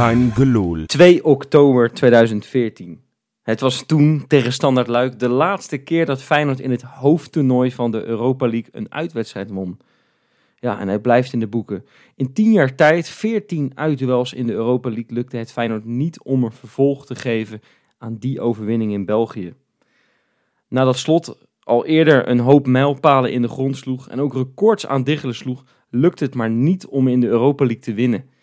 Kein 0.00 0.32
gelul. 0.32 0.86
2 0.86 1.24
oktober 1.24 1.92
2014. 1.92 3.00
Het 3.42 3.60
was 3.60 3.86
toen 3.86 4.24
tegen 4.26 4.52
Standard 4.52 4.86
Luik 4.86 5.18
de 5.18 5.28
laatste 5.28 5.78
keer 5.78 6.06
dat 6.06 6.22
Feyenoord 6.22 6.60
in 6.60 6.70
het 6.70 6.82
hoofdtoernooi 6.82 7.72
van 7.72 7.90
de 7.90 8.04
Europa 8.04 8.48
League 8.48 8.68
een 8.72 8.92
uitwedstrijd 8.92 9.50
won. 9.50 9.78
Ja, 10.56 10.78
en 10.78 10.88
hij 10.88 10.98
blijft 10.98 11.32
in 11.32 11.40
de 11.40 11.46
boeken. 11.46 11.84
In 12.16 12.32
10 12.32 12.52
jaar 12.52 12.74
tijd, 12.74 13.08
14 13.08 13.72
uitduels 13.74 14.32
in 14.32 14.46
de 14.46 14.52
Europa 14.52 14.88
League, 14.88 15.16
lukte 15.16 15.36
het 15.36 15.52
Feyenoord 15.52 15.84
niet 15.84 16.22
om 16.22 16.44
een 16.44 16.52
vervolg 16.52 17.06
te 17.06 17.14
geven 17.14 17.60
aan 17.98 18.16
die 18.16 18.40
overwinning 18.40 18.92
in 18.92 19.04
België. 19.04 19.54
Nadat 20.68 20.98
Slot 20.98 21.46
al 21.62 21.86
eerder 21.86 22.28
een 22.28 22.40
hoop 22.40 22.66
mijlpalen 22.66 23.32
in 23.32 23.42
de 23.42 23.48
grond 23.48 23.76
sloeg 23.76 24.08
en 24.08 24.20
ook 24.20 24.34
records 24.34 24.86
aan 24.86 25.04
diggelen 25.04 25.34
sloeg, 25.34 25.64
lukte 25.90 26.24
het 26.24 26.34
maar 26.34 26.50
niet 26.50 26.86
om 26.86 27.08
in 27.08 27.20
de 27.20 27.28
Europa 27.28 27.64
League 27.64 27.82
te 27.82 27.94
winnen. 27.94 28.38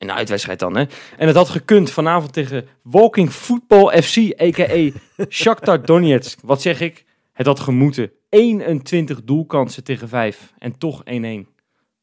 In 0.00 0.06
de 0.06 0.12
uitwedstrijd 0.12 0.58
dan, 0.58 0.76
hè. 0.76 0.84
En 1.16 1.26
het 1.26 1.36
had 1.36 1.48
gekund 1.48 1.90
vanavond 1.90 2.32
tegen 2.32 2.66
Walking 2.82 3.30
Football 3.30 4.02
FC, 4.02 4.16
a.k.a. 4.40 4.90
Shakhtar 5.28 5.84
Donetsk. 5.84 6.38
Wat 6.42 6.62
zeg 6.62 6.80
ik? 6.80 7.04
Het 7.32 7.46
had 7.46 7.60
gemoeten. 7.60 8.12
21 8.28 9.24
doelkansen 9.24 9.84
tegen 9.84 10.08
5. 10.08 10.52
En 10.58 10.78
toch 10.78 11.02
1-1. 11.04 11.06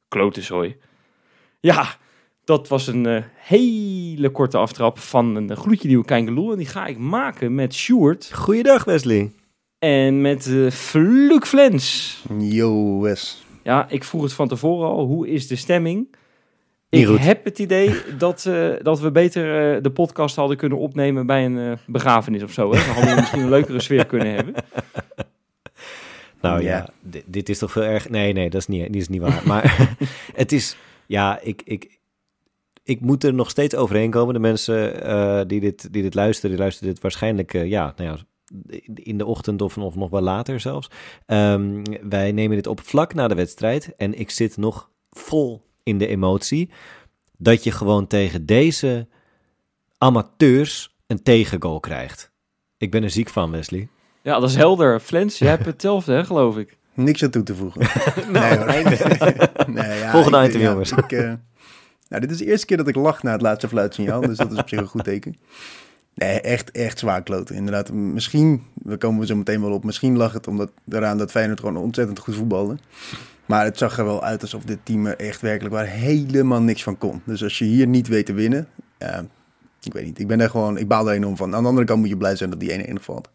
Klote. 0.08 0.76
Ja, 1.60 1.96
dat 2.44 2.68
was 2.68 2.88
een 2.88 3.06
eh, 3.06 3.24
hele 3.36 4.30
korte 4.30 4.58
aftrap 4.58 5.00
van 5.00 5.36
een 5.36 5.56
gloedje 5.56 5.88
nieuwe 5.88 6.06
Keingeloel. 6.06 6.52
En 6.52 6.58
die 6.58 6.68
ga 6.68 6.86
ik 6.86 6.98
maken 6.98 7.56
met 7.56 7.74
Sjoerd 7.74 8.32
Goeiedag 8.34 8.84
Wesley. 8.84 9.32
en 9.80 10.22
met 10.22 10.52
Fluk 10.72 11.46
Flens. 11.46 12.18
Yo, 12.40 13.00
Wes. 13.00 13.46
Ja, 13.64 13.90
ik 13.90 14.04
vroeg 14.04 14.24
het 14.24 14.34
van 14.34 14.48
tevoren 14.48 14.88
al. 14.88 15.06
Hoe 15.06 15.28
is 15.28 15.48
de 15.48 15.56
stemming? 15.56 16.16
Ik 16.90 17.08
heb 17.08 17.44
het 17.44 17.60
idee 17.60 17.92
dat, 18.18 18.46
eh, 18.46 18.70
dat 18.82 19.00
we 19.00 19.12
beter 19.12 19.76
eh, 19.76 19.84
de 19.84 19.92
podcast 19.92 20.36
hadden 20.36 20.58
kunnen 20.58 20.78
opnemen 20.78 21.26
bij 21.26 21.46
een 21.46 21.58
eh, 21.58 21.72
begrafenis 21.88 22.44
of 22.44 22.52
zo. 22.52 22.72
Hè? 22.74 22.78
Dan 22.86 22.94
hadden 22.94 23.10
we 23.14 23.20
misschien 23.20 23.42
een 23.42 23.50
leukere 23.50 23.80
sfeer 23.82 24.06
kunnen 24.06 24.34
hebben. 24.36 24.54
Nou 26.42 26.62
ja, 26.62 26.78
Ja. 26.78 26.88
di- 27.02 27.24
dit 27.26 27.50
is 27.50 27.58
toch 27.58 27.72
veel 27.72 27.84
erg. 27.84 28.10
Nee, 28.10 28.34
nee, 28.34 28.50
dat 28.50 28.62
is 28.62 28.68
niet, 28.68 28.92
die 28.92 29.02
is 29.02 29.08
niet 29.08 29.22
waar. 29.22 29.42
Maar 29.46 29.98
het 30.36 30.52
is, 30.52 30.78
ja, 31.06 31.40
ik, 31.42 31.62
ik, 31.66 32.00
ik 32.84 33.02
moet 33.02 33.24
er 33.24 33.34
nog 33.34 33.50
steeds 33.50 33.76
overheen 33.76 34.12
komen. 34.12 34.34
De 34.34 34.40
mensen 34.40 35.48
die, 35.48 35.60
dit, 35.60 35.94
die 35.94 36.02
dit 36.02 36.14
luisteren, 36.14 36.50
die 36.52 36.60
luisteren 36.60 36.94
dit 36.94 37.02
waarschijnlijk, 37.02 37.54
ja, 37.54 37.94
nou 37.96 38.10
ja, 38.10 38.18
in 38.94 39.18
de 39.18 39.26
ochtend 39.26 39.62
of, 39.62 39.78
of 39.78 39.96
nog 39.96 40.10
wel 40.10 40.22
later 40.22 40.60
zelfs. 40.60 40.90
Ehm, 41.26 41.84
wij 42.10 42.32
nemen 42.32 42.56
dit 42.56 42.68
op 42.68 42.82
vlak 42.82 43.14
na 43.14 43.28
de 43.28 43.36
wedstrijd 43.36 43.94
en 43.98 44.20
ik 44.20 44.30
zit 44.30 44.58
nog 44.58 44.90
vol 45.10 45.66
in 45.88 45.98
de 45.98 46.08
emotie 46.08 46.70
dat 47.38 47.64
je 47.64 47.72
gewoon 47.72 48.08
tegen 48.08 48.46
deze 48.46 49.08
amateurs 49.98 50.96
een 51.08 51.24
tegengoal 51.24 51.80
krijgt. 51.80 52.32
Ik 52.78 52.92
ben 52.92 53.04
er 53.04 53.10
ziek 53.10 53.30
van, 53.30 53.52
Wesley. 53.52 53.88
Ja, 54.22 54.40
dat 54.40 54.50
is 54.50 54.56
helder. 54.56 55.00
Flens, 55.00 55.38
jij 55.38 55.50
hebt 55.50 55.66
hetzelfde, 55.66 56.14
hè, 56.14 56.26
geloof 56.26 56.58
ik. 56.58 56.78
Niks 56.94 57.24
aan 57.24 57.30
toe 57.30 57.44
te 57.44 57.56
voegen. 57.56 57.82
Nou, 58.32 58.66
nee, 58.66 58.84
hoor. 58.84 58.98
nee, 59.68 60.00
ja, 60.00 60.12
Volgende 60.12 60.48
item, 60.48 60.62
ja, 60.62 60.70
jongens. 60.70 60.92
Ik, 60.92 61.12
eh, 61.12 61.34
nou, 62.08 62.22
dit 62.22 62.32
is 62.32 62.38
de 62.38 62.46
eerste 62.46 62.66
keer 62.66 62.78
dat 62.78 62.88
ik 62.88 62.96
lach 62.96 63.24
na 63.24 63.32
het 63.32 63.42
laatste 63.42 63.68
fluitsignaal, 63.68 64.22
dus 64.22 64.38
dat 64.38 64.52
is 64.52 64.58
op 64.58 64.70
zich 64.70 64.80
een 64.80 64.88
goed 64.88 65.04
teken. 65.04 65.36
Nee, 66.14 66.42
echt, 66.42 66.72
echt 66.72 67.00
zwaar 67.00 67.24
kloten. 67.24 67.56
Inderdaad, 67.56 67.92
misschien, 67.92 68.64
daar 68.74 68.98
komen 68.98 69.20
we 69.20 69.26
zo 69.26 69.36
meteen 69.36 69.62
wel 69.62 69.72
op, 69.72 69.84
misschien 69.84 70.18
lag 70.18 70.34
het 70.34 70.48
omdat, 70.48 70.72
eraan 70.90 71.18
dat 71.18 71.32
Feyenoord 71.32 71.60
gewoon 71.60 71.78
ontzettend 71.78 72.20
goed 72.20 72.36
voetbalde. 72.36 72.78
Maar 73.48 73.64
het 73.64 73.78
zag 73.78 73.98
er 73.98 74.06
wel 74.06 74.24
uit 74.24 74.42
alsof 74.42 74.64
dit 74.64 74.80
team 74.84 75.06
er 75.06 75.18
echt 75.18 75.42
werkelijk 75.42 75.76
waar 75.76 75.86
helemaal 75.86 76.62
niks 76.62 76.84
van 76.84 76.98
kon. 76.98 77.22
Dus 77.26 77.44
als 77.44 77.58
je 77.58 77.66
hier 77.66 77.88
niet 77.88 78.08
weet 78.08 78.26
te 78.26 78.34
winnen, 78.34 78.68
ja, 78.98 79.26
ik 79.82 79.94
weet 79.94 80.06
niet. 80.06 80.20
Ik 80.20 80.28
ben 80.28 80.40
er 80.40 80.50
gewoon, 80.50 80.78
ik 80.78 80.88
baal 80.88 81.10
er 81.10 81.16
enorm 81.16 81.38
van. 81.38 81.56
Aan 81.56 81.62
de 81.62 81.68
andere 81.68 81.86
kant 81.86 82.00
moet 82.00 82.10
je 82.10 82.18
blij 82.18 82.36
zijn 82.36 82.50
dat 82.50 82.60
die 82.60 82.88
1-1 82.88 82.94
valt. 82.94 83.30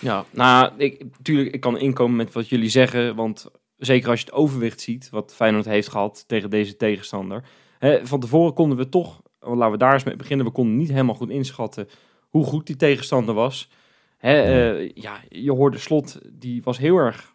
Ja, 0.00 0.24
nou, 0.30 0.72
ik, 0.76 1.04
natuurlijk, 1.16 1.54
ik 1.54 1.60
kan 1.60 1.78
inkomen 1.78 2.16
met 2.16 2.32
wat 2.32 2.48
jullie 2.48 2.68
zeggen. 2.68 3.16
Want 3.16 3.50
zeker 3.76 4.10
als 4.10 4.20
je 4.20 4.26
het 4.26 4.34
overwicht 4.34 4.80
ziet, 4.80 5.08
wat 5.10 5.34
Feyenoord 5.34 5.64
heeft 5.64 5.88
gehad 5.88 6.24
tegen 6.26 6.50
deze 6.50 6.76
tegenstander. 6.76 7.44
Hè, 7.78 8.06
van 8.06 8.20
tevoren 8.20 8.54
konden 8.54 8.78
we 8.78 8.88
toch, 8.88 9.22
laten 9.40 9.70
we 9.70 9.76
daar 9.76 9.92
eens 9.92 10.04
mee 10.04 10.16
beginnen. 10.16 10.46
We 10.46 10.52
konden 10.52 10.76
niet 10.76 10.90
helemaal 10.90 11.14
goed 11.14 11.30
inschatten 11.30 11.88
hoe 12.28 12.44
goed 12.44 12.66
die 12.66 12.76
tegenstander 12.76 13.34
was. 13.34 13.70
Hè, 14.16 14.42
eh, 14.42 14.90
ja, 14.94 15.20
je 15.28 15.52
hoorde 15.52 15.78
Slot, 15.78 16.18
die 16.32 16.62
was 16.62 16.78
heel 16.78 16.96
erg 16.96 17.34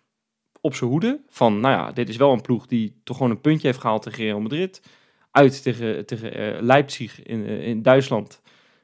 op 0.65 0.75
zijn 0.75 0.89
hoede. 0.89 1.19
Van, 1.29 1.59
nou 1.59 1.73
ja, 1.73 1.91
dit 1.91 2.09
is 2.09 2.17
wel 2.17 2.31
een 2.31 2.41
ploeg 2.41 2.67
die 2.67 2.95
toch 3.03 3.17
gewoon 3.17 3.31
een 3.31 3.41
puntje 3.41 3.67
heeft 3.67 3.79
gehaald 3.79 4.01
tegen 4.01 4.23
Real 4.23 4.39
Madrid. 4.39 4.81
Uit 5.31 5.63
tegen, 5.63 6.05
tegen 6.05 6.33
eh, 6.33 6.61
Leipzig 6.61 7.23
in, 7.23 7.45
eh, 7.45 7.67
in 7.67 7.81
Duitsland. 7.81 8.41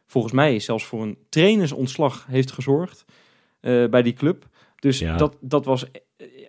Volgens 0.08 0.34
mij 0.34 0.60
zelfs 0.60 0.86
voor 0.86 1.02
een 1.02 1.18
trainersontslag 1.30 2.26
heeft 2.30 2.52
gezorgd 2.52 3.06
eh, 3.60 3.86
bij 3.86 4.02
die 4.02 4.14
club. 4.14 4.48
Dus 4.80 5.00
Ja. 5.00 5.18
dat, 5.18 5.38
dat 5.40 5.66
was 5.66 5.86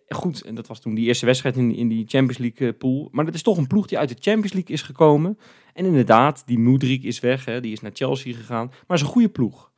goed. 0.08 0.42
En 0.42 0.54
dat 0.54 0.66
was 0.66 0.80
toen 0.80 0.94
die 0.94 1.06
eerste 1.06 1.26
wedstrijd 1.26 1.56
in, 1.56 1.74
in 1.74 1.88
die 1.88 2.04
Champions 2.08 2.38
League 2.38 2.72
pool. 2.72 3.08
Maar 3.12 3.24
dat 3.24 3.34
is 3.34 3.42
toch 3.42 3.56
een 3.56 3.66
ploeg 3.66 3.86
die 3.86 3.98
uit 3.98 4.08
de 4.08 4.16
Champions 4.20 4.52
League 4.52 4.74
is 4.74 4.82
gekomen. 4.82 5.38
En 5.74 5.84
inderdaad, 5.84 6.42
die 6.46 6.58
Moedrik 6.58 7.02
is 7.02 7.20
weg. 7.20 7.44
Hè, 7.44 7.60
die 7.60 7.72
is 7.72 7.80
naar 7.80 7.90
Chelsea 7.94 8.34
gegaan. 8.34 8.72
Maar 8.86 8.96
is 8.96 9.02
een 9.02 9.08
goede 9.08 9.28
ploeg. 9.28 9.70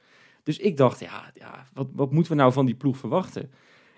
Dus 0.43 0.59
ik 0.59 0.76
dacht, 0.76 1.00
ja, 1.00 1.32
ja 1.34 1.66
wat, 1.72 1.88
wat 1.93 2.12
moeten 2.12 2.32
we 2.32 2.38
nou 2.38 2.53
van 2.53 2.66
die 2.66 2.75
ploeg 2.75 2.97
verwachten? 2.97 3.50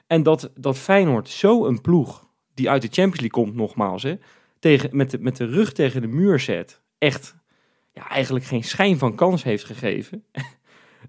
En 0.07 0.23
dat, 0.23 0.51
dat 0.55 0.79
Feyenoord 0.79 1.29
zo 1.29 1.67
een 1.67 1.81
ploeg 1.81 2.29
die 2.55 2.71
uit 2.71 2.83
de 2.83 2.89
Champions 2.89 3.21
League 3.21 3.43
komt, 3.45 3.55
nogmaals, 3.55 4.03
hè, 4.03 4.15
tegen, 4.59 4.97
met, 4.97 5.11
de, 5.11 5.19
met 5.21 5.37
de 5.37 5.45
rug 5.47 5.73
tegen 5.73 6.01
de 6.01 6.07
muur 6.07 6.41
zet. 6.41 6.81
Echt, 6.99 7.35
ja, 7.93 8.09
eigenlijk 8.09 8.45
geen 8.45 8.65
schijn 8.65 8.99
van 8.99 9.15
kans 9.15 9.43
heeft 9.43 9.65
gegeven. 9.65 10.25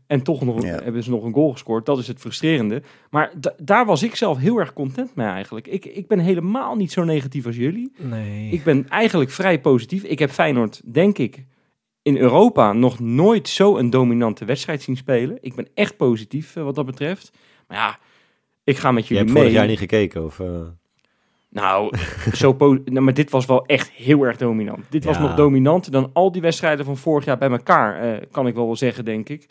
en 0.08 0.24
toch 0.24 0.42
nog, 0.46 0.62
Ja. 0.64 0.84
hebben 0.84 1.04
ze 1.04 1.10
nog 1.10 1.24
een 1.24 1.34
goal 1.34 1.52
gescoord. 1.52 1.86
Dat 1.86 1.98
is 2.00 2.08
het 2.08 2.20
frustrerende. 2.20 2.82
Maar 3.10 3.32
da- 3.40 3.56
daar 3.58 3.86
was 3.86 4.04
ik 4.04 4.16
zelf 4.16 4.38
heel 4.38 4.58
erg 4.58 4.74
content 4.74 5.16
mee 5.16 5.28
eigenlijk. 5.28 5.68
Ik, 5.68 5.86
ik 5.86 6.08
ben 6.08 6.20
helemaal 6.20 6.76
niet 6.76 6.92
zo 6.92 7.04
negatief 7.04 7.46
als 7.46 7.56
jullie. 7.56 7.92
Nee. 7.98 8.50
Ik 8.52 8.64
ben 8.64 8.88
eigenlijk 8.90 9.30
vrij 9.32 9.62
positief. 9.62 10.04
Ik 10.04 10.20
heb 10.20 10.30
Feyenoord, 10.30 10.82
denk 10.94 11.18
ik, 11.18 11.46
in 12.02 12.18
Europa 12.18 12.74
nog 12.74 13.00
nooit 13.00 13.48
zo 13.50 13.78
een 13.78 13.90
dominante 13.90 14.46
wedstrijd 14.46 14.82
zien 14.82 14.98
spelen. 14.98 15.38
Ik 15.42 15.56
ben 15.56 15.68
echt 15.74 15.98
positief 15.98 16.56
eh, 16.56 16.64
wat 16.64 16.76
dat 16.76 16.86
betreft. 16.86 17.32
Maar 17.68 17.78
ja, 17.78 18.00
ik 18.68 18.78
ga 18.78 18.92
met 18.92 19.08
Je 19.08 19.14
jullie 19.14 19.24
hebt 19.24 19.34
mee. 19.34 19.44
vorig 19.44 19.58
jaar 19.60 19.68
niet 19.70 19.80
gekeken, 19.80 20.24
of... 20.26 20.40
eh, 20.40 20.48
Nou, 21.50 21.98
zo 22.42 22.54
po- 22.54 22.82
nou, 22.86 23.00
maar 23.02 23.14
dit 23.14 23.30
was 23.30 23.46
wel 23.46 23.66
echt 23.66 23.90
heel 23.90 24.24
erg 24.24 24.38
dominant. 24.38 24.80
Dit 24.90 25.04
was 25.06 25.20
nog 25.20 25.36
dominanter 25.36 25.92
dan 25.92 26.10
al 26.14 26.32
die 26.32 26.42
wedstrijden 26.42 26.86
van 26.86 26.98
vorig 26.98 27.26
jaar 27.26 27.38
bij 27.38 27.50
elkaar, 27.50 28.02
eh, 28.02 28.22
kan 28.32 28.48
ik 28.48 28.56
wel 28.56 28.66
wel 28.66 28.76
zeggen, 28.76 29.06
denk 29.06 29.30
ik. 29.30 29.48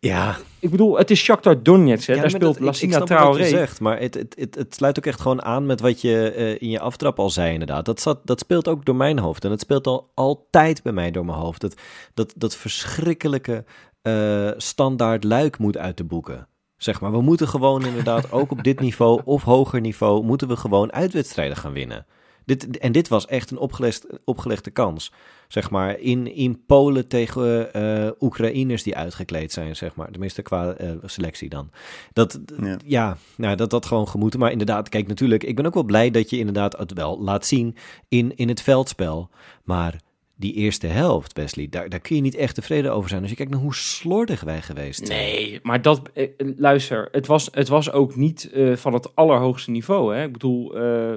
Ja, 0.00 0.36
Ik 0.58 0.70
bedoel, 0.70 0.98
het 0.98 1.10
is 1.10 1.20
Shakhtar 1.20 1.62
Donetsk, 1.62 2.06
hè? 2.06 2.14
Ja, 2.14 2.20
daar 2.20 2.30
speelt 2.30 2.42
dat- 2.44 2.52
ik- 2.54 2.60
ik 2.60 2.66
Lassina 2.66 2.92
snap 2.92 3.08
wat 3.08 3.18
je 3.18 3.24
Traoré. 3.24 3.48
zegt, 3.48 3.80
maar 3.80 4.00
het, 4.00 4.14
het, 4.14 4.34
het, 4.38 4.54
het 4.54 4.74
sluit 4.74 4.98
ook 4.98 5.06
echt 5.06 5.20
gewoon 5.20 5.42
aan 5.42 5.66
met 5.66 5.80
wat 5.80 6.00
je 6.00 6.30
eh, 6.32 6.50
in 6.62 6.70
je 6.70 6.80
aftrap 6.80 7.18
al 7.18 7.30
zei 7.30 7.52
inderdaad. 7.52 7.84
Dat, 7.84 8.00
zat, 8.00 8.20
dat 8.24 8.40
speelt 8.40 8.68
ook 8.68 8.84
door 8.84 8.96
mijn 8.96 9.18
hoofd 9.18 9.44
en 9.44 9.50
het 9.50 9.60
speelt 9.60 9.86
al 9.86 10.10
altijd 10.14 10.82
bij 10.82 10.92
mij 10.92 11.10
door 11.10 11.24
mijn 11.24 11.38
hoofd. 11.38 11.60
Dat, 11.60 11.74
dat, 12.14 12.32
dat 12.36 12.56
verschrikkelijke 12.56 13.64
eh, 14.02 14.50
standaard 14.56 15.24
luik 15.24 15.58
moet 15.58 15.76
uit 15.78 15.96
de 15.96 16.04
boeken. 16.04 16.48
Zeg 16.86 17.00
maar, 17.00 17.12
we 17.12 17.20
moeten 17.20 17.48
gewoon 17.48 17.84
inderdaad 17.84 18.32
ook 18.38 18.50
op 18.50 18.62
dit 18.62 18.80
niveau 18.80 19.20
of 19.24 19.42
hoger 19.42 19.80
niveau, 19.80 20.24
moeten 20.24 20.48
we 20.48 20.56
gewoon 20.56 20.92
uitwedstrijden 20.92 21.56
gaan 21.56 21.72
winnen. 21.72 22.06
Dit, 22.44 22.78
en 22.78 22.92
dit 22.92 23.08
was 23.08 23.26
echt 23.26 23.50
een 23.50 23.58
opgelegd, 23.58 24.06
opgelegde 24.24 24.70
kans. 24.70 25.12
Zeg 25.48 25.70
maar, 25.70 25.98
in, 25.98 26.34
in 26.34 26.64
Polen 26.66 27.08
tegen 27.08 27.72
eh 27.72 28.10
Oekraïners 28.20 28.82
die 28.82 28.96
uitgekleed 28.96 29.52
zijn, 29.52 29.76
zeg 29.76 29.94
maar. 29.94 30.10
Tenminste, 30.10 30.42
qua 30.42 30.72
eh, 30.72 30.90
selectie 31.04 31.48
dan. 31.48 31.70
Dat, 32.12 32.40
Ja. 32.62 32.76
ja, 32.84 33.16
nou, 33.36 33.56
dat 33.56 33.70
dat 33.70 33.86
gewoon 33.86 34.08
gemoeten. 34.08 34.40
Maar 34.40 34.50
inderdaad, 34.50 34.88
kijk, 34.88 35.06
natuurlijk, 35.06 35.44
ik 35.44 35.56
ben 35.56 35.66
ook 35.66 35.74
wel 35.74 35.82
blij 35.82 36.10
dat 36.10 36.30
je 36.30 36.38
inderdaad 36.38 36.76
het 36.76 36.92
wel 36.92 37.22
laat 37.22 37.46
zien 37.46 37.76
in, 38.08 38.36
in 38.36 38.48
het 38.48 38.62
veldspel. 38.62 39.30
Maar 39.64 40.00
die 40.38 40.52
eerste 40.52 40.86
helft, 40.86 41.32
Wesley, 41.32 41.66
daar, 41.70 41.88
daar 41.88 42.00
kun 42.00 42.16
je 42.16 42.22
niet 42.22 42.34
echt 42.34 42.54
tevreden 42.54 42.92
over 42.92 43.08
zijn. 43.08 43.20
Als 43.20 43.30
je 43.30 43.36
kijkt 43.36 43.52
naar 43.52 43.60
hoe 43.60 43.74
slordig 43.74 44.40
wij 44.40 44.62
geweest 44.62 45.06
zijn. 45.06 45.18
Nee, 45.18 45.60
maar 45.62 45.82
dat, 45.82 46.02
eh, 46.14 46.28
luister, 46.56 47.08
het 47.12 47.26
was, 47.26 47.48
het 47.52 47.68
was 47.68 47.92
ook 47.92 48.16
niet 48.16 48.50
eh, 48.50 48.76
van 48.76 48.92
het 48.92 49.14
allerhoogste 49.14 49.70
niveau. 49.70 50.14
Hè? 50.14 50.24
Ik 50.24 50.32
bedoel, 50.32 50.76
eh, 50.76 51.14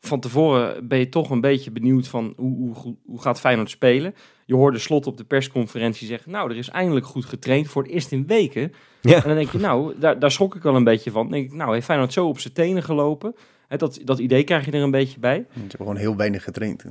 van 0.00 0.20
tevoren 0.20 0.88
ben 0.88 0.98
je 0.98 1.08
toch 1.08 1.30
een 1.30 1.40
beetje 1.40 1.70
benieuwd 1.70 2.08
van 2.08 2.32
hoe, 2.36 2.74
hoe, 2.74 2.96
hoe, 3.06 3.20
gaat 3.20 3.40
Feyenoord 3.40 3.70
spelen. 3.70 4.14
Je 4.46 4.54
hoorde 4.54 4.78
Slot 4.78 5.06
op 5.06 5.16
de 5.16 5.24
persconferentie 5.24 6.06
zeggen, 6.06 6.30
nou, 6.30 6.50
er 6.50 6.56
is 6.56 6.68
eindelijk 6.68 7.06
goed 7.06 7.24
getraind 7.24 7.68
voor 7.68 7.82
het 7.82 7.92
eerst 7.92 8.12
in 8.12 8.26
weken. 8.26 8.72
Ja. 9.00 9.14
En 9.14 9.22
dan 9.22 9.34
denk 9.34 9.50
je, 9.50 9.58
nou, 9.58 9.98
daar, 9.98 10.18
daar 10.18 10.30
schrok 10.30 10.54
ik 10.54 10.62
wel 10.62 10.76
een 10.76 10.84
beetje 10.84 11.10
van. 11.10 11.22
Dan 11.22 11.32
denk 11.32 11.44
ik, 11.44 11.56
nou, 11.56 11.72
heeft 11.72 11.86
Feyenoord 11.86 12.12
zo 12.12 12.28
op 12.28 12.38
zijn 12.38 12.54
tenen 12.54 12.82
gelopen? 12.82 13.34
Hè, 13.68 13.76
dat, 13.76 14.00
dat 14.04 14.18
idee 14.18 14.44
krijg 14.44 14.64
je 14.64 14.70
er 14.70 14.82
een 14.82 14.90
beetje 14.90 15.20
bij. 15.20 15.46
Ze 15.52 15.58
hebben 15.58 15.78
gewoon 15.78 15.96
heel 15.96 16.16
weinig 16.16 16.44
getraind. 16.44 16.82
hè. 16.82 16.90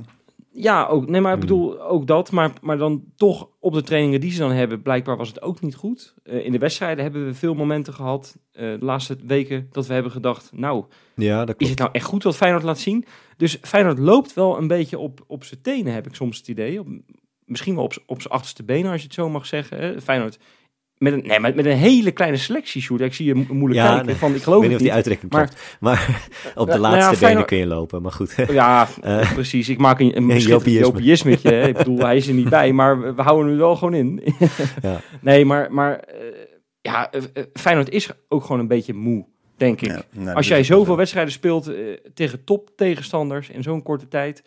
Ja, 0.60 0.86
ook. 0.86 1.08
Nee, 1.08 1.20
maar 1.20 1.32
ik 1.34 1.38
Hmm. 1.38 1.48
bedoel 1.48 1.82
ook 1.82 2.06
dat. 2.06 2.30
Maar, 2.32 2.52
maar 2.60 2.78
dan 2.78 3.04
toch 3.16 3.48
op 3.60 3.72
de 3.72 3.82
trainingen 3.82 4.20
die 4.20 4.30
ze 4.30 4.38
dan 4.38 4.50
hebben, 4.50 4.82
blijkbaar 4.82 5.16
was 5.16 5.28
het 5.28 5.42
ook 5.42 5.60
niet 5.60 5.74
goed. 5.74 6.14
Eh, 6.22 6.44
in 6.44 6.52
de 6.52 6.58
wedstrijden 6.58 7.02
hebben 7.04 7.26
we 7.26 7.34
veel 7.34 7.54
momenten 7.54 7.92
gehad, 7.94 8.36
eh, 8.52 8.62
de 8.62 8.84
laatste 8.84 9.16
weken, 9.26 9.68
dat 9.72 9.86
we 9.86 9.92
hebben 9.94 10.12
gedacht, 10.12 10.50
nou, 10.54 10.84
Ja, 11.14 11.44
dat 11.44 11.54
is 11.58 11.68
het 11.70 11.78
nou 11.78 11.90
echt 11.92 12.04
goed 12.04 12.22
wat 12.22 12.36
Feyenoord 12.36 12.62
laat 12.64 12.78
zien? 12.78 13.04
Dus 13.36 13.58
Feyenoord 13.62 13.98
loopt 13.98 14.34
wel 14.34 14.58
een 14.58 14.66
beetje 14.68 14.98
op, 14.98 15.24
op 15.26 15.44
zijn 15.44 15.62
tenen, 15.62 15.92
heb 15.92 16.06
ik 16.06 16.14
soms 16.14 16.38
het 16.38 16.48
idee. 16.48 16.80
Op- 16.80 16.88
misschien 17.44 17.74
wel 17.74 17.84
op, 17.84 18.02
op 18.06 18.20
zijn 18.20 18.32
achterste 18.34 18.64
benen, 18.64 18.90
als 18.90 19.00
je 19.00 19.06
het 19.06 19.16
zo 19.16 19.28
mag 19.28 19.46
zeggen. 19.46 19.78
Hè? 19.78 20.00
Feyenoord 20.00 20.38
met 20.98 21.12
een, 21.12 21.22
nee, 21.26 21.40
met, 21.40 21.54
met 21.54 21.64
een 21.64 21.76
hele 21.76 22.10
kleine 22.10 22.36
selectie, 22.36 22.82
Sjoerd. 22.82 23.00
Ik 23.00 23.14
zie 23.14 23.26
je 23.26 23.34
mo- 23.34 23.44
moeilijk 23.54 23.80
Ja, 23.80 23.86
kijken. 23.88 24.06
nee. 24.06 24.14
Van, 24.14 24.30
ik 24.30 24.36
Ik 24.36 24.42
geloof 24.42 24.60
weet 24.60 24.68
niet 24.70 24.78
of 24.78 24.82
die 24.84 24.94
niet. 24.94 24.96
uitdrukking 25.06 25.32
Maar- 25.32 25.46
klopt. 25.46 25.76
Maar 25.80 26.30
op 26.54 26.66
de 26.66 26.72
nou 26.78 26.82
ja, 26.82 26.88
laatste 26.88 27.00
benen 27.04 27.16
Feyenoord- 27.18 27.46
kun 27.46 27.56
je 27.58 27.66
lopen. 27.66 28.02
Maar 28.02 28.12
goed. 28.12 28.34
Ja, 28.50 28.88
Eh. 29.02 29.32
precies. 29.32 29.68
Ik 29.68 29.78
maak 29.78 30.00
een, 30.00 30.06
een 30.16 30.30
Een 30.30 31.40
hè. 31.42 31.66
Ik 31.68 31.76
bedoel, 31.76 31.98
hij 31.98 32.16
is 32.16 32.26
er 32.28 32.34
niet 32.34 32.48
bij, 32.48 32.72
maar 32.72 33.00
we, 33.00 33.14
we 33.14 33.22
houden 33.22 33.44
hem 33.46 33.54
er 33.54 33.60
wel 33.60 33.76
gewoon 33.76 33.94
in. 33.94 34.22
Ja. 34.82 35.00
Nee, 35.20 35.44
maar, 35.44 35.72
maar 35.72 35.98
eh, 35.98 36.16
ja, 36.80 37.10
eh, 37.10 37.22
Feyenoord 37.52 37.88
is 37.90 38.10
ook 38.28 38.42
gewoon 38.42 38.60
een 38.60 38.68
beetje 38.68 38.94
moe, 38.94 39.26
denk 39.56 39.80
ik. 39.80 39.92
Nou, 40.10 40.36
Als 40.36 40.48
jij 40.48 40.62
zoveel 40.64 40.84
zo. 40.92 40.96
wedstrijden 40.96 41.32
speelt 41.32 41.70
tegen 42.14 42.44
top 42.44 42.70
tegenstanders 42.76 43.48
in 43.48 43.62
zo'n 43.62 43.82
korte 43.82 44.08
tijd, 44.08 44.42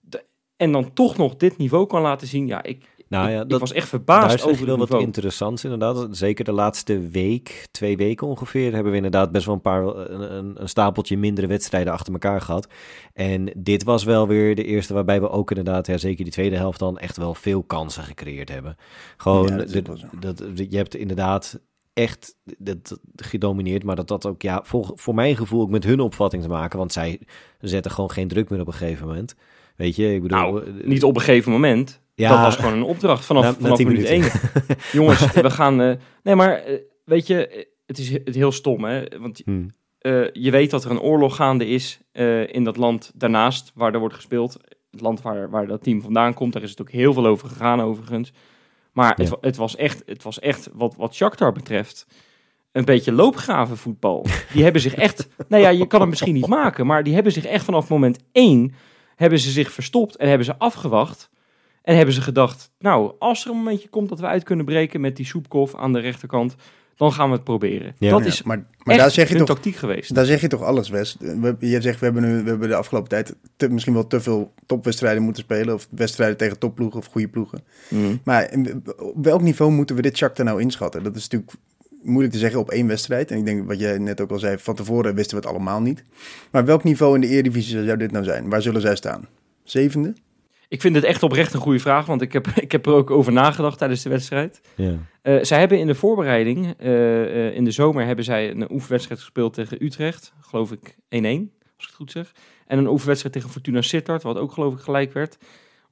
de- 0.00 0.24
en 0.56 0.72
dan 0.72 0.92
toch 0.92 1.16
nog 1.16 1.36
dit 1.36 1.56
niveau 1.56 1.86
kan 1.86 2.02
laten 2.02 2.26
zien, 2.26 2.46
ja, 2.46 2.62
ik, 2.62 2.82
Nou 3.14 3.30
ja, 3.30 3.42
ik 3.42 3.48
dat, 3.48 3.60
was 3.60 3.72
echt 3.72 3.88
verbaasd 3.88 4.44
over 4.44 4.66
wel 4.66 4.76
wat 4.76 4.88
niveau. 4.88 5.04
interessants 5.04 5.64
inderdaad. 5.64 6.06
Zeker 6.10 6.44
de 6.44 6.52
laatste 6.52 7.08
week, 7.08 7.68
twee 7.70 7.96
weken 7.96 8.26
ongeveer, 8.26 8.72
hebben 8.72 8.90
we 8.90 8.96
inderdaad 8.96 9.32
best 9.32 9.46
wel 9.46 9.54
een 9.54 9.60
paar, 9.60 9.82
een, 9.82 10.60
een, 10.60 10.68
stapeltje 10.68 11.18
mindere 11.18 11.46
wedstrijden 11.46 11.92
achter 11.92 12.12
elkaar 12.12 12.40
gehad. 12.40 12.68
En 13.12 13.52
dit 13.56 13.84
was 13.84 14.04
wel 14.04 14.28
weer 14.28 14.54
de 14.54 14.64
eerste 14.64 14.94
waarbij 14.94 15.20
we 15.20 15.30
ook 15.30 15.50
inderdaad, 15.50 15.86
ja, 15.86 15.96
zeker 15.96 16.24
die 16.24 16.32
tweede 16.32 16.56
helft 16.56 16.78
dan, 16.78 16.98
echt 16.98 17.16
wel 17.16 17.34
veel 17.34 17.62
kansen 17.62 18.02
gecreëerd 18.02 18.48
hebben. 18.48 18.76
Gewoon, 19.16 19.46
Ja, 19.46 19.56
dat 19.56 19.68
de- 19.68 20.08
dat, 20.20 20.42
je 20.70 20.76
hebt 20.76 20.94
inderdaad 20.94 21.60
echt 21.92 22.36
dat, 22.44 22.84
dat 22.84 23.00
gedomineerd, 23.16 23.84
maar 23.84 23.96
dat 23.96 24.08
dat 24.08 24.26
ook, 24.26 24.42
ja, 24.42 24.60
voor, 24.64 24.92
voor 24.94 25.14
mijn 25.14 25.36
gevoel 25.36 25.60
ook 25.60 25.70
met 25.70 25.84
hun 25.84 26.00
opvatting 26.00 26.42
te 26.42 26.48
maken, 26.48 26.78
want 26.78 26.92
zij 26.92 27.20
zetten 27.60 27.90
gewoon 27.90 28.10
geen 28.10 28.28
druk 28.28 28.50
meer 28.50 28.60
op 28.60 28.66
een 28.66 28.72
gegeven 28.72 29.06
moment. 29.06 29.34
Weet 29.76 29.96
je, 29.96 30.14
ik 30.14 30.22
bedoel... 30.22 30.38
Nou, 30.38 30.64
Niet 30.84 31.04
op 31.04 31.14
een 31.14 31.20
gegeven 31.22 31.52
moment. 31.52 32.00
ja, 32.14 32.28
Dat 32.28 32.40
was 32.40 32.56
gewoon 32.56 32.72
een 32.72 32.82
opdracht 32.82 33.24
vanaf, 33.24 33.42
Na- 33.42 33.50
na 33.50 33.56
vanaf 33.76 33.78
minuut. 33.78 34.32
Jongens, 34.92 35.32
we 35.32 35.50
gaan... 35.50 35.80
eh, 35.80 35.94
nee, 36.22 36.34
maar 36.34 36.52
eh, 36.54 36.78
weet 37.04 37.26
je, 37.26 37.66
het 37.86 37.98
is 37.98 38.10
het 38.10 38.34
heel 38.34 38.52
stom, 38.52 38.84
hè. 38.84 39.02
Want 39.20 39.42
Hm. 39.44 39.64
eh, 39.98 40.30
je 40.32 40.50
weet 40.50 40.70
dat 40.70 40.84
er 40.84 40.90
een 40.90 41.00
oorlog 41.00 41.36
gaande 41.36 41.66
is 41.66 42.00
in 42.46 42.64
dat 42.64 42.76
land 42.76 43.12
daarnaast 43.14 43.72
waar 43.74 43.92
er 43.94 43.98
wordt 44.00 44.14
gespeeld. 44.14 44.56
Het 44.90 45.00
land 45.00 45.22
waar, 45.22 45.50
waar 45.50 45.66
dat 45.66 45.82
team 45.82 46.00
vandaan 46.02 46.34
komt, 46.34 46.52
daar 46.52 46.62
is 46.62 46.70
het 46.70 46.80
ook 46.80 46.90
heel 46.90 47.12
veel 47.12 47.26
over 47.26 47.48
gegaan 47.48 47.80
overigens. 47.80 48.32
Maar 48.92 49.14
het, 49.16 49.28
Ja. 49.28 49.36
het 49.40 49.56
was 49.56 49.76
echt, 49.76 50.02
het 50.06 50.22
was 50.22 50.38
echt 50.38 50.68
wat, 50.72 50.94
wat 50.96 51.14
Shakhtar 51.14 51.52
betreft, 51.52 52.06
een 52.72 52.84
beetje 52.84 53.12
loopgravenvoetbal. 53.12 54.26
Die 54.52 54.62
hebben 54.62 54.80
zich 54.80 54.94
echt, 54.94 55.28
nou 55.48 55.62
ja, 55.62 55.68
je 55.68 55.86
kan 55.86 56.00
het 56.00 56.08
misschien 56.08 56.34
niet 56.34 56.46
maken, 56.46 56.86
maar 56.86 57.02
die 57.02 57.14
hebben 57.14 57.32
zich 57.32 57.44
echt 57.44 57.64
vanaf 57.64 57.88
moment 57.88 58.18
één, 58.32 58.72
hebben 59.16 59.38
ze 59.38 59.50
zich 59.50 59.72
verstopt 59.72 60.16
en 60.16 60.28
hebben 60.28 60.46
ze 60.46 60.58
afgewacht. 60.58 61.30
En 61.82 61.96
hebben 61.96 62.14
ze 62.14 62.20
gedacht, 62.20 62.70
nou, 62.78 63.12
als 63.18 63.44
er 63.44 63.50
een 63.50 63.56
momentje 63.56 63.88
komt 63.88 64.08
dat 64.08 64.20
we 64.20 64.26
uit 64.26 64.42
kunnen 64.42 64.64
breken 64.64 65.00
met 65.00 65.16
die 65.16 65.26
soepkof 65.26 65.74
aan 65.76 65.92
de 65.92 65.98
rechterkant, 66.00 66.54
dan 66.96 67.12
gaan 67.12 67.28
we 67.28 67.34
het 67.34 67.44
proberen. 67.44 67.94
Ja. 67.98 68.10
dat 68.10 68.20
Ja, 68.20 68.26
is 68.26 68.42
maar, 68.42 68.56
maar 68.56 68.66
echt 68.94 68.98
daar 68.98 69.10
zeg 69.10 69.28
je 69.28 69.36
hun 69.36 69.44
toch 69.44 69.54
tactiek 69.56 69.76
geweest. 69.76 70.14
Daar 70.14 70.24
zeg 70.24 70.40
je 70.40 70.48
toch 70.48 70.62
alles, 70.62 70.88
Wes. 70.88 71.16
We, 71.18 71.56
je 71.58 71.80
zegt, 71.80 71.98
we 71.98 72.04
hebben, 72.04 72.22
nu, 72.22 72.42
we 72.42 72.48
hebben 72.48 72.68
de 72.68 72.74
afgelopen 72.74 73.08
tijd 73.08 73.34
te- 73.56 73.68
misschien 73.68 73.94
wel 73.94 74.06
te 74.06 74.20
veel 74.20 74.54
topwedstrijden 74.66 75.22
moeten 75.22 75.42
spelen. 75.42 75.74
Of 75.74 75.88
wedstrijden 75.90 76.36
tegen 76.36 76.58
topploegen 76.58 76.98
of 76.98 77.06
goede 77.06 77.28
ploegen. 77.28 77.64
Mm. 77.88 78.20
Maar 78.24 78.54
op 78.96 79.24
welk 79.24 79.40
niveau 79.40 79.70
moeten 79.72 79.96
we 79.96 80.02
dit 80.02 80.16
Shakhtar 80.16 80.44
nou 80.44 80.60
inschatten? 80.60 81.02
Dat 81.02 81.16
is 81.16 81.22
natuurlijk 81.28 81.52
moeilijk 82.04 82.32
te 82.32 82.38
zeggen 82.38 82.60
op 82.60 82.70
één 82.70 82.86
wedstrijd. 82.86 83.30
En 83.30 83.38
ik 83.38 83.44
denk 83.44 83.66
wat 83.66 83.78
jij 83.80 83.98
net 83.98 84.20
ook 84.20 84.30
al 84.30 84.38
zei, 84.38 84.58
van 84.58 84.74
tevoren 84.74 85.14
wisten 85.14 85.36
we 85.36 85.46
het 85.46 85.54
allemaal 85.54 85.80
niet. 85.80 86.04
Maar 86.50 86.64
welk 86.64 86.84
niveau 86.84 87.14
in 87.14 87.20
de 87.20 87.26
Eredivisie 87.26 87.84
zou 87.84 87.96
dit 87.96 88.12
nou 88.12 88.24
zijn? 88.24 88.48
Waar 88.48 88.62
zullen 88.62 88.80
zij 88.80 88.96
staan? 88.96 89.28
Zevende? 89.62 90.14
Ik 90.68 90.80
vind 90.80 90.94
het 90.94 91.04
echt 91.04 91.22
oprecht 91.22 91.54
een 91.54 91.60
goede 91.60 91.78
vraag, 91.78 92.06
want 92.06 92.22
ik 92.22 92.32
heb, 92.32 92.46
ik 92.66 92.72
heb 92.72 92.86
er 92.86 92.92
ook 92.92 93.10
over 93.10 93.32
nagedacht 93.32 93.78
tijdens 93.78 94.02
de 94.02 94.08
wedstrijd. 94.08 94.60
Ja. 94.74 94.96
Eh, 95.22 95.38
zij 95.42 95.58
hebben 95.58 95.78
in 95.78 95.86
de 95.86 95.94
voorbereiding, 95.94 96.74
eh, 96.78 97.48
eh, 97.48 97.54
in 97.54 97.64
de 97.64 97.70
zomer, 97.70 98.06
hebben 98.06 98.24
zij 98.24 98.50
een 98.50 98.72
oefenwedstrijd 98.72 99.20
gespeeld 99.20 99.54
tegen 99.54 99.84
Utrecht. 99.84 100.32
Geloof 100.40 100.72
ik 100.72 100.96
1-1, 101.08 101.52
als 101.76 101.84
ik 101.84 101.86
het 101.86 101.94
goed 101.94 102.10
zeg. 102.10 102.32
En 102.66 102.78
een 102.78 102.88
oefenwedstrijd 102.88 103.34
tegen 103.34 103.50
Fortuna 103.50 103.82
Sittard, 103.82 104.22
wat 104.22 104.36
ook 104.36 104.52
geloof 104.52 104.74
ik 104.74 104.80
gelijk 104.80 105.12
werd. 105.12 105.38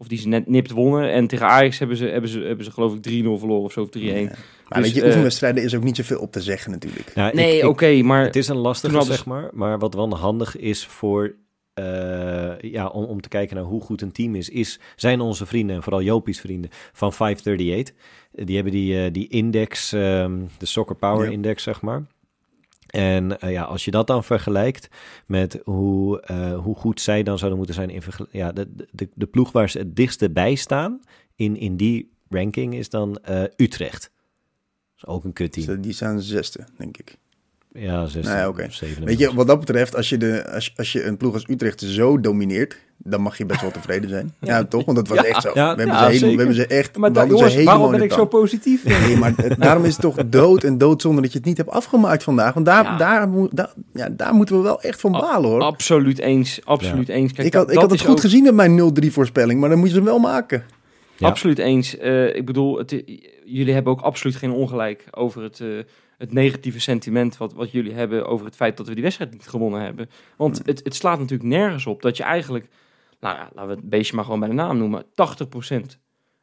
Of 0.03 0.09
die 0.09 0.19
ze 0.19 0.29
net 0.29 0.49
nipt 0.49 0.71
wonnen. 0.71 1.13
En 1.13 1.27
tegen 1.27 1.47
Ajax 1.47 1.79
hebben 1.79 1.97
ze, 1.97 2.05
hebben 2.07 2.31
ze, 2.31 2.41
hebben 2.41 2.65
ze 2.65 2.71
geloof 2.71 2.95
ik 2.95 2.99
3-0 2.99 3.01
verloren 3.39 3.63
of 3.63 3.73
zo, 3.73 3.81
of 3.83 3.89
3-1. 3.89 4.01
Ja. 4.01 4.13
Maar 4.23 4.33
Dus, 4.69 4.81
weet 4.83 4.95
je, 4.95 5.01
eh, 5.01 5.07
oefenwedstrijden 5.07 5.63
is 5.63 5.75
ook 5.75 5.83
niet 5.85 5.97
zoveel 5.97 6.19
op 6.19 6.33
te 6.33 6.41
zeggen 6.41 6.71
natuurlijk. 6.71 7.33
Nee, 7.33 7.69
oké, 7.69 8.03
maar 8.03 8.25
Het 8.25 8.37
is 8.37 8.49
een 8.49 8.57
lastige, 8.57 8.97
hadden 8.97 9.15
zeg 9.15 9.27
maar. 9.27 9.51
Maar 9.53 9.79
wat 9.79 9.95
wel 9.95 10.17
handig 10.17 10.57
is 10.57 10.87
voor... 10.87 11.35
eh, 11.75 12.61
ja, 12.61 12.87
om, 12.87 13.05
om 13.05 13.21
te 13.21 13.29
kijken 13.29 13.57
naar 13.57 13.65
hoe 13.65 13.81
goed 13.81 14.03
een 14.03 14.13
team 14.13 14.35
is, 14.35 14.49
is, 14.49 14.81
zijn 14.97 15.21
onze 15.21 15.47
vrienden, 15.47 15.77
en 15.77 15.83
vooral 15.83 16.03
Jopie's 16.03 16.41
vrienden, 16.41 16.71
van 16.93 17.13
538. 17.13 17.95
Eh, 18.35 18.47
Die 18.47 18.55
hebben 18.55 18.73
die, 18.73 19.05
eh, 19.05 19.13
die 19.13 19.29
index, 19.29 19.93
ehm, 19.93 20.39
de 20.59 20.67
Soccer 20.67 20.97
Power 20.97 21.27
Ja. 21.27 21.33
Index, 21.33 21.63
zeg 21.63 21.81
maar. 21.81 22.03
En 22.93 23.41
eh, 23.41 23.51
ja, 23.51 23.63
als 23.63 23.85
je 23.85 23.91
dat 23.91 24.07
dan 24.07 24.25
vergelijkt 24.25 24.89
met 25.27 25.61
hoe, 25.65 26.21
eh, 26.21 26.59
hoe 26.59 26.75
goed 26.75 27.01
zij 27.01 27.23
dan 27.23 27.39
zouden 27.39 27.59
moeten 27.59 27.77
zijn 27.77 27.91
in 27.91 28.03
ja, 28.31 28.53
de, 28.53 28.87
de, 28.91 29.09
de 29.15 29.27
ploeg 29.27 29.53
waar 29.53 29.71
ze 29.71 29.79
het 29.79 29.97
dichtste 29.97 30.31
bij 30.31 30.55
staan 30.55 31.01
in, 31.35 31.57
in 31.57 31.77
die 31.77 32.13
ranking 32.29 32.75
is 32.75 32.89
dan 32.89 33.17
eh, 33.17 33.43
Utrecht. 33.57 34.03
Dat 34.03 34.97
is 34.97 35.07
ook 35.07 35.25
een 35.25 35.33
kutteam. 35.33 35.81
Die 35.81 35.93
staan 35.93 36.21
zesde, 36.21 36.67
denk 36.77 36.97
ik. 36.97 37.19
Ja, 37.75 38.01
16, 38.07 38.23
Nou 38.23 38.37
ja, 38.37 38.49
oké. 38.49 38.67
17. 38.71 39.05
Weet 39.05 39.19
je, 39.19 39.35
wat 39.35 39.47
dat 39.47 39.59
betreft, 39.61 39.97
als 39.97 40.09
je, 40.09 40.17
de, 40.17 40.51
als, 40.51 40.73
als 40.77 40.93
je 40.93 41.05
een 41.05 41.17
ploeg 41.17 41.35
als 41.35 41.45
Utrecht 41.49 41.81
zo 41.81 42.21
domineert, 42.21 42.79
dan 42.99 43.21
mag 43.21 43.39
je 43.39 43.47
best 43.47 43.61
wel 43.61 43.71
tevreden 43.71 44.09
zijn. 44.09 44.35
Ja, 44.41 44.65
toch? 44.65 44.85
Want 44.85 44.97
dat 44.97 45.09
was 45.09 45.19
Ja. 45.19 45.25
echt 45.25 45.43
zo. 45.43 45.51
Ja, 45.55 45.75
we, 45.75 45.79
hebben 45.83 45.87
ja, 45.97 46.05
ze 46.05 46.11
helemaal, 46.13 46.31
we 46.31 46.37
hebben 46.37 46.55
ze 46.57 46.67
echt... 46.67 46.97
Maar 46.97 47.27
jongens, 47.27 47.63
waarom 47.63 47.91
ben 47.91 48.03
ik 48.03 48.13
zo 48.13 48.25
positief? 48.27 48.85
Nee, 48.85 49.17
maar 49.17 49.33
het- 49.37 49.61
daarom 49.61 49.85
is 49.85 49.93
het 49.93 50.01
toch 50.01 50.17
dood 50.27 50.65
en 50.65 50.79
doodzonde 50.79 51.21
dat 51.23 51.33
je 51.33 51.39
het 51.39 51.47
niet 51.47 51.57
hebt 51.57 51.71
afgemaakt 51.71 52.23
vandaag. 52.23 52.55
Want 52.55 52.67
daar, 52.67 52.85
Ja. 52.85 52.97
daar, 52.97 53.29
ja, 53.93 54.09
daar 54.11 54.35
moeten 54.35 54.57
we 54.57 54.63
wel 54.63 54.81
echt 54.81 55.01
van 55.01 55.13
balen, 55.13 55.51
hoor. 55.51 55.61
Absoluut 55.63 56.19
eens, 56.19 56.61
absoluut 56.65 57.09
eens. 57.09 57.33
Kijk, 57.33 57.47
ik 57.47 57.55
had, 57.55 57.63
dat- 57.67 57.75
ik 57.75 57.81
had 57.81 57.91
het 57.91 58.01
goed 58.01 58.11
ook- 58.11 58.21
gezien 58.21 58.43
met 58.43 58.55
mijn 58.55 58.75
0-3 58.75 59.13
voorspelling, 59.13 59.61
maar 59.61 59.69
dan 59.69 59.79
moet 59.79 59.89
je 59.89 59.95
ze 59.95 60.03
wel 60.03 60.19
maken. 60.19 60.65
Ja. 61.17 61.27
Absoluut 61.29 61.59
eens. 61.59 61.99
Eh, 61.99 62.37
ik 62.37 62.47
bedoel, 62.47 62.79
het, 62.79 62.91
jullie 63.45 63.75
hebben 63.75 63.93
ook 63.93 64.01
absoluut 64.01 64.37
geen 64.37 64.51
ongelijk 64.53 65.05
over 65.11 65.43
het, 65.43 65.61
eh, 65.61 65.69
het 66.23 66.33
negatieve 66.33 66.81
sentiment 66.81 67.37
wat, 67.37 67.53
wat 67.53 67.71
jullie 67.71 67.93
hebben 67.93 68.27
over 68.27 68.47
het 68.47 68.57
feit 68.57 68.77
dat 68.77 68.87
we 68.87 68.95
die 68.95 69.03
wedstrijd 69.03 69.33
niet 69.33 69.49
gewonnen 69.49 69.81
hebben. 69.81 70.11
Want 70.37 70.61
het, 70.65 70.81
het 70.85 70.95
slaat 70.95 71.19
natuurlijk 71.19 71.49
nergens 71.49 71.87
op 71.87 72.03
dat 72.03 72.17
je 72.17 72.23
eigenlijk, 72.23 72.69
nou 73.21 73.37
ja, 73.37 73.51
laten 73.55 73.71
we 73.71 73.81
het 73.81 73.89
beestje 73.89 74.15
maar 74.15 74.25
gewoon 74.25 74.41
bij 74.41 74.49
de 74.49 74.55
naam 74.55 74.79
noemen, 74.79 75.05
80% 75.05 75.07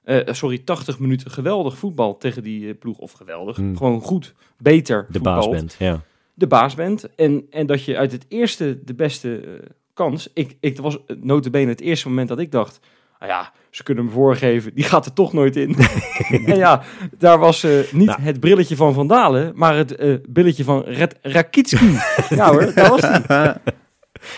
eh, 0.04 0.34
sorry, 0.34 0.58
80 0.58 1.00
minuten 1.00 1.32
geweldig 1.32 1.78
voetbal 1.78 2.18
tegen 2.18 2.44
die 2.44 2.70
eh, 2.70 2.80
ploeg. 2.80 2.98
Of 2.98 3.12
geweldig, 3.12 3.56
Hmm. 3.56 3.78
gewoon 3.78 4.02
goed, 4.02 4.34
beter 4.58 5.08
de 5.10 5.20
baas 5.20 5.50
bent, 5.50 5.76
ja. 5.80 6.02
De 6.34 6.48
baas 6.48 6.76
bent. 6.76 7.16
En, 7.16 7.46
en 7.50 7.66
dat 7.66 7.84
je 7.84 7.98
uit 7.98 8.12
het 8.12 8.26
eerste 8.28 8.80
de 8.84 8.94
beste 8.94 9.40
eh, 9.40 9.70
kans... 9.94 10.30
Ik, 10.34 10.58
ik 10.60 10.78
was 10.78 10.98
notabene 11.20 11.70
het 11.70 11.82
eerste 11.82 12.08
moment 12.08 12.28
dat 12.28 12.40
ik 12.40 12.52
dacht... 12.52 12.80
Nou 13.20 13.32
ja, 13.32 13.54
ze 13.72 13.84
kunnen 13.84 14.04
hem 14.04 14.14
voorgeven. 14.14 14.74
Die 14.74 14.84
gaat 14.84 15.06
er 15.06 15.14
toch 15.14 15.34
nooit 15.34 15.56
in. 15.56 15.76
en 16.46 16.56
ja, 16.56 16.84
daar 17.18 17.40
was 17.40 17.64
eh, 17.64 17.72
niet 17.92 18.08
Nou. 18.08 18.22
het 18.22 18.40
brilletje 18.40 18.76
van 18.76 18.94
Van 18.94 19.08
Dalen... 19.08 19.52
maar 19.56 19.76
het 19.76 19.96
eh, 19.96 20.14
billetje 20.30 20.64
van 20.64 20.82
Red 20.84 21.16
Rakitski. 21.22 21.92
ja 22.30 22.52
hoor, 22.52 22.74
daar 22.74 22.90
was 22.90 23.02
hij. 23.02 23.56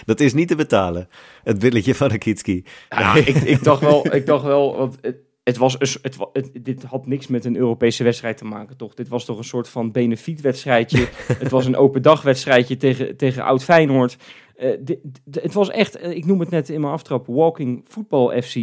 Dat 0.06 0.20
is 0.20 0.34
niet 0.34 0.48
te 0.48 0.56
betalen, 0.56 1.08
het 1.44 1.60
billetje 1.60 1.96
van 1.96 2.08
Rakitski. 2.10 2.64
Ja, 2.90 3.16
ik, 3.16 3.28
ik 3.28 3.64
dacht 3.64 3.82
wel, 3.82 4.14
ik 4.16 4.26
dacht 4.26 4.44
wel, 4.44 4.78
want 4.78 4.98
het, 5.02 5.16
het 5.44 5.58
was, 5.58 5.74
het, 5.80 6.18
het, 6.34 6.50
dit 6.62 6.84
had 6.84 7.06
niks 7.08 7.28
met 7.28 7.46
een 7.46 7.56
Europese 7.58 8.04
wedstrijd 8.04 8.38
te 8.38 8.46
maken, 8.46 8.78
toch? 8.78 8.94
Dit 8.94 9.08
was 9.08 9.26
toch 9.26 9.38
een 9.38 9.44
soort 9.44 9.70
van 9.70 9.92
benefietwedstrijdje. 9.92 11.08
het 11.28 11.52
was 11.52 11.66
een 11.66 11.76
open 11.76 12.02
dagwedstrijdje 12.02 12.78
tegen, 12.78 13.18
tegen 13.18 13.44
Oud 13.44 13.64
Feyenoord. 13.64 14.18
Eh, 14.56 14.70
dit- 14.80 15.00
het 15.32 15.54
was 15.54 15.70
echt, 15.70 16.04
ik 16.04 16.26
noem 16.26 16.40
het 16.40 16.50
net 16.50 16.70
in 16.70 16.82
mijn 16.82 16.94
aftrap, 16.94 17.28
Walking 17.28 17.86
Football 17.88 18.42
FC. 18.42 18.56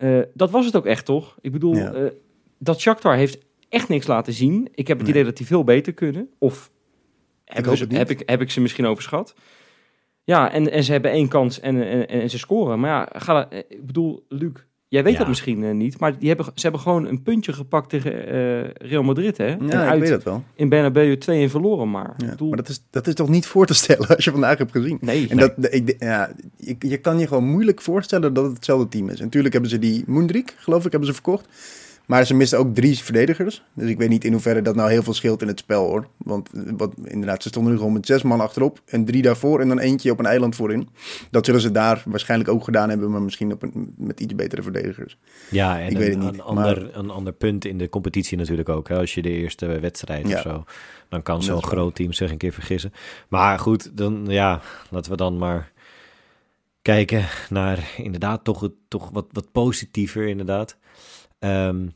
Eh, 0.00 0.18
dat 0.34 0.50
was 0.50 0.66
het 0.66 0.76
ook 0.76 0.86
echt, 0.86 1.04
toch? 1.04 1.36
Ik 1.40 1.52
bedoel, 1.52 1.74
Ja. 1.74 1.92
eh, 1.92 2.10
dat 2.58 2.80
Shakhtar 2.80 3.16
heeft 3.16 3.38
echt 3.68 3.88
niks 3.88 4.06
laten 4.06 4.32
zien. 4.32 4.68
Ik 4.74 4.88
heb 4.88 4.96
het 4.96 5.06
Nee. 5.06 5.14
idee 5.16 5.24
dat 5.24 5.36
die 5.36 5.46
veel 5.46 5.64
beter 5.64 5.92
kunnen. 5.92 6.28
Of 6.38 6.70
hebben 7.44 7.68
hoop 7.70 7.76
ze, 7.90 7.96
heb, 7.96 8.10
ik, 8.10 8.22
heb 8.26 8.40
ik 8.40 8.50
ze 8.50 8.60
misschien 8.60 8.86
overschat? 8.86 9.34
Ja, 10.24 10.52
en, 10.52 10.70
en 10.70 10.84
ze 10.84 10.92
hebben 10.92 11.10
één 11.10 11.28
kans 11.28 11.60
en, 11.60 11.82
en, 11.86 12.08
en 12.08 12.30
ze 12.30 12.38
scoren. 12.38 12.80
Maar 12.80 12.90
ja, 12.90 13.20
ga, 13.20 13.50
eh, 13.50 13.58
ik 13.68 13.86
bedoel, 13.86 14.24
Luc, 14.28 14.52
jij 14.90 15.02
weet 15.02 15.12
Ja. 15.12 15.18
dat 15.18 15.28
misschien 15.28 15.64
eh, 15.64 15.70
niet. 15.74 15.98
Maar 16.00 16.18
die 16.18 16.28
hebben, 16.28 16.46
ze 16.46 16.62
hebben 16.62 16.80
gewoon 16.80 17.06
een 17.06 17.22
puntje 17.22 17.52
gepakt 17.52 17.88
tegen 17.88 18.26
eh, 18.26 18.88
Real 18.90 19.02
Madrid, 19.02 19.36
hè? 19.36 19.46
en 19.46 19.66
Ja, 19.66 19.92
ik 19.92 20.00
weet 20.00 20.10
dat 20.10 20.22
wel. 20.22 20.44
in 20.54 20.68
Bernabeu 20.68 21.16
2 21.18 21.42
en 21.42 21.50
verloren 21.50 21.90
maar. 21.90 22.14
Ja, 22.16 22.26
bedoel, 22.28 22.48
maar 22.48 22.56
dat 22.56 22.68
is, 22.68 22.84
dat 22.90 23.06
is 23.06 23.14
toch 23.14 23.28
niet 23.28 23.46
voor 23.46 23.66
te 23.66 23.74
stellen 23.74 24.08
als 24.16 24.24
je 24.24 24.30
vandaag 24.30 24.58
hebt 24.58 24.72
gezien. 24.72 24.98
nee, 25.00 25.28
En 25.28 25.36
dat, 25.36 25.52
ik, 25.58 25.96
ja, 25.98 26.30
je, 26.56 26.76
je 26.78 26.96
kan 26.98 27.18
je 27.18 27.26
gewoon 27.26 27.44
moeilijk 27.44 27.80
voorstellen 27.80 28.34
dat 28.34 28.44
het 28.44 28.54
hetzelfde 28.54 28.88
team 28.88 29.08
is. 29.08 29.18
En 29.18 29.24
natuurlijk 29.24 29.52
hebben 29.52 29.70
ze 29.70 29.78
die 29.78 30.04
Moendrik, 30.06 30.54
geloof 30.58 30.84
ik, 30.84 30.90
hebben 30.90 31.08
ze 31.08 31.14
verkocht. 31.14 31.48
Maar 32.10 32.26
ze 32.26 32.34
misten 32.34 32.58
ook 32.58 32.74
drie 32.74 32.98
verdedigers. 32.98 33.62
Dus 33.74 33.90
ik 33.90 33.98
weet 33.98 34.08
niet 34.08 34.24
in 34.24 34.32
hoeverre 34.32 34.62
dat 34.62 34.74
nou 34.74 34.90
heel 34.90 35.02
veel 35.02 35.14
scheelt 35.14 35.42
in 35.42 35.48
het 35.48 35.58
spel 35.58 35.86
hoor. 35.86 36.08
Want 36.16 36.50
wat, 36.76 36.94
inderdaad, 37.04 37.42
ze 37.42 37.48
stonden 37.48 37.72
nu 37.72 37.78
gewoon 37.78 37.92
met 37.92 38.06
zes 38.06 38.22
man 38.22 38.40
achterop. 38.40 38.80
En 38.86 39.04
drie 39.04 39.22
daarvoor 39.22 39.60
en 39.60 39.68
dan 39.68 39.78
eentje 39.78 40.10
op 40.10 40.18
een 40.18 40.26
eiland 40.26 40.56
voorin. 40.56 40.88
Dat 41.30 41.44
zullen 41.44 41.60
ze 41.60 41.70
daar 41.70 42.02
waarschijnlijk 42.06 42.50
ook 42.50 42.64
gedaan 42.64 42.88
hebben. 42.88 43.10
Maar 43.10 43.22
misschien 43.22 43.52
op 43.52 43.62
een, 43.62 43.94
met 43.96 44.20
iets 44.20 44.34
betere 44.34 44.62
verdedigers. 44.62 45.18
Ja, 45.50 45.80
en 45.80 45.90
Ik 45.90 45.96
weet 45.96 46.14
een, 46.14 46.20
het 46.20 46.30
niet, 46.30 46.40
een, 46.40 46.46
ander, 46.46 46.96
een 46.96 47.10
ander 47.10 47.32
punt 47.32 47.64
in 47.64 47.78
de 47.78 47.88
competitie 47.88 48.36
natuurlijk 48.36 48.68
ook. 48.68 48.88
Hè? 48.88 48.96
Als 48.98 49.14
je 49.14 49.22
de 49.22 49.30
eerste 49.30 49.80
wedstrijd 49.80 50.28
Ja. 50.28 50.36
of 50.36 50.42
zo, 50.42 50.64
dan 51.08 51.22
kan 51.22 51.42
zo'n 51.42 51.62
groot 51.62 51.94
team 51.94 52.12
zich 52.12 52.30
een 52.30 52.38
keer 52.38 52.52
vergissen. 52.52 52.92
Maar 53.28 53.58
goed, 53.58 53.96
dan 53.96 54.24
ja, 54.28 54.60
laten 54.90 55.10
we 55.10 55.16
dan 55.16 55.38
maar 55.38 55.72
kijken 56.82 57.24
naar 57.50 57.94
inderdaad 57.96 58.44
toch, 58.44 58.60
het, 58.60 58.74
toch 58.88 59.10
wat, 59.10 59.26
wat 59.32 59.52
positiever 59.52 60.28
inderdaad. 60.28 60.76
Ehm 61.38 61.86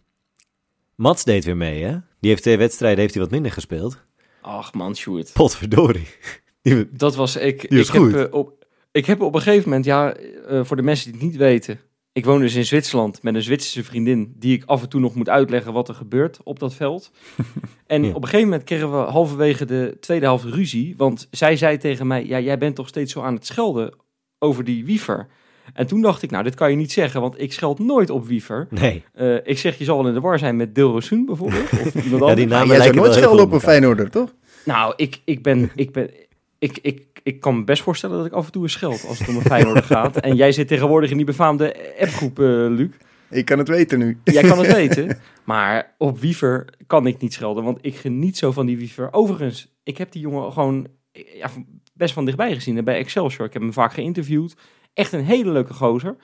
Mats 0.96 1.24
deed 1.24 1.44
weer 1.44 1.56
mee, 1.56 1.82
hè? 1.82 1.96
Die 2.20 2.30
heeft 2.30 2.42
twee 2.42 2.56
wedstrijden 2.58 3.00
heeft 3.00 3.14
hij 3.14 3.22
wat 3.22 3.32
minder 3.32 3.52
gespeeld. 3.52 4.04
Ach 4.40 4.72
man, 4.74 4.96
Sjoerd. 4.96 5.30
Potverdorie. 5.32 6.06
Die- 6.62 6.88
Dat 6.92 7.14
was 7.14 7.36
ik. 7.36 7.68
Die 7.70 7.78
is 7.80 7.86
ik, 7.88 7.92
heb, 7.92 8.02
goed. 8.02 8.14
eh, 8.14 8.24
op, 8.30 8.64
ik 8.92 9.06
heb 9.06 9.20
op 9.20 9.34
een 9.34 9.40
gegeven 9.42 9.68
moment, 9.68 9.84
ja, 9.84 10.14
eh, 10.14 10.64
voor 10.64 10.76
de 10.76 10.82
mensen 10.82 11.12
die 11.12 11.20
het 11.20 11.30
niet 11.30 11.36
weten. 11.38 11.80
Ik 12.12 12.24
woon 12.24 12.40
dus 12.40 12.54
in 12.54 12.64
Zwitserland 12.64 13.22
met 13.22 13.34
een 13.34 13.42
Zwitserse 13.42 13.84
vriendin. 13.84 14.34
Die 14.36 14.56
ik 14.56 14.64
af 14.64 14.82
en 14.82 14.88
toe 14.88 15.00
nog 15.00 15.14
moet 15.14 15.28
uitleggen 15.28 15.72
wat 15.72 15.88
er 15.88 15.94
gebeurt 15.94 16.38
op 16.44 16.58
dat 16.58 16.74
veld. 16.74 17.10
En 17.86 18.02
Ja. 18.04 18.08
op 18.08 18.22
een 18.22 18.28
gegeven 18.28 18.48
moment 18.48 18.64
kregen 18.64 18.90
we 18.90 18.96
halverwege 18.96 19.64
de 19.64 19.96
tweede 20.00 20.24
helft 20.24 20.44
ruzie. 20.44 20.94
Want 20.96 21.28
zij 21.30 21.56
zei 21.56 21.76
tegen 21.78 22.06
mij: 22.06 22.26
Ja, 22.26 22.40
jij 22.40 22.58
bent 22.58 22.76
toch 22.76 22.88
steeds 22.88 23.12
zo 23.12 23.20
aan 23.22 23.34
het 23.34 23.46
schelden 23.46 23.94
over 24.38 24.64
die 24.64 24.84
wiever. 24.84 25.26
En 25.73 25.87
toen 25.87 26.00
dacht 26.00 26.23
ik: 26.23 26.30
Nou, 26.30 26.44
dit 26.44 26.54
kan 26.54 26.71
je 26.71 26.76
niet 26.76 26.92
zeggen, 26.92 27.21
want 27.21 27.40
ik 27.40 27.52
scheld 27.52 27.78
nooit 27.78 28.11
op 28.11 28.26
wiever. 28.26 28.66
Nee, 28.71 29.04
Eh, 29.12 29.35
ik 29.44 29.59
zeg, 29.59 29.78
je 29.78 29.85
zal 29.85 29.97
wel 29.97 30.06
in 30.09 30.14
de 30.14 30.21
war 30.21 30.38
zijn 30.38 30.56
met 30.56 30.75
Dilrosun 30.75 31.25
bijvoorbeeld. 31.26 31.71
Of 31.73 31.94
iemand 32.04 32.04
ja, 32.11 32.16
anders. 32.18 32.35
die 32.35 32.47
namen 32.47 32.66
jij 32.66 32.76
zou 32.76 32.78
lijken 32.78 32.97
nooit 33.02 33.14
schelden 33.14 33.44
op 33.44 33.52
een. 33.52 33.61
Feyenoorder, 33.61 34.11
toch? 34.11 34.35
Nou, 34.64 34.92
ik, 34.97 35.21
ik 35.25 35.42
ben. 35.42 35.71
Ik 35.75 35.92
ben 35.92 36.11
ik, 36.59 36.78
ik, 36.83 37.02
ik 37.23 37.40
kan 37.40 37.56
me 37.59 37.64
best 37.64 37.83
voorstellen 37.83 38.16
dat 38.16 38.26
ik 38.26 38.33
af 38.33 38.47
en 38.47 38.52
toe 38.52 38.62
een 38.62 38.71
scheld 38.71 39.04
als 39.09 39.18
het 39.18 39.28
om 39.28 39.37
een 39.37 39.42
Feyenoorder 39.42 39.83
gaat. 39.83 40.16
En 40.16 40.37
jij 40.37 40.52
zit 40.52 40.68
tegenwoordig 40.68 41.11
in 41.11 41.16
die 41.16 41.26
befaamde 41.26 41.76
appgroep, 41.99 42.38
eh 42.38 42.47
Luc. 42.47 42.88
Ik 43.30 43.44
kan 43.44 43.59
het 43.59 43.68
weten 43.68 43.99
nu. 43.99 44.18
Jij 44.25 44.42
kan 44.42 44.59
het 44.59 44.73
weten. 44.83 45.18
Maar 45.44 45.94
op 45.99 46.18
Wiever 46.21 46.68
kan 46.87 47.06
ik 47.06 47.21
niet 47.21 47.33
schelden, 47.33 47.64
want 47.64 47.78
ik 47.80 47.97
geniet 47.97 48.37
zo 48.38 48.52
van 48.52 48.66
die 48.66 48.76
Wiever. 48.76 49.09
Overigens, 49.12 49.75
ik 49.83 49.99
heb 49.99 50.12
die 50.12 50.21
jongen 50.21 50.52
gewoon 50.52 50.87
ja, 51.12 51.50
best 51.94 52.14
van 52.14 52.25
dichtbij 52.25 52.54
gezien 52.54 52.85
bij 52.85 52.97
Excelsior. 52.97 53.47
Ik 53.47 53.52
heb 53.52 53.62
hem 53.62 53.73
vaak 53.73 53.92
geïnterviewd. 53.92 54.56
Echt 54.94 55.12
een 55.12 55.24
hele 55.24 55.50
leuke 55.50 55.74
gozer. 55.74 56.16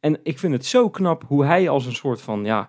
En 0.00 0.18
ik 0.22 0.38
vind 0.38 0.52
het 0.52 0.66
zo 0.66 0.90
knap 0.90 1.24
hoe 1.26 1.44
hij 1.44 1.68
als 1.68 1.86
een 1.86 1.94
soort 1.94 2.20
van 2.20 2.44
ja, 2.44 2.68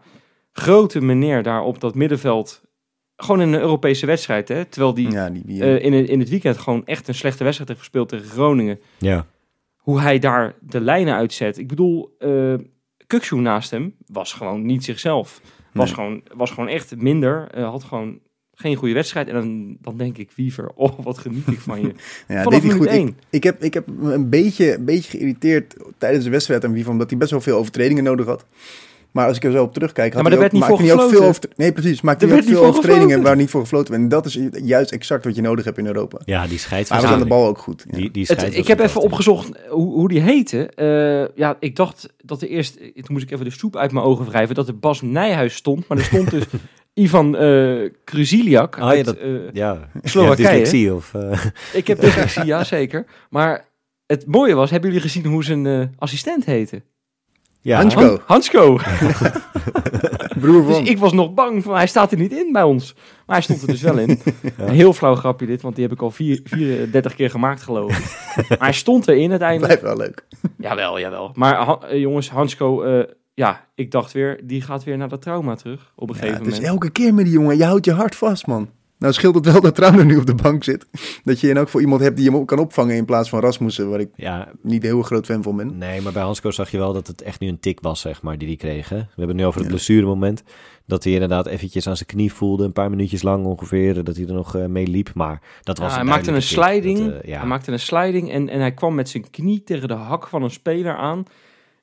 grote 0.52 1.02
meneer 1.02 1.44
daar 1.44 1.62
op 1.62 1.80
dat 1.80 1.96
middenveld... 1.96 2.68
Gewoon 3.16 3.42
in 3.42 3.54
een 3.54 3.60
Europese 3.62 4.06
wedstrijd, 4.06 4.48
hè? 4.48 4.66
Terwijl 4.66 4.94
die 4.94 5.12
Ja, 5.12 5.30
die, 5.30 5.64
eh, 5.64 5.86
in, 5.86 5.94
het, 5.94 6.10
in 6.10 6.20
het 6.20 6.30
weekend 6.30 6.58
gewoon 6.58 6.86
echt 6.86 7.08
een 7.08 7.16
slechte 7.16 7.44
wedstrijd 7.44 7.70
heeft 7.70 7.82
gespeeld 7.82 8.10
tegen 8.10 8.26
Groningen. 8.30 8.80
Ja, 8.98 9.26
Hoe 9.78 10.00
hij 10.02 10.20
daar 10.20 10.56
de 10.62 10.82
lijnen 10.82 11.16
uitzet. 11.16 11.58
Ik 11.58 11.68
bedoel, 11.68 12.18
Kuksu 13.08 13.36
naast 13.36 13.72
hem 13.72 13.96
was 14.06 14.34
gewoon 14.34 14.66
niet 14.66 14.84
zichzelf. 14.84 15.42
Was, 15.74 15.86
Nee. 15.86 15.94
gewoon, 15.96 16.24
was 16.36 16.50
gewoon 16.52 16.70
echt 16.70 16.96
minder. 16.96 17.48
eh, 17.52 17.70
had 17.70 17.84
gewoon 17.84 18.20
geen 18.62 18.76
goede 18.76 18.94
wedstrijd. 18.94 19.28
En 19.28 19.34
dan, 19.34 19.78
dan 19.82 19.98
denk 19.98 20.18
ik, 20.18 20.30
Wiever, 20.36 20.72
oh 20.76 21.00
wat 21.04 21.18
geniet 21.18 21.48
ik 21.48 21.60
van 21.60 21.82
je. 21.82 21.88
ja, 22.28 22.44
Vanaf 22.44 22.44
deed 22.44 22.52
hij 22.52 22.62
minuut 22.62 22.78
goed. 22.78 22.86
Ik, 22.86 22.92
één. 22.92 23.18
ik, 23.30 23.44
heb, 23.44 23.64
ik 23.64 23.74
heb 23.74 23.88
me 23.88 24.14
een 24.14 24.30
beetje, 24.30 24.74
een 24.74 24.86
beetje 24.86 25.10
geïrriteerd 25.10 25.76
tijdens 25.98 26.24
de 26.24 26.30
wedstrijd 26.30 26.66
aan 26.66 26.74
Wiever, 26.74 26.92
omdat 26.92 27.10
hij 27.10 27.20
best 27.20 27.32
wel 27.32 27.42
veel 27.42 27.58
overtredingen 27.58 28.04
nodig 28.04 28.26
had. 28.26 28.46
Maar 29.12 29.28
als 29.28 29.38
ik 29.38 29.44
er 29.44 29.52
zo 29.52 29.64
op 29.64 29.74
terugkijk, 29.74 30.14
had 30.14 30.24
Ja, 30.24 30.30
maar 30.30 30.38
hij 30.38 30.48
er 30.48 30.54
ook, 30.56 30.60
maakte 30.60 30.84
hij 30.84 30.94
ook 30.94 31.10
veel 31.10 31.24
over, 31.24 31.44
Nee, 31.56 31.72
precies. 31.72 32.02
Maakte 32.02 32.28
hij 32.28 32.38
ook 32.38 32.44
veel 32.44 32.66
overtredingen 32.66 33.22
waar 33.22 33.36
niet 33.36 33.50
voor 33.50 33.62
gefloten 33.62 33.92
werd. 33.92 34.04
En 34.04 34.10
dat 34.10 34.26
is 34.26 34.40
juist 34.64 34.92
exact 34.92 35.26
wat 35.26 35.36
je 35.36 35.42
nodig 35.42 35.66
hebt 35.66 35.78
in 35.78 35.86
Europa. 35.86 36.20
ja 36.26 36.48
die 36.48 36.60
Maar 36.70 36.70
hij 36.70 36.86
was 36.88 37.04
aan 37.04 37.20
de 37.20 37.26
bal 37.26 37.48
ook 37.48 37.58
goed. 37.58 37.86
Ja. 37.90 37.98
Die, 37.98 38.12
die 38.12 38.26
Het, 38.28 38.40
scheids 38.40 38.58
ik 38.58 38.68
heb 38.68 38.80
even 38.80 39.02
opgezocht 39.02 39.50
hoe, 39.70 39.94
hoe 39.94 40.08
die 40.08 40.22
heette. 40.22 40.70
Eh, 40.70 41.38
ja, 41.38 41.58
ik 41.60 41.76
dacht 41.76 42.14
dat 42.24 42.42
er 42.42 42.48
eerst... 42.48 42.78
Toen 42.78 43.04
moest 43.08 43.24
ik 43.24 43.32
even 43.32 43.46
de 43.46 43.52
soep 43.52 43.76
uit 43.76 43.92
mijn 43.92 44.06
ogen 44.06 44.26
wrijven. 44.26 44.56
Dat 44.56 44.68
er 44.68 44.80
Bas 44.80 45.02
Nijhuis 45.02 45.56
stond. 45.56 45.88
Maar 45.88 45.98
er 45.98 46.04
stond 46.04 46.30
dus 46.30 46.44
Ivan 46.94 47.36
eh 47.38 47.90
Kruziliak 48.04 48.76
ja, 48.78 49.04
dat- 49.04 49.16
eh, 49.18 49.30
Ja, 49.52 49.90
Slowakije. 50.04 50.48
Dyslexie 50.48 50.94
of... 50.94 51.14
eh, 51.14 51.46
Ik 51.74 51.88
heb 51.88 52.00
dyslexie, 52.00 52.46
ja 52.46 52.64
zeker. 52.64 53.06
Maar 53.30 53.66
het 54.06 54.26
mooie 54.28 54.56
was, 54.56 54.70
hebben 54.70 54.90
jullie 54.90 55.04
gezien 55.06 55.26
hoe 55.26 55.44
zijn 55.44 55.66
eh, 55.66 55.82
assistent 55.98 56.46
heette? 56.46 56.82
ja, 57.62 57.78
Hansko. 57.78 58.02
Han- 58.02 58.20
Hansko. 58.26 58.78
Broer 60.40 60.66
Dus 60.66 60.76
van. 60.76 60.86
ik 60.86 60.98
was 60.98 61.14
nog 61.14 61.34
bang, 61.34 61.64
van, 61.64 61.76
hij 61.76 61.88
staat 61.88 62.12
er 62.12 62.18
niet 62.18 62.32
in 62.32 62.52
bij 62.52 62.64
ons. 62.64 62.94
Maar 63.26 63.36
hij 63.36 63.42
stond 63.46 63.62
er 63.62 63.68
dus 63.68 63.82
wel 63.82 63.98
in. 63.98 64.10
Een 64.58 64.70
heel 64.74 64.94
flauw 64.94 65.16
grapje 65.16 65.46
dit, 65.46 65.62
want 65.62 65.76
die 65.76 65.84
heb 65.84 65.94
ik 65.94 66.02
al 66.02 66.12
vier, 66.12 66.40
34 66.44 67.16
keer 67.16 67.30
gemaakt 67.30 67.62
geloof 67.62 67.98
ik. 67.98 68.06
Maar 68.50 68.58
hij 68.60 68.74
stond 68.74 69.08
erin 69.08 69.30
uiteindelijk. 69.30 69.80
Blijft 69.80 69.98
wel 69.98 70.06
leuk. 70.06 70.26
Jawel, 70.58 71.00
jawel. 71.00 71.32
Maar 71.34 71.56
Ha- 71.56 71.94
jongens, 71.94 72.30
Hansko, 72.30 72.82
eh, 72.84 73.04
ja, 73.40 73.66
ik 73.76 73.92
dacht 73.92 74.12
weer, 74.12 74.40
die 74.44 74.62
gaat 74.62 74.84
weer 74.84 74.98
naar 74.98 75.10
dat 75.10 75.22
trauma 75.22 75.56
terug 75.56 75.92
op 75.96 76.10
een 76.10 76.16
Ja, 76.16 76.22
gegeven 76.22 76.44
het 76.44 76.54
is 76.54 76.60
moment. 76.60 76.74
elke 76.74 76.90
keer 76.90 77.14
met 77.14 77.26
die 77.26 77.34
jongen. 77.34 77.58
Je 77.58 77.64
houdt 77.64 77.86
je 77.86 77.92
hart 77.94 78.16
vast, 78.16 78.48
man. 78.48 78.70
Nou 78.98 79.14
scheelt 79.14 79.36
het 79.36 79.46
wel 79.46 79.62
dat 79.62 79.76
Trauner 79.76 80.06
nu 80.06 80.18
op 80.18 80.26
de 80.26 80.36
bank 80.36 80.64
zit. 80.64 80.86
Dat 81.24 81.40
je 81.40 81.50
in 81.50 81.58
elk 81.58 81.70
voor 81.70 81.82
iemand 81.82 82.02
hebt 82.02 82.18
die 82.18 82.32
hem 82.32 82.46
kan 82.46 82.60
opvangen 82.60 82.96
in 82.96 83.06
plaats 83.06 83.30
van 83.30 83.40
Rasmussen, 83.40 83.90
waar 83.90 84.00
ik 84.00 84.10
ja, 84.16 84.48
niet 84.62 84.84
heel 84.84 85.02
groot 85.02 85.26
fan 85.26 85.44
van 85.44 85.56
ben. 85.56 85.78
nee, 85.78 86.02
maar 86.02 86.12
bij 86.14 86.22
Hansko 86.24 86.52
zag 86.52 86.72
je 86.72 86.78
wel 86.78 86.94
dat 86.94 87.08
het 87.08 87.22
echt 87.22 87.40
nu 87.40 87.48
een 87.48 87.60
tik 87.60 87.80
was, 87.82 88.02
zeg 88.02 88.22
maar, 88.22 88.38
die 88.38 88.48
hij 88.48 88.58
kreeg. 88.58 88.90
Hè? 88.90 88.96
We 88.98 89.04
hebben 89.08 89.28
het 89.28 89.36
nu 89.38 89.46
over 89.46 89.60
het 89.60 89.70
Ja. 89.70 89.76
blessuremoment. 89.76 90.44
Dat 90.86 91.04
hij 91.04 91.14
inderdaad 91.14 91.46
eventjes 91.46 91.88
aan 91.88 91.96
zijn 91.96 92.10
knie 92.10 92.34
voelde, 92.34 92.64
een 92.64 92.74
paar 92.74 92.90
minuutjes 92.90 93.22
lang 93.22 93.46
ongeveer, 93.46 94.04
dat 94.04 94.16
hij 94.16 94.26
er 94.28 94.34
nog 94.34 94.56
eh, 94.56 94.66
mee 94.66 94.88
liep. 94.88 95.12
Maar 95.14 95.42
dat 95.64 95.78
was 95.78 95.88
Ja, 95.88 95.94
hij 95.94 96.02
een 96.02 96.10
maakte 96.10 96.32
een 96.32 96.42
sliding. 96.42 96.98
Dat, 97.00 97.22
eh, 97.22 97.30
ja. 97.30 97.38
Hij 97.40 97.48
maakte 97.48 97.72
een 97.72 97.80
sliding 97.80 98.32
en, 98.32 98.50
en 98.50 98.60
hij 98.60 98.74
kwam 98.74 98.96
met 98.96 99.10
zijn 99.10 99.30
knie 99.30 99.64
tegen 99.64 99.88
de 99.88 99.94
hak 99.94 100.28
van 100.28 100.44
een 100.44 100.52
speler 100.52 100.96
aan. 100.96 101.24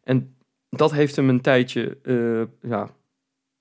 En 0.05 0.35
dat 0.77 0.93
heeft 0.93 1.17
hem 1.17 1.29
een 1.29 1.41
tijdje 1.41 1.97
eh, 2.03 2.71
ja, 2.71 2.91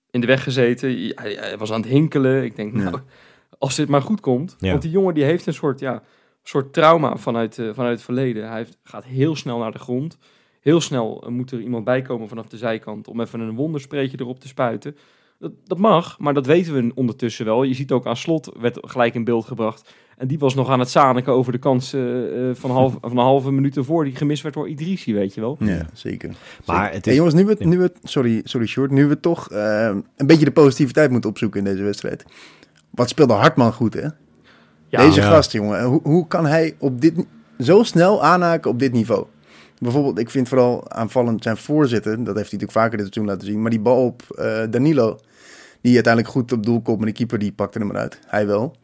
in 0.10 0.22
de 0.22 0.28
weg 0.28 0.44
gezeten. 0.44 0.90
Hij, 1.16 1.34
hij 1.34 1.58
was 1.58 1.72
aan 1.72 1.82
het 1.82 1.90
hinkelen. 1.90 2.44
Ik 2.44 2.56
denk, 2.56 2.76
Ja. 2.76 2.84
nou, 2.84 3.00
als 3.58 3.76
dit 3.76 3.88
maar 3.88 4.02
goed 4.02 4.20
komt. 4.20 4.56
Ja. 4.60 4.70
Want 4.70 4.82
die 4.82 4.92
jongen 4.92 5.14
die 5.14 5.24
heeft 5.24 5.46
een 5.48 5.54
soort, 5.54 5.80
ja, 5.80 6.04
soort 6.44 6.74
trauma 6.74 7.18
vanuit, 7.18 7.60
eh, 7.60 7.70
vanuit 7.74 7.94
het 7.94 8.04
verleden. 8.06 8.48
Hij 8.48 8.58
heeft, 8.58 8.78
gaat 8.84 9.04
heel 9.04 9.36
snel 9.36 9.58
naar 9.58 9.72
de 9.72 9.80
grond. 9.80 10.18
Heel 10.60 10.82
snel 10.82 11.24
eh, 11.24 11.30
moet 11.30 11.52
er 11.52 11.62
iemand 11.62 11.84
bij 11.84 12.02
komen 12.02 12.28
vanaf 12.28 12.48
de 12.48 12.58
zijkant 12.58 13.08
om 13.08 13.22
even 13.22 13.40
een 13.40 13.56
wonderspreetje 13.56 14.18
erop 14.20 14.40
te 14.40 14.48
spuiten. 14.48 14.98
Dat, 15.40 15.52
dat 15.66 15.78
mag, 15.78 16.20
maar 16.20 16.34
dat 16.34 16.46
weten 16.46 16.74
we 16.74 16.92
ondertussen 16.96 17.46
wel. 17.46 17.64
Je 17.64 17.74
ziet 17.74 17.92
ook 17.92 18.06
aan 18.06 18.18
slot 18.18 18.52
werd 18.60 18.78
gelijk 18.82 19.14
in 19.14 19.24
beeld 19.24 19.46
gebracht. 19.46 19.94
En 20.18 20.28
die 20.28 20.40
was 20.40 20.56
nog 20.56 20.70
aan 20.70 20.80
het 20.80 20.90
zaniken 20.90 21.34
over 21.34 21.52
de 21.52 21.58
kans 21.58 21.94
eh, 21.94 22.50
eh, 22.50 22.56
van, 22.56 22.72
half, 22.72 22.98
van 23.02 23.12
een 23.12 23.18
halve 23.18 23.52
minuut 23.52 23.78
ervoor 23.78 24.04
die 24.04 24.16
gemist 24.16 24.44
werd 24.44 24.56
door 24.56 24.70
Idrissi, 24.70 25.14
weet 25.14 25.34
je 25.34 25.42
wel. 25.42 25.58
Ja, 25.60 25.86
zeker. 25.94 26.30
Maar 26.66 26.84
Zeker. 26.84 26.96
het 26.96 27.06
Hey, 27.06 27.14
is... 27.14 27.20
jongens, 27.20 27.36
nu 27.36 27.46
we, 27.46 27.56
nu 27.60 27.78
we, 27.78 27.92
sorry, 28.04 28.42
sorry 28.44 28.68
Short, 28.68 28.92
nu 28.92 29.08
we 29.08 29.20
toch 29.20 29.52
eh, 29.52 29.96
een 30.16 30.28
beetje 30.28 30.46
de 30.46 30.52
positiviteit 30.52 31.12
moeten 31.12 31.30
opzoeken 31.30 31.60
in 31.60 31.66
deze 31.66 31.84
wedstrijd. 31.84 32.26
Wat 32.90 33.10
speelde 33.10 33.34
Hartman 33.34 33.74
goed, 33.74 33.94
hè? 33.94 34.08
deze 34.90 35.22
ja. 35.22 35.30
gast, 35.30 35.52
jongen. 35.52 35.84
Hoe, 35.84 36.00
hoe 36.04 36.28
kan 36.28 36.46
hij 36.46 36.76
op 36.80 37.02
dit, 37.02 37.26
zo 37.60 37.84
snel 37.84 38.24
aanhaken 38.24 38.72
op 38.72 38.80
dit 38.80 38.92
niveau? 38.92 39.26
Bijvoorbeeld, 39.86 40.20
ik 40.20 40.30
vind 40.30 40.48
vooral 40.48 40.92
aanvallend 40.92 41.44
zijn 41.44 41.58
voorzitten. 41.58 42.24
Dat 42.24 42.36
heeft 42.36 42.52
hij 42.52 42.60
natuurlijk 42.60 42.72
vaker 42.72 42.98
dit 42.98 43.14
seizoen 43.14 43.26
laten 43.26 43.48
zien. 43.48 43.62
Maar 43.62 43.72
die 43.72 43.80
bal 43.80 44.06
op 44.06 44.22
eh, 44.38 44.64
Danilo, 44.70 45.20
die 45.82 45.94
uiteindelijk 45.94 46.34
goed 46.34 46.52
op 46.52 46.66
doel 46.66 46.82
komt. 46.82 46.98
Maar 46.98 47.08
de 47.08 47.14
keeper 47.14 47.40
die 47.40 47.52
pakte 47.52 47.80
hem 47.80 47.90
eruit. 47.90 48.20
Hij 48.26 48.48
wel. 48.48 48.76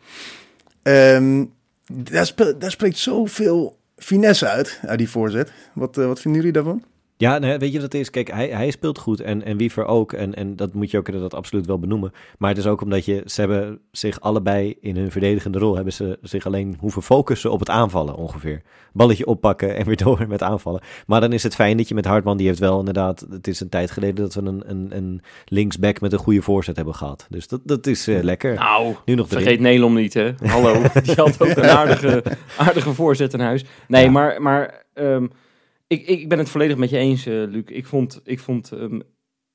Ehm, 0.81 1.45
daar, 1.91 2.33
daar 2.57 2.71
spreekt 2.71 2.97
zoveel 2.97 3.77
finesse 3.97 4.47
uit, 4.47 4.79
uit 4.85 4.97
die 4.97 5.09
voorzet. 5.09 5.51
Wat, 5.73 5.97
eh, 5.97 6.05
wat 6.05 6.19
vinden 6.19 6.41
jullie 6.41 6.55
daarvan? 6.55 6.83
Ja, 7.21 7.37
nee, 7.37 7.57
weet 7.57 7.69
je 7.71 7.81
wat 7.81 7.91
het 7.91 8.01
is? 8.01 8.09
Kijk, 8.09 8.31
hij, 8.31 8.47
hij 8.47 8.71
speelt 8.71 8.97
goed 8.97 9.19
en, 9.19 9.43
en 9.43 9.57
Wiever 9.57 9.85
ook. 9.85 10.13
En, 10.13 10.33
en 10.35 10.55
dat 10.55 10.73
moet 10.73 10.91
je 10.91 10.97
ook 10.97 11.07
inderdaad 11.07 11.33
absoluut 11.33 11.65
wel 11.65 11.79
benoemen. 11.79 12.11
Maar 12.37 12.49
het 12.49 12.57
is 12.57 12.67
ook 12.67 12.81
omdat 12.81 13.05
je, 13.05 13.21
ze 13.25 13.39
hebben 13.39 13.79
zich 13.91 14.21
allebei 14.21 14.75
in 14.81 14.95
hun 14.95 15.11
verdedigende 15.11 15.59
rol... 15.59 15.75
hebben 15.75 15.93
ze 15.93 16.17
zich 16.21 16.45
alleen 16.45 16.77
hoeven 16.79 17.01
focussen 17.01 17.51
op 17.51 17.59
het 17.59 17.69
aanvallen 17.69 18.15
ongeveer. 18.15 18.61
Balletje 18.93 19.25
oppakken 19.25 19.75
en 19.75 19.85
weer 19.85 19.97
door 19.97 20.25
met 20.27 20.43
aanvallen. 20.43 20.81
Maar 21.05 21.21
dan 21.21 21.33
is 21.33 21.43
het 21.43 21.55
fijn 21.55 21.77
dat 21.77 21.87
je 21.87 21.95
met 21.95 22.05
Hartman, 22.05 22.37
die 22.37 22.47
heeft 22.47 22.59
wel 22.59 22.79
inderdaad... 22.79 23.25
Het 23.29 23.47
is 23.47 23.59
een 23.59 23.69
tijd 23.69 23.91
geleden 23.91 24.15
dat 24.15 24.33
we 24.33 24.41
een, 24.41 24.63
een, 24.65 24.87
een 24.91 25.21
linksback 25.45 26.01
met 26.01 26.13
een 26.13 26.19
goede 26.19 26.41
voorzet 26.41 26.75
hebben 26.75 26.95
gehad. 26.95 27.25
Dus 27.29 27.47
dat, 27.47 27.61
dat 27.63 27.87
is 27.87 28.07
eh, 28.07 28.23
lekker. 28.23 28.53
Nou, 28.53 28.95
nu 29.05 29.15
nog 29.15 29.27
vergeet 29.27 29.59
Nelom 29.59 29.93
niet, 29.93 30.13
hè. 30.13 30.31
Hallo, 30.45 30.81
die 31.03 31.15
had 31.15 31.41
ook 31.41 31.55
een 31.55 31.69
aardige, 31.69 32.23
aardige 32.57 32.93
voorzet 32.93 33.33
in 33.33 33.39
huis. 33.39 33.65
Nee, 33.87 34.03
Ja. 34.03 34.11
maar, 34.11 34.41
maar 34.41 34.83
ehm, 34.93 35.27
ik, 35.91 36.07
ik 36.07 36.29
ben 36.29 36.37
het 36.37 36.49
volledig 36.49 36.77
met 36.77 36.89
je 36.89 36.97
eens, 36.97 37.25
eh, 37.25 37.33
Luc. 37.33 37.63
Ik 37.65 37.85
vond, 37.85 38.21
ik 38.23 38.39
vond 38.39 38.69
hem 38.69 39.01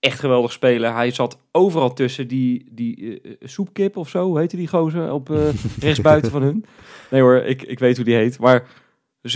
echt 0.01 0.21
geweldig 0.21 0.53
spelen. 0.53 0.95
Hij 0.95 1.11
zat 1.11 1.39
overal 1.53 1.93
tussen 1.93 2.29
die, 2.29 2.69
die 2.71 3.21
eh, 3.21 3.33
soepkip 3.41 3.97
of 3.97 4.09
zo, 4.09 4.25
hoe 4.27 4.39
heette 4.39 4.57
die 4.57 4.69
gozer, 4.69 5.13
op 5.13 5.31
eh 5.31 5.49
rechtsbuiten 5.81 6.31
van 6.31 6.43
hun. 6.43 6.65
Nee 7.11 7.21
hoor, 7.21 7.37
ik, 7.37 7.63
ik 7.63 7.79
weet 7.79 7.97
hoe 7.97 8.05
die 8.05 8.15
heet. 8.15 8.39
Maar 8.39 8.67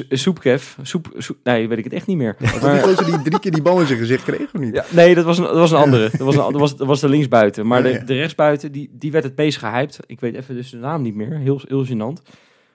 Soepkev. 0.08 0.76
Soep, 0.82 1.12
soep, 1.16 1.36
nee, 1.42 1.68
weet 1.68 1.78
ik 1.78 1.84
het 1.84 1.92
echt 1.92 2.06
niet 2.06 2.16
meer. 2.16 2.36
Was 2.38 2.52
die 2.60 2.60
Maar, 2.60 2.82
gozer 2.82 3.04
die 3.04 3.22
drie 3.22 3.40
keer 3.40 3.52
die 3.52 3.62
bal 3.62 3.80
in 3.80 3.86
zijn 3.86 3.98
gezicht 3.98 4.24
kreeg, 4.24 4.54
of 4.54 4.60
niet? 4.60 4.74
ja, 4.74 4.84
nee, 4.90 5.14
dat 5.14 5.24
was 5.24 5.38
een, 5.38 5.44
dat 5.44 5.56
was 5.56 5.70
een 5.70 5.78
andere. 5.78 6.10
Dat 6.10 6.20
was, 6.20 6.36
een, 6.36 6.52
dat 6.52 6.60
was, 6.60 6.76
dat 6.76 6.86
was 6.86 7.00
de 7.00 7.08
linksbuiten. 7.08 7.66
Maar 7.66 7.82
de 7.82 8.14
rechtsbuiten, 8.14 8.72
die, 8.72 8.90
die 8.92 9.12
werd 9.12 9.24
het 9.24 9.36
meest 9.36 9.58
gehyped. 9.58 9.98
Ik 10.06 10.20
weet 10.20 10.34
even 10.34 10.54
dus 10.54 10.70
de 10.70 10.76
naam 10.76 11.02
niet 11.02 11.14
meer. 11.14 11.36
Heel, 11.36 11.60
heel 11.68 11.86
gênant. 11.86 12.30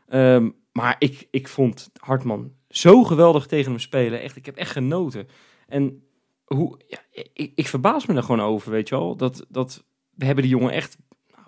Ehm, 0.07 0.49
maar 0.71 0.95
ik, 0.99 1.27
ik 1.31 1.47
vond 1.47 1.89
Hartman 1.99 2.51
zo 2.77 3.03
geweldig 3.03 3.45
tegen 3.45 3.71
hem 3.71 3.79
spelen. 3.79 4.21
Echt, 4.21 4.35
ik 4.35 4.45
heb 4.45 4.55
echt 4.55 4.71
genoten. 4.71 5.27
En 5.67 6.03
hoe, 6.45 6.79
ja, 6.87 6.99
ik, 7.33 7.51
ik 7.55 7.67
verbaas 7.67 8.05
me 8.05 8.15
er 8.15 8.23
gewoon 8.23 8.45
over, 8.45 8.71
weet 8.71 8.89
je 8.89 8.95
wel. 8.95 9.15
Dat, 9.15 9.45
dat 9.49 9.83
we 10.15 10.25
hebben 10.25 10.43
die 10.43 10.53
jongen 10.53 10.71
echt, 10.71 10.97
nou, 11.31 11.47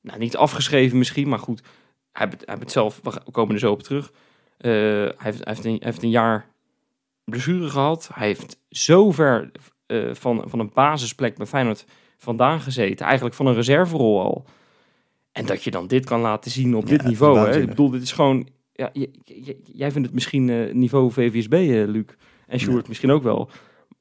nou, 0.00 0.18
niet 0.18 0.36
afgeschreven 0.36 0.98
misschien, 0.98 1.28
maar 1.28 1.38
goed. 1.38 1.60
Hij 2.12 2.26
hij 2.28 2.38
heeft 2.44 2.60
het 2.60 2.72
zelf, 2.72 3.00
we 3.02 3.30
komen 3.30 3.54
er 3.54 3.60
zo 3.60 3.72
op 3.72 3.82
terug. 3.82 4.12
Eh, 4.58 4.70
hij, 4.70 5.14
heeft, 5.16 5.44
hij, 5.44 5.54
heeft 5.54 5.64
een, 5.64 5.76
hij 5.76 5.86
heeft 5.86 6.02
een 6.02 6.10
jaar 6.10 6.54
blessure 7.24 7.68
gehad. 7.68 8.10
Hij 8.12 8.26
heeft 8.26 8.60
zo 8.70 9.10
ver 9.10 9.50
eh, 9.86 10.14
van, 10.14 10.44
van 10.46 10.58
een 10.58 10.70
basisplek 10.74 11.36
bij 11.36 11.46
Feyenoord 11.46 11.84
vandaan 12.16 12.60
gezeten. 12.60 13.06
Eigenlijk 13.06 13.36
van 13.36 13.46
een 13.46 13.54
reserverol 13.54 14.20
al. 14.20 14.46
En 15.32 15.46
dat 15.46 15.64
je 15.64 15.70
dan 15.70 15.86
dit 15.86 16.04
kan 16.04 16.20
laten 16.20 16.50
zien 16.50 16.76
op 16.76 16.82
Ja, 16.82 16.88
dit 16.88 17.02
niveau. 17.02 17.38
Hè? 17.38 17.60
Ik 17.60 17.68
bedoel, 17.68 17.90
dit 17.90 18.02
is 18.02 18.12
gewoon... 18.12 18.48
Ja, 18.76 18.90
j- 18.92 19.06
j- 19.24 19.56
jij 19.72 19.90
vindt 19.90 20.06
het 20.06 20.14
misschien 20.14 20.48
eh, 20.50 20.74
niveau 20.74 21.12
VVSB, 21.12 21.52
eh, 21.52 21.86
Luc. 21.86 22.04
En 22.46 22.58
Sjoerd 22.60 22.82
Ja. 22.82 22.88
misschien 22.88 23.10
ook 23.10 23.22
wel. 23.22 23.50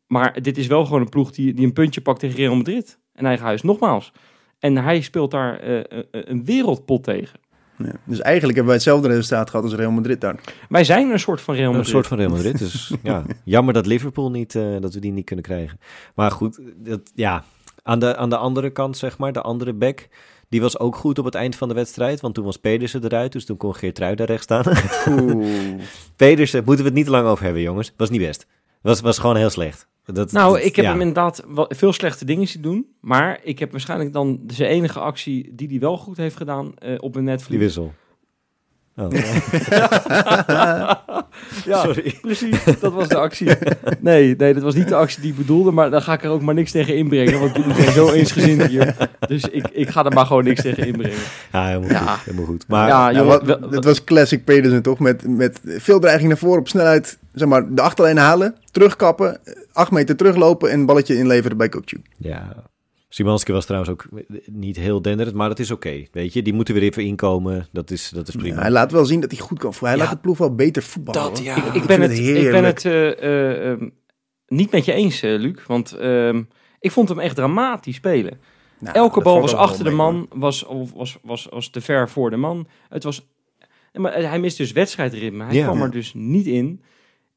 Maar 0.07 0.41
dit 0.41 0.57
is 0.57 0.67
wel 0.67 0.85
gewoon 0.85 1.01
een 1.01 1.09
ploeg 1.09 1.31
die, 1.31 1.53
die 1.53 1.65
een 1.65 1.73
puntje 1.73 2.01
pakt 2.01 2.19
tegen 2.19 2.35
Real 2.37 2.55
Madrid. 2.55 2.99
En 3.13 3.25
eigen 3.25 3.45
huis, 3.45 3.61
nogmaals. 3.61 4.11
En 4.59 4.77
hij 4.77 5.01
speelt 5.01 5.31
daar 5.31 5.59
eh, 5.59 5.75
een- 6.11 6.31
een 6.31 6.45
wereldpot 6.45 7.03
tegen. 7.03 7.39
Ja. 7.77 7.93
Dus 8.05 8.19
eigenlijk 8.21 8.45
hebben 8.57 8.65
wij 8.65 8.73
hetzelfde 8.75 9.07
resultaat 9.07 9.49
gehad 9.49 9.65
als 9.65 9.75
Real 9.75 9.91
Madrid 9.91 10.21
daar. 10.21 10.39
Wij 10.69 10.83
zijn 10.83 11.11
een 11.11 11.19
soort 11.19 11.41
van 11.41 11.55
Real 11.55 11.65
Een 11.69 11.75
Madrid. 11.75 11.91
soort 11.93 12.07
van 12.07 12.17
Real 12.17 12.29
Madrid. 12.29 12.57
Dus 12.59 12.93
ja, 13.03 13.23
jammer 13.43 13.73
dat 13.73 13.85
Liverpool 13.85 14.31
niet, 14.31 14.55
eh, 14.55 14.75
dat 14.79 14.93
we 14.93 14.99
die 14.99 15.11
niet 15.11 15.25
kunnen 15.25 15.45
krijgen. 15.45 15.79
Maar 16.15 16.31
goed, 16.31 16.59
dat, 16.75 17.11
ja, 17.15 17.43
aan 17.83 17.99
de, 17.99 18.15
aan 18.15 18.29
de 18.29 18.37
andere 18.37 18.69
kant, 18.69 18.97
zeg 18.97 19.17
maar, 19.17 19.33
de 19.33 19.41
andere 19.41 19.73
back, 19.73 20.07
die 20.55 20.63
was 20.63 20.79
ook 20.79 20.95
goed 20.95 21.19
op 21.19 21.25
het 21.25 21.35
eind 21.35 21.55
van 21.55 21.67
de 21.67 21.73
wedstrijd. 21.73 22.21
Want 22.21 22.33
toen 22.35 22.45
was 22.45 22.57
Pedersen 22.57 23.03
eruit, 23.03 23.31
dus 23.31 23.45
toen 23.45 23.57
kon 23.57 23.75
Geert 23.75 23.95
daar 23.95 24.13
rechts 24.21 24.43
staan. 24.43 24.63
Pedersen, 26.15 26.63
moeten 26.65 26.83
we 26.83 26.89
het 26.89 26.93
niet 26.93 27.05
te 27.05 27.11
lang 27.11 27.27
over 27.27 27.43
hebben, 27.43 27.61
jongens. 27.61 27.93
Was 27.97 28.09
niet 28.09 28.21
best. 28.21 28.45
Was, 28.81 29.01
was 29.01 29.17
gewoon 29.19 29.35
heel 29.35 29.49
slecht. 29.49 29.87
Dat, 30.05 30.31
Nou, 30.31 30.53
dat- 30.55 30.65
ik 30.65 30.75
heb 30.75 30.85
ja. 30.85 30.91
hem 30.91 30.99
inderdaad 30.99 31.43
wel- 31.47 31.71
veel 31.75 31.93
slechte 31.93 32.25
dingen 32.25 32.47
zien 32.47 32.61
doen. 32.61 32.85
Maar 33.01 33.39
ik 33.43 33.59
heb 33.59 33.71
waarschijnlijk 33.71 34.13
dan 34.13 34.39
zijn 34.47 34.69
enige 34.69 34.99
actie 34.99 35.51
die 35.55 35.67
hij 35.67 35.79
wel 35.79 35.97
goed 35.97 36.17
heeft 36.17 36.35
gedaan 36.37 36.73
eh, 36.77 36.95
op 36.99 37.15
een 37.15 37.21
Die 37.25 37.31
netvlies. 37.31 37.59
wissel. 37.59 37.93
Oh. 38.95 39.11
Ja, 39.11 41.03
Sorry. 41.83 42.17
precies. 42.21 42.63
Dat 42.79 42.93
was 42.93 43.07
de 43.07 43.17
actie. 43.17 43.47
Nee, 43.99 44.35
nee, 44.37 44.53
dat 44.53 44.63
was 44.63 44.75
niet 44.75 44.87
de 44.87 44.95
actie 44.95 45.21
die 45.21 45.31
ik 45.31 45.37
bedoelde. 45.37 45.71
Maar 45.71 45.89
dan 45.89 46.01
ga 46.01 46.13
ik 46.13 46.23
er 46.23 46.29
ook 46.29 46.41
maar 46.41 46.53
niks 46.53 46.71
tegen 46.71 46.95
inbrengen. 46.95 47.39
Want 47.39 47.55
jullie 47.55 47.73
zijn 47.75 47.91
zo 47.91 48.09
eensgezind 48.19 48.63
hier. 48.65 48.95
Dus 49.27 49.43
ik, 49.43 49.67
ik 49.71 49.89
ga 49.89 50.05
er 50.05 50.13
maar 50.13 50.25
gewoon 50.25 50.43
niks 50.43 50.61
tegen 50.61 50.85
inbrengen. 50.87 51.17
Ja, 51.51 51.65
helemaal 51.67 51.89
Ja. 51.89 51.97
goed. 51.97 52.25
Helemaal 52.25 52.45
goed. 52.45 52.65
Maar 52.67 52.87
ja, 52.87 53.09
Ja, 53.09 53.23
wat, 53.23 53.47
het 53.71 53.83
was 53.85 54.03
classic 54.03 54.43
Pedersen 54.45 54.81
toch? 54.81 54.99
Met, 54.99 55.27
met 55.27 55.59
veel 55.63 55.99
dreiging 55.99 56.27
naar 56.29 56.37
voren 56.37 56.59
op 56.59 56.67
snelheid. 56.67 57.17
Zeg 57.33 57.47
maar, 57.47 57.73
de 57.73 57.81
achterlijn 57.81 58.17
halen, 58.17 58.55
terugkappen, 58.71 59.39
acht 59.73 59.91
meter 59.91 60.15
teruglopen 60.15 60.71
en 60.71 60.79
een 60.79 60.85
balletje 60.85 61.17
inleveren 61.17 61.57
bij 61.57 61.69
Kokju. 61.69 62.01
Ja, 62.17 62.55
Simanski 63.15 63.51
was 63.51 63.65
trouwens 63.65 63.91
ook 63.91 64.05
niet 64.45 64.75
heel 64.77 65.01
denderend, 65.01 65.35
maar 65.35 65.49
dat 65.49 65.59
is 65.59 65.71
oké. 65.71 66.03
weet 66.11 66.33
je, 66.33 66.41
die 66.41 66.53
moeten 66.53 66.73
weer 66.73 66.83
even 66.83 67.03
inkomen. 67.03 67.67
Dat 67.71 67.91
is, 67.91 68.09
dat 68.09 68.27
is 68.27 68.35
prima. 68.35 68.61
hij 68.61 68.71
laat 68.71 68.91
wel 68.91 69.05
zien 69.05 69.19
dat 69.19 69.31
hij 69.31 69.39
goed 69.39 69.59
kan 69.59 69.73
voetballen. 69.73 69.97
Hij 69.97 70.05
Ja. 70.05 70.11
laat 70.13 70.21
de 70.21 70.27
ploeg 70.27 70.37
wel 70.37 70.55
beter 70.55 70.83
voetballen. 70.83 71.21
Dat, 71.21 71.37
hoor. 71.37 71.47
ja. 71.47 71.55
Ik, 71.55 71.63
ik, 71.65 71.73
ik 71.73 71.85
ben 71.87 72.01
het, 72.01 72.11
het 72.11 72.19
ik 72.19 72.51
ben 72.51 72.63
het 72.63 72.85
eh, 72.85 73.11
eh, 73.11 73.71
ehm, 73.71 73.89
niet 74.47 74.71
met 74.71 74.85
je 74.85 74.93
eens, 74.93 75.21
eh, 75.21 75.39
Luc. 75.39 75.65
Want 75.67 75.91
ehm, 75.91 76.43
ik 76.79 76.91
vond 76.91 77.09
hem 77.09 77.19
echt 77.19 77.35
dramatisch 77.35 77.95
spelen. 77.95 78.39
Nou, 78.79 78.95
Elke 78.95 79.21
bal 79.21 79.41
was 79.41 79.53
achter 79.55 79.83
de 79.83 79.91
man, 79.91 80.27
was, 80.33 80.63
of 80.63 80.93
was, 80.93 81.17
was, 81.23 81.47
was 81.49 81.69
te 81.69 81.81
ver 81.81 82.09
voor 82.09 82.29
de 82.29 82.37
man. 82.37 82.67
Het 82.89 83.03
was, 83.03 83.27
maar 83.93 84.13
hij 84.13 84.39
mist 84.39 84.57
dus 84.57 84.71
wedstrijdritme. 84.71 85.43
Hij 85.43 85.55
Ja. 85.55 85.65
kwam 85.65 85.81
er 85.81 85.91
dus 85.91 86.13
niet 86.13 86.45
in. 86.45 86.81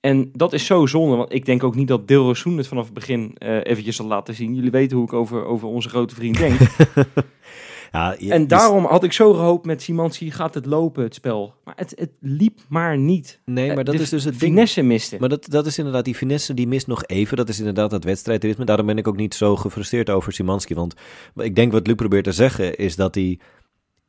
En 0.00 0.30
dat 0.32 0.52
is 0.52 0.66
zo 0.66 0.86
zonde, 0.86 1.16
want 1.16 1.32
ik 1.32 1.44
denk 1.44 1.64
ook 1.64 1.74
niet 1.74 1.88
dat 1.88 2.08
Dil 2.08 2.24
Rosoen 2.24 2.56
het 2.56 2.66
vanaf 2.66 2.84
het 2.84 2.94
begin 2.94 3.34
eh, 3.38 3.56
eventjes 3.62 3.96
zal 3.96 4.06
laten 4.06 4.34
zien. 4.34 4.54
Jullie 4.54 4.70
weten 4.70 4.96
hoe 4.96 5.06
ik 5.06 5.12
over, 5.12 5.44
over 5.44 5.68
onze 5.68 5.88
grote 5.88 6.14
vriend 6.14 6.36
denk. 6.38 6.58
Ja, 7.92 8.16
je- 8.18 8.32
en 8.32 8.46
daarom 8.46 8.84
had 8.84 9.04
ik 9.04 9.12
zo 9.12 9.32
gehoopt 9.34 9.66
met 9.66 9.82
Simanski 9.82 10.30
gaat 10.30 10.54
het 10.54 10.66
lopen, 10.66 11.02
het 11.02 11.14
spel. 11.14 11.54
Maar 11.64 11.74
het, 11.76 11.92
het 11.96 12.10
liep 12.20 12.58
maar 12.68 12.98
niet. 12.98 13.40
Nee, 13.44 13.74
maar 13.74 13.84
dat 13.84 13.96
De 13.96 14.02
is 14.02 14.08
dus 14.08 14.24
het 14.24 14.38
ding. 14.38 14.52
Finesse 14.52 14.82
miste. 14.82 15.16
Maar 15.20 15.28
dat, 15.28 15.46
dat 15.50 15.66
is 15.66 15.78
inderdaad, 15.78 16.04
die 16.04 16.14
finesse 16.14 16.54
die 16.54 16.66
mist 16.68 16.86
nog 16.86 17.04
even. 17.04 17.36
Dat 17.36 17.48
is 17.48 17.58
inderdaad 17.58 17.90
dat 17.90 18.04
wedstrijdritme. 18.04 18.64
Daarom 18.64 18.86
ben 18.86 18.98
ik 18.98 19.08
ook 19.08 19.16
niet 19.16 19.34
zo 19.34 19.56
gefrustreerd 19.56 20.10
over 20.10 20.32
Simanski. 20.32 20.74
Want 20.74 20.94
ik 21.34 21.54
denk 21.54 21.72
wat 21.72 21.86
Luc 21.86 21.96
probeert 21.96 22.24
te 22.24 22.32
zeggen 22.32 22.76
is 22.76 22.96
dat 22.96 23.14
hij 23.14 23.38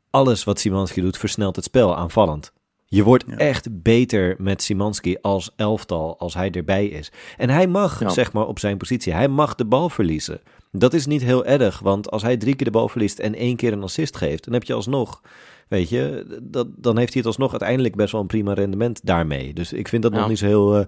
alles 0.10 0.44
wat 0.44 0.60
Simanski 0.60 1.02
doet 1.02 1.18
versnelt 1.18 1.56
het 1.56 1.66
spel 1.66 1.96
aanvallend. 1.98 2.54
Je 2.92 3.04
wordt 3.04 3.24
Ja. 3.28 3.38
echt 3.38 3.82
beter 3.84 4.36
met 4.38 4.62
Simanski 4.62 5.18
als 5.22 5.52
elftal 5.56 6.20
als 6.20 6.34
hij 6.34 6.52
erbij 6.52 6.86
is. 6.86 7.12
En 7.38 7.50
hij 7.50 7.68
mag, 7.68 8.00
Ja. 8.00 8.10
zeg 8.10 8.34
maar, 8.34 8.48
op 8.48 8.60
zijn 8.60 8.78
positie, 8.78 9.14
hij 9.14 9.28
mag 9.28 9.56
de 9.56 9.66
bal 9.66 9.90
verliezen. 9.90 10.42
Dat 10.72 10.94
is 10.94 11.06
niet 11.06 11.22
heel 11.24 11.46
erg, 11.46 11.80
want 11.80 12.12
als 12.12 12.22
hij 12.22 12.38
drie 12.38 12.56
keer 12.56 12.66
de 12.66 12.72
bal 12.72 12.88
verliest 12.90 13.20
en 13.20 13.36
één 13.36 13.56
keer 13.56 13.74
een 13.74 13.84
assist 13.84 14.18
geeft, 14.18 14.44
dan 14.44 14.54
heb 14.54 14.64
je 14.64 14.74
alsnog, 14.74 15.22
weet 15.68 15.90
je, 15.90 16.26
dat, 16.44 16.68
dan 16.78 16.98
heeft 16.98 17.10
hij 17.14 17.18
het 17.22 17.26
alsnog 17.26 17.52
uiteindelijk 17.52 17.96
best 17.96 18.12
wel 18.12 18.22
een 18.22 18.28
prima 18.28 18.54
rendement 18.54 19.06
daarmee. 19.06 19.54
Dus 19.54 19.74
ik 19.74 19.88
vind 19.88 20.04
dat 20.04 20.12
Ja. 20.14 20.20
nog 20.20 20.28
niet 20.30 20.38
zo 20.40 20.46
heel, 20.46 20.76
eh, 20.78 20.86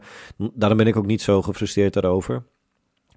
daarom 0.53 0.77
ben 0.77 0.87
ik 0.87 0.95
ook 0.95 1.05
niet 1.05 1.21
zo 1.21 1.41
gefrustreerd 1.41 1.93
daarover. 1.93 2.33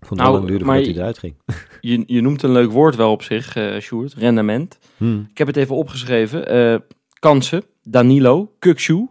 Vond 0.01 0.11
het 0.11 0.19
Nou, 0.19 0.33
lang 0.33 0.49
maar 0.49 0.59
voordat 0.61 0.85
hij 0.85 0.95
eruit 0.95 1.19
ging. 1.19 1.35
Je, 1.81 2.03
je 2.07 2.21
noemt 2.21 2.43
een 2.43 2.53
leuk 2.53 2.71
woord 2.71 2.97
wel 2.97 3.11
op 3.11 3.23
zich, 3.23 3.57
eh 3.57 3.81
Sjoerd. 3.81 4.15
Rendement. 4.15 4.79
Hmm. 4.97 5.27
Ik 5.31 5.39
heb 5.39 5.47
het 5.47 5.57
even 5.57 5.77
opgeschreven. 5.77 6.49
Eh, 6.49 6.79
kansen. 7.19 7.63
Danilo. 7.85 8.53
Kukshu. 8.59 9.07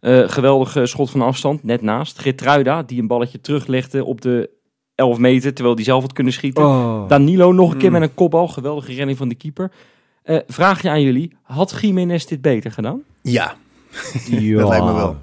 Eh 0.00 0.28
geweldige 0.28 0.86
schot 0.86 1.10
van 1.10 1.20
afstand. 1.22 1.62
Net 1.64 1.82
naast. 1.82 2.18
Gertruida. 2.18 2.82
Die 2.82 3.00
een 3.00 3.06
balletje 3.06 3.40
teruglegde 3.40 4.04
op 4.04 4.20
de 4.20 4.50
11 4.94 5.18
meter. 5.18 5.54
Terwijl 5.54 5.76
die 5.76 5.84
zelf 5.84 6.02
had 6.02 6.12
kunnen 6.12 6.32
schieten. 6.32 6.64
Oh. 6.64 7.08
Danilo 7.08 7.52
nog 7.52 7.70
een 7.72 7.78
keer 7.78 7.90
Hmm. 7.90 7.98
met 8.00 8.08
een 8.08 8.14
kopbal. 8.14 8.48
Geweldige 8.48 8.92
redding 8.94 9.18
van 9.18 9.28
de 9.28 9.34
keeper. 9.34 9.72
Eh 10.22 10.38
vraag 10.46 10.82
je 10.82 10.90
aan 10.90 11.02
jullie. 11.02 11.36
Had 11.42 11.78
Jiménez 11.80 12.24
dit 12.24 12.40
beter 12.40 12.70
gedaan? 12.72 13.02
Ja, 13.22 13.54
Ja. 14.30 14.58
Dat 14.58 14.68
lijkt 14.68 14.84
me 14.84 14.92
wel. 14.92 15.16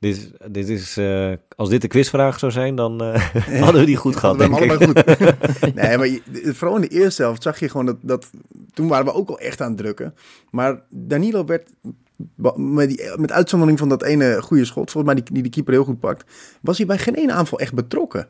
Dit, 0.00 0.16
is- 0.16 0.30
dit 0.52 0.68
is, 0.68 0.96
eh, 0.96 1.32
als 1.56 1.68
dit 1.68 1.80
de 1.80 1.88
quizvraag 1.88 2.38
zou 2.38 2.52
zijn, 2.52 2.74
dan 2.74 3.00
eh, 3.02 3.14
hadden 3.64 3.80
we 3.80 3.86
die 3.86 3.96
goed 3.96 4.16
gehad, 4.16 4.38
denk 4.38 4.58
ik. 4.58 4.72
goed. 4.72 4.94
nee, 5.74 5.96
maar 5.96 6.08
je- 6.08 6.22
vooral 6.54 6.76
in 6.76 6.82
de 6.82 6.88
eerste 6.88 7.22
helft 7.22 7.42
zag 7.42 7.60
je 7.60 7.68
gewoon 7.68 7.86
dat, 7.86 7.96
dat... 8.00 8.30
Toen 8.72 8.88
waren 8.88 9.04
we 9.04 9.12
ook 9.14 9.28
al 9.28 9.38
echt 9.38 9.60
aan 9.60 9.68
het 9.68 9.76
drukken. 9.78 10.14
Maar 10.50 10.82
Danilo 10.88 11.44
werd... 11.44 11.70
Met, 12.56 12.88
die, 12.88 13.10
met 13.16 13.32
uitzondering 13.32 13.78
van 13.78 13.88
dat 13.88 14.02
ene 14.02 14.42
goede 14.42 14.64
schot, 14.64 14.90
volgens 14.90 15.14
mij 15.14 15.22
die, 15.22 15.34
die 15.34 15.42
de 15.42 15.48
keeper 15.48 15.72
heel 15.72 15.84
goed 15.84 16.00
pakt, 16.00 16.30
was 16.60 16.76
hij 16.78 16.86
bij 16.86 16.98
geen 16.98 17.14
ene 17.14 17.32
aanval 17.32 17.58
echt 17.58 17.74
betrokken. 17.74 18.28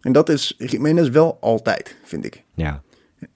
En 0.00 0.12
dat 0.12 0.28
is 0.28 0.54
Jiménez 0.58 1.08
wel 1.08 1.38
altijd, 1.40 1.96
vind 2.04 2.24
ik. 2.24 2.42
Ja. 2.54 2.82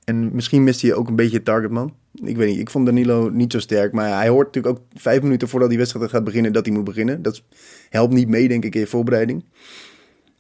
En 0.04 0.34
misschien 0.34 0.64
mist 0.64 0.82
hij 0.82 0.94
ook 0.94 1.08
een 1.08 1.16
beetje 1.16 1.42
targetman. 1.42 1.94
Ik 2.14 2.36
weet 2.36 2.48
niet, 2.48 2.58
ik 2.58 2.70
vond 2.70 2.86
Danilo 2.86 3.28
niet 3.28 3.52
zo 3.52 3.58
sterk. 3.58 3.92
Maar 3.92 4.16
hij 4.16 4.28
hoort 4.28 4.46
natuurlijk 4.46 4.78
ook 4.78 4.84
vijf 4.94 5.22
minuten 5.22 5.48
voordat 5.48 5.68
die 5.68 5.78
wedstrijd 5.78 6.10
gaat 6.10 6.24
beginnen... 6.24 6.52
dat 6.52 6.66
hij 6.66 6.74
moet 6.74 6.84
beginnen. 6.84 7.22
Dat 7.22 7.42
helpt 7.88 8.12
niet 8.14 8.28
mee, 8.28 8.48
denk 8.48 8.64
ik, 8.64 8.74
in 8.74 8.80
je 8.80 8.86
voorbereiding. 8.86 9.44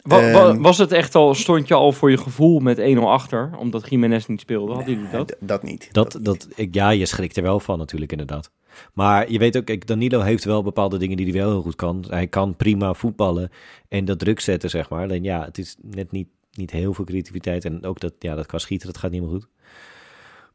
Wa- 0.02 0.32
wa- 0.32 0.48
Ehm. 0.48 0.60
was 0.62 0.78
het 0.78 0.92
echt 0.92 1.14
al, 1.14 1.34
stond 1.34 1.68
je 1.68 1.74
al 1.74 1.92
voor 1.92 2.10
je 2.10 2.16
gevoel 2.18 2.60
met 2.60 2.78
1-0 2.78 2.98
achter? 2.98 3.50
Omdat 3.58 3.86
Jiménez 3.90 4.26
niet 4.26 4.40
speelde? 4.40 4.72
Hadden 4.72 4.94
jullie 4.94 5.10
dat? 5.10 5.36
Dat 5.40 5.62
niet. 5.62 5.88
Dat, 5.92 6.18
dat, 6.22 6.48
ik, 6.54 6.74
ja, 6.74 6.90
je 6.90 7.06
schrikt 7.06 7.36
er 7.36 7.42
wel 7.42 7.60
van 7.60 7.78
natuurlijk, 7.78 8.10
inderdaad. 8.12 8.50
Maar 8.94 9.30
je 9.32 9.38
weet 9.38 9.56
ook, 9.56 9.64
kijk, 9.64 9.86
Danilo 9.86 10.20
heeft 10.20 10.44
wel 10.44 10.62
bepaalde 10.62 10.98
dingen 10.98 11.16
die 11.16 11.26
hij 11.30 11.40
wel 11.40 11.50
heel 11.50 11.62
goed 11.62 11.76
kan. 11.76 12.04
Hij 12.08 12.26
kan 12.26 12.56
prima 12.56 12.94
voetballen 12.94 13.50
en 13.88 14.04
dat 14.04 14.18
druk 14.18 14.40
zetten, 14.40 14.70
zeg 14.70 14.88
maar. 14.90 15.02
Alleen 15.02 15.22
ja, 15.22 15.44
het 15.44 15.58
is 15.58 15.76
net 15.82 16.12
niet, 16.12 16.28
niet 16.52 16.70
heel 16.70 16.94
veel 16.94 17.04
creativiteit. 17.04 17.64
En 17.64 17.84
ook 17.84 18.00
dat, 18.00 18.12
ja, 18.18 18.34
dat 18.34 18.46
qua 18.46 18.58
schieten, 18.58 18.86
dat 18.86 18.98
gaat 18.98 19.10
niet 19.10 19.20
meer 19.20 19.30
goed. 19.30 19.46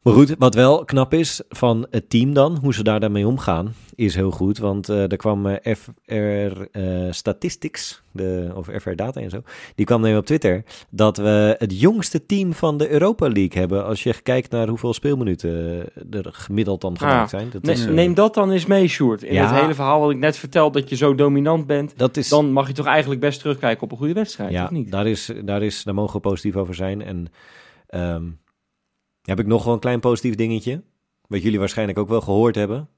Maar 0.06 0.14
goed, 0.14 0.34
wat 0.38 0.54
wel 0.54 0.84
knap 0.84 1.14
is 1.14 1.40
van 1.48 1.86
het 1.90 2.10
team 2.10 2.34
dan, 2.34 2.58
hoe 2.62 2.74
ze 2.74 2.82
daar 2.82 3.00
dan 3.00 3.12
mee 3.12 3.26
omgaan, 3.26 3.74
is 3.94 4.14
heel 4.14 4.30
goed. 4.30 4.58
Want 4.58 4.88
eh, 4.88 5.10
er 5.10 5.16
kwam 5.16 5.46
eh, 5.46 5.74
FR 5.74 6.60
eh, 6.72 6.82
Statistics, 7.10 8.02
de, 8.12 8.50
of 8.54 8.68
FR 8.80 8.94
Data 8.94 9.20
en 9.20 9.30
zo, 9.30 9.42
die 9.74 9.86
kwam 9.86 10.00
nemen 10.00 10.18
op 10.18 10.26
Twitter 10.26 10.64
dat 10.90 11.16
we 11.16 11.54
het 11.58 11.80
jongste 11.80 12.26
team 12.26 12.52
van 12.52 12.76
de 12.78 12.90
Europa 12.90 13.28
League 13.28 13.58
hebben. 13.60 13.84
Als 13.84 14.02
je 14.02 14.14
kijkt 14.22 14.50
naar 14.50 14.68
hoeveel 14.68 14.94
speelminuten 14.94 15.52
er 16.10 16.28
gemiddeld 16.32 16.80
dan 16.80 16.98
gemaakt 16.98 17.30
zijn. 17.30 17.48
Dat 17.50 17.62
Ne- 17.62 17.72
is, 17.72 17.86
neem 17.86 18.14
dat 18.14 18.34
dan 18.34 18.50
eens 18.50 18.66
mee, 18.66 18.88
Sjoerd. 18.88 19.22
In 19.22 19.34
Ja. 19.34 19.46
het 19.52 19.60
hele 19.60 19.74
verhaal 19.74 20.00
wat 20.00 20.10
ik 20.10 20.18
net 20.18 20.36
vertelde, 20.36 20.80
dat 20.80 20.88
je 20.88 20.96
zo 20.96 21.14
dominant 21.14 21.66
bent. 21.66 21.92
dat 21.98 22.16
is, 22.16 22.28
Dan 22.28 22.52
mag 22.52 22.66
je 22.66 22.72
toch 22.74 22.86
eigenlijk 22.86 23.20
best 23.20 23.40
terugkijken 23.40 23.82
op 23.82 23.90
een 23.90 23.98
goede 23.98 24.12
wedstrijd, 24.12 24.52
ja, 24.52 24.64
of 24.64 24.70
niet? 24.70 24.90
Daar, 24.90 25.06
is, 25.06 25.30
daar, 25.44 25.62
is, 25.62 25.82
daar 25.82 25.94
mogen 25.94 26.14
we 26.14 26.20
positief 26.20 26.56
over 26.56 26.74
zijn. 26.74 27.02
En 27.02 27.26
ehm, 27.86 28.24
heb 29.26 29.40
ik 29.40 29.46
nog 29.46 29.64
wel 29.64 29.72
een 29.74 29.80
klein 29.80 30.00
positief 30.00 30.34
dingetje. 30.34 30.82
Wat 31.28 31.42
jullie 31.42 31.58
waarschijnlijk 31.58 31.98
ook 31.98 32.08
wel 32.08 32.20
gehoord 32.20 32.54
hebben. 32.54 32.88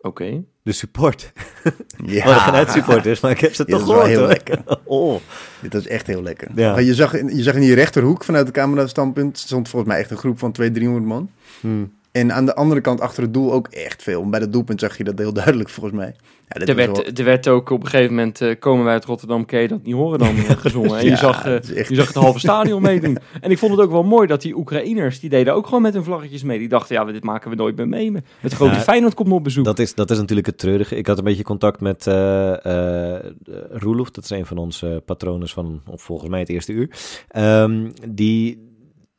Oké. 0.00 0.44
De 0.62 0.72
support. 0.72 1.32
We 2.04 2.20
hadden 2.22 2.42
geen 2.42 2.54
uitsupporters, 2.54 3.20
maar 3.20 3.30
ik 3.30 3.40
heb 3.40 3.54
ze 3.54 3.64
Ja, 3.66 3.76
toch 3.78 3.86
wel 3.86 4.02
gehoord 4.04 4.08
heel 4.46 4.56
hoor. 4.66 4.78
Oh. 5.12 5.20
Dit 5.62 5.72
was 5.72 5.86
echt 5.86 6.06
heel 6.06 6.22
lekker. 6.22 6.48
Ja. 6.54 6.72
Maar 6.72 6.82
Je, 6.82 6.94
zag, 6.94 7.14
in- 7.14 7.36
je 7.36 7.42
zag 7.42 7.54
in 7.54 7.60
die 7.60 7.74
rechterhoek 7.74 8.24
vanuit 8.24 8.46
de 8.46 8.52
camera-standpunt... 8.52 9.38
stond 9.38 9.68
volgens 9.68 9.92
mij 9.92 10.00
echt 10.00 10.10
een 10.10 10.16
groep 10.16 10.38
van 10.38 10.52
200, 10.52 10.84
300 10.84 11.14
man. 11.14 11.30
Hmm. 11.60 11.92
En 12.12 12.32
aan 12.32 12.44
de 12.46 12.54
andere 12.54 12.80
kant 12.80 13.00
achter 13.00 13.22
het 13.22 13.34
doel 13.34 13.52
ook 13.52 13.66
echt 13.68 14.02
veel. 14.02 14.28
Bij 14.28 14.40
dat 14.40 14.52
doelpunt 14.52 14.80
zag 14.80 14.96
je 14.98 15.04
dat 15.04 15.18
heel 15.18 15.32
duidelijk 15.32 15.68
volgens 15.68 15.94
mij. 15.96 16.14
Ja, 16.48 16.60
Er 16.60 16.66
was 16.66 16.74
werd, 16.76 16.96
wel- 16.96 17.06
er 17.14 17.24
werd 17.24 17.48
ook 17.48 17.70
op 17.70 17.82
een 17.82 17.88
gegeven 17.88 18.14
moment, 18.14 18.40
eh, 18.40 18.58
komen 18.58 18.84
wij 18.84 18.92
uit 18.92 19.04
Rotterdam, 19.04 19.44
kun 19.44 19.60
je 19.60 19.68
dat 19.68 19.82
niet 19.82 19.94
horen 19.94 20.18
dan, 20.18 20.36
eh, 20.36 20.50
gezongen. 20.50 20.98
En 20.98 21.04
Ja, 21.04 21.10
je, 21.10 21.16
zag, 21.16 21.44
eh, 21.46 21.54
echt- 21.54 21.88
je 21.88 21.94
zag 21.94 22.06
het 22.06 22.14
halve 22.16 22.38
stadion 22.38 22.82
meedoen. 22.82 23.18
En 23.40 23.50
ik 23.50 23.58
vond 23.58 23.72
het 23.72 23.80
ook 23.80 23.90
wel 23.90 24.02
mooi 24.02 24.26
dat 24.26 24.42
die 24.42 24.56
Oekraïners, 24.56 25.20
die 25.20 25.30
deden 25.30 25.54
ook 25.54 25.66
gewoon 25.66 25.82
met 25.82 25.94
hun 25.94 26.04
vlaggetjes 26.04 26.42
mee. 26.42 26.58
Die 26.58 26.68
dachten, 26.68 26.94
ja, 26.96 27.04
dit 27.04 27.24
maken 27.24 27.50
we 27.50 27.56
nooit 27.56 27.76
meer 27.76 27.88
mee. 27.88 28.12
Het 28.40 28.52
grote 28.52 28.74
Ja, 28.74 28.80
Feyenoord 28.80 29.14
komt 29.14 29.32
op 29.32 29.44
bezoek. 29.44 29.64
Dat 29.64 29.78
is, 29.78 29.94
dat 29.94 30.10
is 30.10 30.18
natuurlijk 30.18 30.46
het 30.46 30.58
treurige. 30.58 30.96
Ik 30.96 31.06
had 31.06 31.18
een 31.18 31.24
beetje 31.24 31.42
contact 31.42 31.80
met 31.80 32.06
eh 32.06 33.14
eh 33.16 33.24
Roelof, 33.70 34.10
dat 34.10 34.24
is 34.24 34.30
een 34.30 34.46
van 34.46 34.56
onze 34.58 35.02
patronen 35.06 35.48
van 35.48 35.80
of 35.86 36.02
volgens 36.02 36.30
mij 36.30 36.40
het 36.40 36.48
eerste 36.48 36.72
uur. 36.72 36.90
Ehm, 37.28 37.90
die 38.08 38.68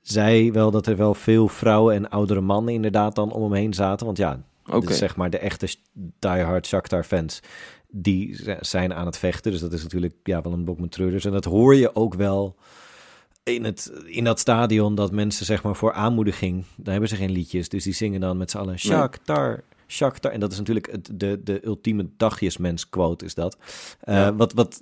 zei 0.02 0.52
wel 0.52 0.72
dat 0.72 0.88
er 0.88 0.98
wel 0.98 1.14
veel 1.14 1.48
vrouwen 1.48 1.96
en 1.96 2.10
oudere 2.10 2.42
mannen 2.42 2.74
inderdaad 2.74 3.16
dan 3.16 3.32
om 3.32 3.44
hem 3.44 3.54
heen 3.54 3.74
zaten. 3.74 4.06
Want 4.06 4.18
ja, 4.18 4.42
dus 4.80 4.98
zeg 4.98 5.16
maar 5.16 5.30
de 5.30 5.40
echte 5.40 5.76
diehard 6.20 6.68
Shakhtar 6.68 7.04
fans, 7.04 7.40
die 7.88 8.40
zijn 8.60 8.94
aan 8.94 9.06
het 9.06 9.18
vechten. 9.18 9.52
Dus 9.52 9.62
dat 9.62 9.74
is 9.74 9.84
natuurlijk 9.84 10.16
ja, 10.24 10.42
wel 10.42 10.54
een 10.54 10.66
bok 10.66 10.80
met 10.80 10.92
treurders. 10.92 11.26
En 11.26 11.32
dat 11.32 11.46
hoor 11.46 11.76
je 11.76 11.96
ook 11.96 12.14
wel 12.14 12.56
in, 13.44 13.64
het, 13.64 13.92
in 14.06 14.24
dat 14.24 14.40
stadion 14.40 14.96
dat 14.96 15.12
mensen 15.12 15.46
zeg 15.46 15.64
maar 15.64 15.76
voor 15.76 15.94
aanmoediging, 15.94 16.66
dan 16.76 16.92
hebben 16.92 17.10
ze 17.10 17.16
geen 17.16 17.32
liedjes. 17.32 17.70
Dus 17.70 17.84
die 17.84 17.94
zingen 17.94 18.20
dan 18.20 18.38
met 18.38 18.52
z'n 18.52 18.58
allen 18.58 18.80
Shakhtar, 18.80 19.64
Shakhtar. 19.92 20.32
En 20.32 20.40
dat 20.40 20.52
is 20.52 20.58
natuurlijk 20.58 20.92
het, 20.92 21.10
de, 21.14 21.42
de 21.44 21.66
ultieme 21.66 22.10
dagjesmens 22.18 22.90
quote 22.90 23.26
is 23.26 23.34
dat. 23.34 23.58
Eh, 24.00 24.16
Ja. 24.16 24.36
wat, 24.36 24.54
wat, 24.54 24.82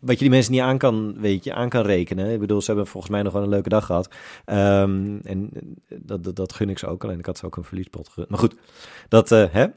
wat 0.00 0.14
je 0.14 0.18
die 0.20 0.30
mensen 0.30 0.52
niet 0.52 0.60
aan 0.60 0.78
kan, 0.78 1.20
weet 1.20 1.44
je, 1.44 1.54
aan 1.54 1.68
kan 1.68 1.82
rekenen. 1.82 2.32
Ik 2.32 2.40
bedoel, 2.40 2.60
ze 2.60 2.66
hebben 2.66 2.86
volgens 2.86 3.12
mij 3.12 3.22
nog 3.22 3.32
wel 3.32 3.42
een 3.42 3.48
leuke 3.48 3.68
dag 3.68 3.86
gehad. 3.86 4.08
Ehm, 4.44 5.18
en 5.22 5.50
dat, 5.88 6.24
dat, 6.24 6.36
dat 6.36 6.52
gun 6.52 6.68
ik 6.68 6.78
ze 6.78 6.86
ook. 6.86 7.04
Alleen 7.04 7.18
ik 7.18 7.26
had 7.26 7.38
ze 7.38 7.46
ook 7.46 7.56
een 7.56 7.64
verliespot 7.64 8.08
gegund. 8.08 8.28
Maar 8.28 8.38
goed, 8.38 8.54
dat, 9.08 9.32
eh, 9.32 9.44
hè? 9.50 9.66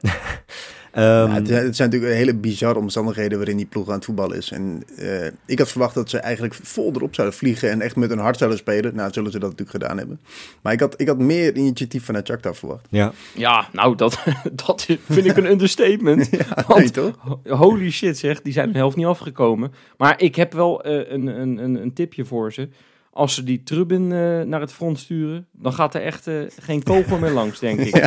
Ehm, 0.92 1.04
Ja, 1.04 1.34
het, 1.34 1.48
zijn- 1.48 1.64
het 1.64 1.76
zijn 1.76 1.90
natuurlijk 1.90 2.16
hele 2.16 2.34
bizarre 2.34 2.78
omstandigheden 2.78 3.38
waarin 3.38 3.56
die 3.56 3.66
ploeg 3.66 3.88
aan 3.88 3.94
het 3.94 4.04
voetballen 4.04 4.36
is. 4.36 4.50
En 4.50 4.82
eh, 4.96 5.26
ik 5.46 5.58
had 5.58 5.68
verwacht 5.70 5.94
dat 5.94 6.10
ze 6.10 6.18
eigenlijk 6.18 6.54
vol 6.62 6.92
erop 6.94 7.14
zouden 7.14 7.36
vliegen 7.38 7.70
en 7.70 7.80
echt 7.80 7.96
met 7.96 8.08
hun 8.10 8.18
hart 8.18 8.36
zouden 8.38 8.58
spelen. 8.58 8.94
Nou, 8.94 9.12
zullen 9.12 9.30
ze 9.32 9.38
dat 9.38 9.50
natuurlijk 9.50 9.78
gedaan 9.82 9.98
hebben. 9.98 10.20
Maar 10.62 10.72
ik 10.72 10.80
had, 10.80 11.00
ik 11.00 11.08
had 11.08 11.18
meer 11.18 11.56
initiatief 11.56 12.04
vanuit 12.04 12.26
Shakhtar 12.26 12.54
verwacht. 12.54 12.86
ja. 12.90 13.12
Ja, 13.34 13.68
nou, 13.72 13.96
dat, 13.96 14.18
dat 14.66 14.86
vind 15.08 15.26
ik 15.26 15.36
een 15.36 15.50
understatement. 15.50 16.28
Want, 16.66 16.92
toch? 16.92 17.14
ho- 17.18 17.40
holy 17.56 17.90
shit 17.90 18.18
zeg, 18.18 18.42
die 18.42 18.52
zijn 18.52 18.72
de 18.72 18.78
helft 18.78 18.96
niet 18.96 19.06
afgekomen. 19.06 19.72
Maar 19.96 20.20
ik 20.22 20.34
heb 20.36 20.52
wel 20.52 20.82
eh, 20.82 21.12
een, 21.12 21.26
een, 21.26 21.58
een, 21.58 21.74
een 21.82 21.92
tipje 21.92 22.24
voor 22.24 22.52
ze. 22.52 22.68
Als 23.14 23.34
ze 23.34 23.44
die 23.44 23.62
Trubin 23.62 24.12
eh, 24.12 24.40
naar 24.40 24.60
het 24.60 24.72
front 24.72 24.98
sturen, 24.98 25.46
dan 25.52 25.72
gaat 25.72 25.94
er 25.94 26.02
echt 26.02 26.26
eh, 26.26 26.34
geen 26.60 26.82
kogel 26.82 27.18
meer 27.18 27.30
langs, 27.30 27.58
denk 27.58 27.78
ik. 27.80 27.96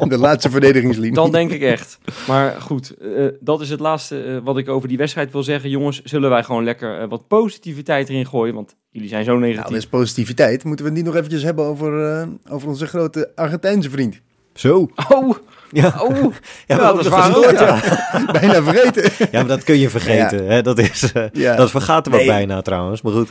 Ja, 0.00 0.06
de 0.06 0.18
laatste 0.18 0.50
verdedigingslinie. 0.50 1.12
Dan 1.14 1.32
denk 1.32 1.50
ik 1.50 1.62
echt. 1.62 1.98
Maar 2.26 2.60
goed, 2.60 2.94
eh, 2.96 3.26
dat 3.40 3.60
is 3.60 3.70
het 3.70 3.80
laatste 3.80 4.22
eh, 4.22 4.36
wat 4.44 4.58
ik 4.58 4.68
over 4.68 4.88
die 4.88 4.96
wedstrijd 4.98 5.32
wil 5.32 5.42
zeggen. 5.42 5.70
Jongens, 5.70 6.02
zullen 6.02 6.30
wij 6.30 6.42
gewoon 6.44 6.64
lekker 6.64 7.08
wat 7.08 7.28
positiviteit 7.28 8.08
erin 8.08 8.26
gooien? 8.26 8.54
Want 8.54 8.76
jullie 8.90 9.08
zijn 9.08 9.24
zo 9.24 9.30
Nou, 9.38 9.44
negatief. 9.46 9.72
met 9.76 9.90
positiviteit 9.90 10.64
moeten 10.64 10.84
we 10.84 10.90
het 10.90 11.00
niet 11.00 11.08
nog 11.08 11.16
eventjes 11.16 11.42
hebben 11.42 11.64
over, 11.64 12.10
eh, 12.20 12.26
over 12.50 12.68
onze 12.68 12.86
grote 12.86 13.32
Argentijnse 13.34 13.90
vriend. 13.90 14.20
Zo. 14.54 14.88
Oh, 15.08 15.34
Ja, 15.72 16.00
oh. 16.02 16.32
ja, 16.66 16.76
dat 16.76 16.98
is 17.00 17.08
waar 17.08 17.22
gehoord, 17.22 17.46
ook, 17.46 17.58
ja. 17.58 17.80
Bijna 18.40 18.62
vergeten. 18.62 19.02
Ja, 19.18 19.38
maar 19.38 19.46
dat 19.46 19.64
kun 19.64 19.78
je 19.78 19.90
vergeten. 19.90 20.46
Hè? 20.46 20.62
Dat, 20.62 20.78
is, 20.78 21.12
eh, 21.12 21.24
Ja. 21.32 21.56
dat 21.56 21.70
vergaat 21.70 22.08
ook 22.08 22.14
Nee. 22.14 22.26
bijna 22.26 22.62
trouwens. 22.62 23.02
Maar 23.02 23.12
goed. 23.12 23.30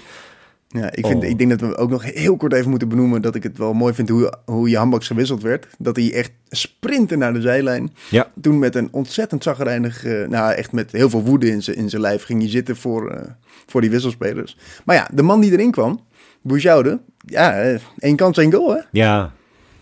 Ja, 0.71 0.91
ik, 0.91 1.05
vind, 1.05 1.23
Oh. 1.23 1.29
ik 1.29 1.37
denk 1.37 1.49
dat 1.49 1.59
we 1.61 1.77
ook 1.77 1.89
nog 1.89 2.03
heel 2.13 2.37
kort 2.37 2.53
even 2.53 2.69
moeten 2.69 2.87
benoemen 2.89 3.21
dat 3.21 3.35
ik 3.35 3.43
het 3.43 3.57
wel 3.57 3.73
mooi 3.73 3.93
vind 3.93 4.09
hoe, 4.09 4.33
hoe 4.45 4.69
Jambaks 4.69 5.07
gewisseld 5.07 5.41
werd. 5.41 5.67
Dat 5.77 5.95
hij 5.95 6.13
echt 6.13 6.31
sprintte 6.49 7.15
naar 7.15 7.33
de 7.33 7.41
zijlijn. 7.41 7.93
Ja. 8.09 8.31
Toen 8.41 8.59
met 8.59 8.75
een 8.75 8.87
ontzettend 8.91 9.43
zagrijnig, 9.43 10.05
eh, 10.05 10.27
nou 10.27 10.53
echt 10.53 10.71
met 10.71 10.91
heel 10.91 11.09
veel 11.09 11.23
woede 11.23 11.49
in 11.49 11.63
zijn 11.63 11.77
in 11.77 11.89
zijn 11.89 12.01
lijf 12.01 12.23
ging 12.23 12.41
hij 12.41 12.49
zitten 12.49 12.75
voor, 12.75 13.09
eh, 13.11 13.21
voor 13.67 13.81
die 13.81 13.89
wisselspelers. 13.89 14.57
Maar 14.85 14.95
ja, 14.95 15.07
de 15.13 15.21
man 15.23 15.39
die 15.39 15.51
erin 15.51 15.71
kwam, 15.71 15.99
Boujoude, 16.41 16.99
ja, 17.25 17.53
eh, 17.61 17.79
één 17.97 18.15
kans, 18.15 18.37
één 18.37 18.53
goal 18.53 18.69
hè. 18.73 18.79
Ja. 18.91 19.31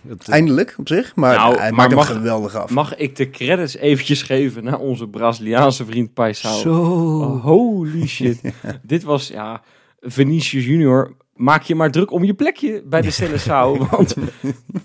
Het- 0.07 0.29
Eindelijk 0.29 0.75
op 0.77 0.87
zich, 0.87 1.15
maar 1.15 1.35
Nou, 1.35 1.55
hij 1.57 1.63
maar 1.71 1.73
maakt 1.73 1.87
hem 1.89 1.97
mag- 1.97 2.07
geweldig 2.11 2.55
af. 2.55 2.69
Mag 2.69 2.95
ik 2.95 3.15
de 3.15 3.29
credits 3.29 3.75
eventjes 3.77 4.21
geven 4.21 4.63
naar 4.63 4.79
onze 4.79 5.07
Braziliaanse 5.07 5.85
vriend 5.85 6.13
Paisao? 6.13 6.59
Zo. 6.59 6.73
Oh, 6.81 7.43
holy 7.43 8.07
shit. 8.07 8.39
Dit 8.83 9.03
was, 9.03 9.27
ja, 9.27 9.61
Vinicius 9.99 10.65
Junior. 10.65 11.15
Maak 11.35 11.63
je 11.63 11.75
maar 11.75 11.91
druk 11.91 12.11
om 12.11 12.23
je 12.23 12.33
plekje 12.33 12.83
bij 12.85 13.01
de 13.01 13.11
Seleção. 13.11 13.77
want 13.91 14.15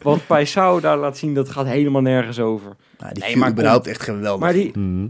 wat 0.03 0.27
Paisao 0.27 0.81
daar 0.81 0.97
laat 0.99 1.19
zien, 1.19 1.35
dat 1.35 1.49
gaat 1.49 1.67
helemaal 1.67 2.03
nergens 2.03 2.41
over. 2.41 2.77
Nou, 2.99 3.13
die 3.13 3.23
Nee, 3.23 3.33
viel 3.33 3.41
maar 3.41 3.51
überhaupt 3.51 3.87
echt 3.87 4.03
geweldig. 4.03 4.41
Maar 4.41 4.53
die, 4.53 4.79
Mhm. 4.79 5.09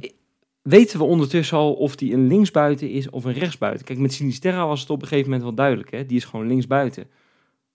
weten 0.63 0.99
we 0.99 1.05
ondertussen 1.05 1.57
al 1.59 1.73
of 1.73 1.97
die 1.97 2.13
een 2.13 2.27
linksbuiten 2.27 2.91
is 2.91 3.11
of 3.11 3.25
een 3.25 3.33
rechtsbuiten? 3.33 3.85
Kijk, 3.85 3.99
met 3.99 4.13
Sinisterra 4.13 4.67
was 4.67 4.81
het 4.81 4.91
op 4.91 5.03
een 5.03 5.09
gegeven 5.09 5.31
moment 5.31 5.47
wel 5.49 5.55
duidelijk. 5.57 5.91
Hè? 5.91 6.07
Die 6.07 6.17
is 6.17 6.25
gewoon 6.25 6.47
linksbuiten. 6.47 7.07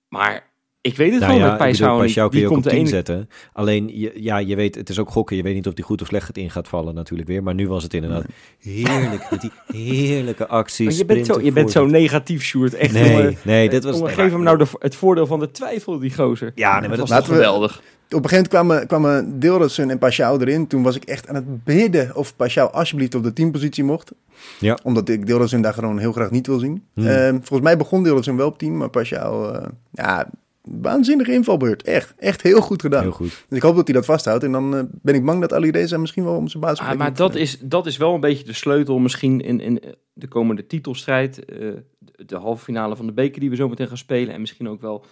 Maar 0.09 0.46
ik 0.87 0.97
weet 0.97 1.11
het 1.11 1.19
Nou 1.19 1.31
gewoon 1.33 1.47
ja, 1.47 1.57
met 1.57 1.61
ik 1.61 1.77
bedoel, 1.79 1.97
Paisao 1.97 2.29
kun 2.29 2.39
je 2.39 2.45
ook 2.45 2.51
komt 2.51 2.65
op 2.65 2.71
de 2.71 2.77
10 2.77 2.79
ene... 2.79 2.89
zetten. 2.89 3.29
Alleen, 3.53 3.99
je, 3.99 4.11
ja, 4.15 4.37
je 4.37 4.55
weet, 4.55 4.75
het 4.75 4.89
is 4.89 4.99
ook 4.99 5.09
gokken. 5.09 5.35
Je 5.35 5.43
weet 5.43 5.53
niet 5.53 5.67
of 5.67 5.73
die 5.73 5.83
goed 5.83 6.01
of 6.01 6.07
slecht 6.07 6.27
het 6.27 6.37
in 6.37 6.49
gaat 6.49 6.67
vallen 6.67 6.95
natuurlijk 6.95 7.29
weer. 7.29 7.43
Maar 7.43 7.53
nu 7.53 7.67
was 7.67 7.83
het 7.83 7.93
inderdaad 7.93 8.25
heerlijk. 8.59 9.27
Met 9.31 9.41
die 9.41 9.51
heerlijke 9.81 10.47
acties. 10.47 10.85
Maar 10.85 10.95
je 10.95 11.05
bent 11.05 11.25
zo, 11.25 11.41
je 11.41 11.51
bent 11.51 11.71
zo 11.71 11.85
negatief, 11.85 12.43
Sjoerd. 12.43 12.73
Echt, 12.73 12.93
Nee, 12.93 13.11
jongen. 13.11 13.37
nee, 13.41 13.69
dit 13.69 13.83
was... 13.83 13.99
Nee, 13.99 14.13
geef 14.13 14.31
hem 14.31 14.43
nou 14.43 14.57
de, 14.57 14.65
het 14.79 14.95
voordeel 14.95 15.25
van 15.25 15.39
de 15.39 15.51
twijfel, 15.51 15.99
die 15.99 16.13
gozer. 16.13 16.51
Ja, 16.55 16.79
nee, 16.79 16.89
maar 16.89 16.97
dat 16.97 17.09
was 17.09 17.25
geweldig. 17.25 17.81
Op 18.09 18.23
een 18.23 18.29
gegeven 18.29 18.57
moment 18.65 18.87
kwamen, 18.87 18.87
kwamen 18.87 19.39
Deeldersen 19.39 19.89
en 19.89 19.97
Pashao 19.97 20.39
erin. 20.39 20.67
Toen 20.67 20.83
was 20.83 20.95
ik 20.95 21.03
echt 21.03 21.27
aan 21.27 21.35
het 21.35 21.63
bidden 21.63 22.15
of 22.15 22.35
Pashao 22.35 22.67
alsjeblieft 22.67 23.15
op 23.15 23.23
de 23.23 23.33
teampositie 23.33 23.83
mocht. 23.83 24.11
Ja. 24.59 24.77
Omdat 24.83 25.09
ik 25.09 25.25
Deeldersen 25.25 25.61
daar 25.61 25.73
gewoon 25.73 25.97
heel 25.97 26.11
graag 26.11 26.31
niet 26.31 26.47
wil 26.47 26.59
zien. 26.59 26.83
Hmm. 26.93 27.07
Eh, 27.07 27.29
volgens 27.29 27.61
mij 27.61 27.77
begon 27.77 28.03
Deeldersen 28.03 28.35
wel 28.35 28.47
op 28.47 28.57
team, 28.57 28.77
maar 28.77 28.89
Pashao... 28.89 29.51
eh, 29.51 29.67
ja, 29.91 30.27
waanzinnige 30.67 31.33
invalbeurt. 31.33 31.83
Echt, 31.83 32.13
echt 32.17 32.41
heel 32.41 32.61
goed 32.61 32.81
gedaan. 32.81 33.01
Heel 33.01 33.11
goed. 33.11 33.45
Dus 33.49 33.57
ik 33.57 33.63
hoop 33.63 33.75
dat 33.75 33.87
hij 33.87 33.95
dat 33.95 34.05
vasthoudt. 34.05 34.43
En 34.43 34.51
dan 34.51 34.75
eh, 34.75 34.83
ben 35.01 35.15
ik 35.15 35.25
bang 35.25 35.41
dat 35.41 35.53
Ali 35.53 35.71
Reza 35.71 35.97
misschien 35.97 36.23
wel 36.23 36.35
om 36.35 36.47
zijn 36.47 36.63
basis 36.63 36.85
Ah, 36.87 36.97
maar 36.97 37.13
dat 37.13 37.35
is, 37.35 37.59
dat 37.59 37.85
is 37.85 37.97
wel 37.97 38.13
een 38.13 38.19
beetje 38.19 38.43
de 38.45 38.53
sleutel 38.53 38.99
misschien 38.99 39.41
in, 39.41 39.59
in 39.59 39.81
de 40.13 40.27
komende 40.27 40.67
titelstrijd. 40.67 41.45
eh, 41.45 41.57
de, 41.99 42.25
de 42.25 42.35
halve 42.35 42.63
finale 42.63 42.95
van 42.95 43.05
de 43.05 43.13
beker 43.13 43.39
die 43.39 43.49
we 43.49 43.55
zo 43.55 43.69
meteen 43.69 43.87
gaan 43.87 43.97
spelen. 43.97 44.33
En 44.33 44.39
misschien 44.39 44.69
ook 44.69 44.81
wel, 44.81 45.05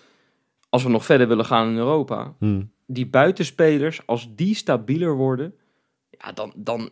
als 0.70 0.84
we 0.84 0.89
nog 0.89 1.06
verder 1.06 1.28
willen 1.28 1.46
gaan 1.46 1.70
in 1.70 1.78
Europa. 1.78 2.34
Hm. 2.39 2.63
Die 2.88 3.08
buitenspelers, 3.08 4.02
als 4.06 4.30
die 4.36 4.56
stabieler 4.56 5.15
worden... 5.15 5.54
Ja, 6.10 6.32
dan, 6.32 6.54
dan, 6.56 6.89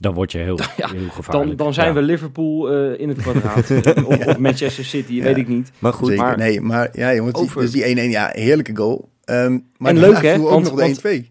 Dan 0.00 0.14
word 0.14 0.32
je 0.32 0.38
heel, 0.38 0.58
Ja, 0.76 0.88
heel 0.88 1.08
gevaarlijk. 1.08 1.48
dan, 1.48 1.56
dan 1.56 1.74
zijn 1.74 1.86
Ja. 1.88 1.94
we 1.94 2.02
Liverpool 2.02 2.70
eh, 2.72 3.00
in 3.00 3.08
het 3.08 3.18
kwadraat. 3.22 3.70
of, 4.06 4.26
of 4.26 4.38
Manchester 4.38 4.84
City, 4.84 5.12
Ja. 5.12 5.22
weet 5.22 5.36
ik 5.36 5.48
niet. 5.48 5.72
Maar 5.78 5.92
goed, 5.92 6.08
Zeker. 6.08 6.24
maar- 6.24 6.36
nee, 6.36 6.60
maar 6.60 6.88
ja 6.92 7.14
jongens, 7.14 7.34
die- 7.34 7.42
Over- 7.44 7.60
dus 7.60 7.70
die 7.70 7.84
1-1, 7.84 8.10
ja, 8.10 8.30
heerlijke 8.32 8.76
goal. 8.76 9.08
Ehm, 9.24 9.58
maar 9.76 9.90
En 9.92 9.98
leuk, 9.98 10.22
hè, 10.22 10.34
ook 10.34 10.48
want- 10.48 10.64
nog 10.64 10.74
de 10.74 10.80
want- 10.80 11.04
1-2. 11.24 11.30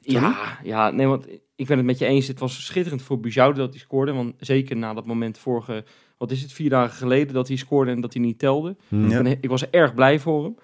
Ja, 0.00 0.58
ja, 0.62 0.90
nee, 0.90 1.06
want 1.06 1.26
ik 1.56 1.66
ben 1.66 1.76
het 1.76 1.86
met 1.86 1.98
je 1.98 2.06
eens. 2.06 2.28
Het 2.28 2.38
was 2.38 2.64
schitterend 2.64 3.02
voor 3.02 3.20
Bujoude 3.20 3.58
dat 3.58 3.70
hij 3.70 3.78
scoorde. 3.78 4.12
Want 4.12 4.34
zeker 4.38 4.76
na 4.76 4.94
dat 4.94 5.06
moment 5.06 5.38
vorige, 5.38 5.84
wat 6.18 6.30
is 6.30 6.42
het, 6.42 6.52
vier 6.52 6.70
dagen 6.70 6.96
geleden 6.96 7.34
dat 7.34 7.48
hij 7.48 7.56
scoorde 7.56 7.90
en 7.90 8.00
dat 8.00 8.12
hij 8.12 8.22
niet 8.22 8.38
telde. 8.38 8.76
Hm. 8.88 9.08
Ja. 9.10 9.16
Ik, 9.16 9.22
ben- 9.22 9.38
ik 9.40 9.48
was 9.48 9.70
erg 9.70 9.94
blij 9.94 10.18
voor 10.18 10.42
hem. 10.44 10.54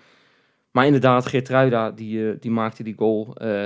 Maar 0.70 0.86
inderdaad, 0.86 1.26
Geertruida, 1.26 1.90
die, 1.90 2.28
eh, 2.28 2.34
die 2.40 2.50
maakte 2.50 2.82
die 2.82 2.94
goal. 2.96 3.34
Eh, 3.36 3.64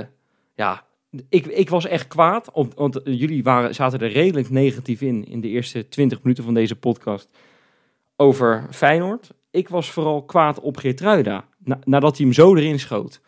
ja, 0.55 0.85
ik, 1.29 1.45
ik 1.45 1.69
was 1.69 1.85
echt 1.85 2.07
kwaad. 2.07 2.51
Op, 2.51 2.73
want 2.75 2.99
jullie 3.03 3.43
waren, 3.43 3.75
zaten 3.75 3.99
er 3.99 4.11
redelijk 4.11 4.49
negatief 4.49 5.01
in, 5.01 5.25
in 5.25 5.41
de 5.41 5.47
eerste 5.47 5.87
20 5.89 6.21
minuten 6.23 6.43
van 6.43 6.53
deze 6.53 6.75
podcast. 6.75 7.29
Over 8.15 8.67
Feyenoord. 8.71 9.29
Ik 9.51 9.69
was 9.69 9.91
vooral 9.91 10.23
kwaad 10.23 10.59
op 10.59 10.77
Geertruida. 10.77 11.45
Na, 11.63 11.79
nadat 11.83 12.17
hij 12.17 12.25
hem 12.25 12.35
zo 12.35 12.55
erin 12.55 12.79
schoot. 12.79 13.21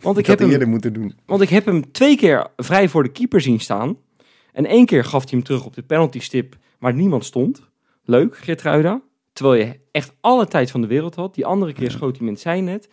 Want 0.00 0.16
ik, 0.18 0.22
Ik 0.22 0.30
heb 0.30 0.38
hem 0.38 0.50
eerder 0.50 0.68
moeten 0.68 0.92
doen. 0.92 1.14
want 1.26 1.40
ik 1.40 1.48
heb 1.48 1.64
hem 1.64 1.92
twee 1.92 2.16
keer 2.16 2.46
vrij 2.56 2.88
voor 2.88 3.02
de 3.02 3.12
keeper 3.12 3.40
zien 3.40 3.60
staan. 3.60 3.96
En 4.52 4.66
één 4.66 4.86
keer 4.86 5.04
gaf 5.04 5.22
hij 5.22 5.30
hem 5.32 5.42
terug 5.42 5.64
op 5.64 5.74
de 5.74 5.82
penalty 5.82 6.20
stip 6.20 6.56
waar 6.78 6.94
niemand 6.94 7.24
stond. 7.24 7.68
Leuk, 8.04 8.36
Geertruida. 8.36 9.02
Terwijl 9.32 9.62
je 9.64 9.78
echt 9.90 10.12
alle 10.20 10.46
tijd 10.46 10.70
van 10.70 10.80
de 10.80 10.86
wereld 10.86 11.14
had. 11.14 11.34
Die 11.34 11.46
andere 11.46 11.72
keer 11.72 11.90
schoot 11.90 12.16
hij 12.16 12.18
hem 12.18 12.26
in 12.26 12.32
het 12.32 12.42
zijnet. 12.42 12.88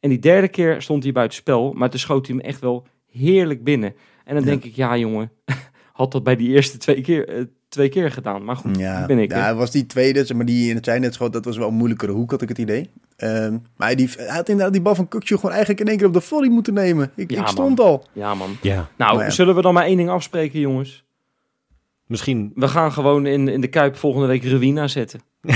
En 0.00 0.08
die 0.08 0.18
derde 0.18 0.48
keer 0.48 0.82
stond 0.82 1.02
hij 1.02 1.12
buiten 1.12 1.36
spel. 1.38 1.72
Maar 1.72 1.90
toen 1.90 2.00
schoot 2.00 2.26
hij 2.26 2.36
hem 2.36 2.44
echt 2.44 2.60
wel 2.60 2.86
heerlijk 3.16 3.64
binnen. 3.64 3.94
En 4.24 4.34
dan 4.34 4.44
Ja. 4.44 4.48
denk 4.50 4.64
ik, 4.64 4.74
ja 4.74 4.96
jongen, 4.96 5.30
had 5.92 6.12
dat 6.12 6.22
bij 6.22 6.36
die 6.36 6.48
eerste 6.48 6.78
twee 6.78 7.00
keer, 7.00 7.28
eh, 7.28 7.42
twee 7.68 7.88
keer 7.88 8.10
gedaan. 8.10 8.44
Maar 8.44 8.56
goed, 8.56 8.78
Ja, 8.78 9.06
ben 9.06 9.18
ik. 9.18 9.30
ja, 9.30 9.54
was 9.54 9.70
die 9.70 9.86
tweede, 9.86 10.34
maar, 10.34 10.46
die 10.46 10.68
in 10.70 10.74
het 10.76 10.84
zijnet 10.84 11.14
schoot, 11.14 11.32
dat 11.32 11.44
was 11.44 11.56
wel 11.56 11.68
een 11.68 11.74
moeilijkere 11.74 12.12
hoek, 12.12 12.30
had 12.30 12.42
ik 12.42 12.48
het 12.48 12.58
idee. 12.58 12.90
Ehm, 13.16 13.58
maar 13.76 13.96
die, 13.96 14.08
hij 14.16 14.36
had 14.36 14.48
inderdaad 14.48 14.72
die 14.72 14.82
bal 14.82 14.94
van 14.94 15.08
Kukju 15.08 15.36
gewoon 15.36 15.50
eigenlijk 15.50 15.80
in 15.80 15.88
één 15.88 15.96
keer 15.96 16.06
op 16.06 16.12
de 16.12 16.20
volley 16.20 16.48
moeten 16.48 16.74
nemen. 16.74 17.10
Ik, 17.16 17.30
Ja, 17.30 17.40
ik 17.40 17.46
stond 17.46 17.80
al. 17.80 18.06
Ja 18.12 18.34
man. 18.34 18.56
Ja, 18.62 18.88
Nou, 18.96 19.22
ja. 19.22 19.30
zullen 19.30 19.54
we 19.54 19.62
dan 19.62 19.74
maar 19.74 19.84
één 19.84 19.96
ding 19.96 20.08
afspreken 20.08 20.60
jongens? 20.60 21.04
Misschien, 22.06 22.52
We 22.54 22.68
gaan 22.68 22.92
gewoon 22.92 23.26
in, 23.26 23.48
in 23.48 23.60
de 23.60 23.68
Kuip 23.68 23.96
volgende 23.96 24.26
week 24.26 24.44
Ruina 24.44 24.88
zetten. 24.88 25.20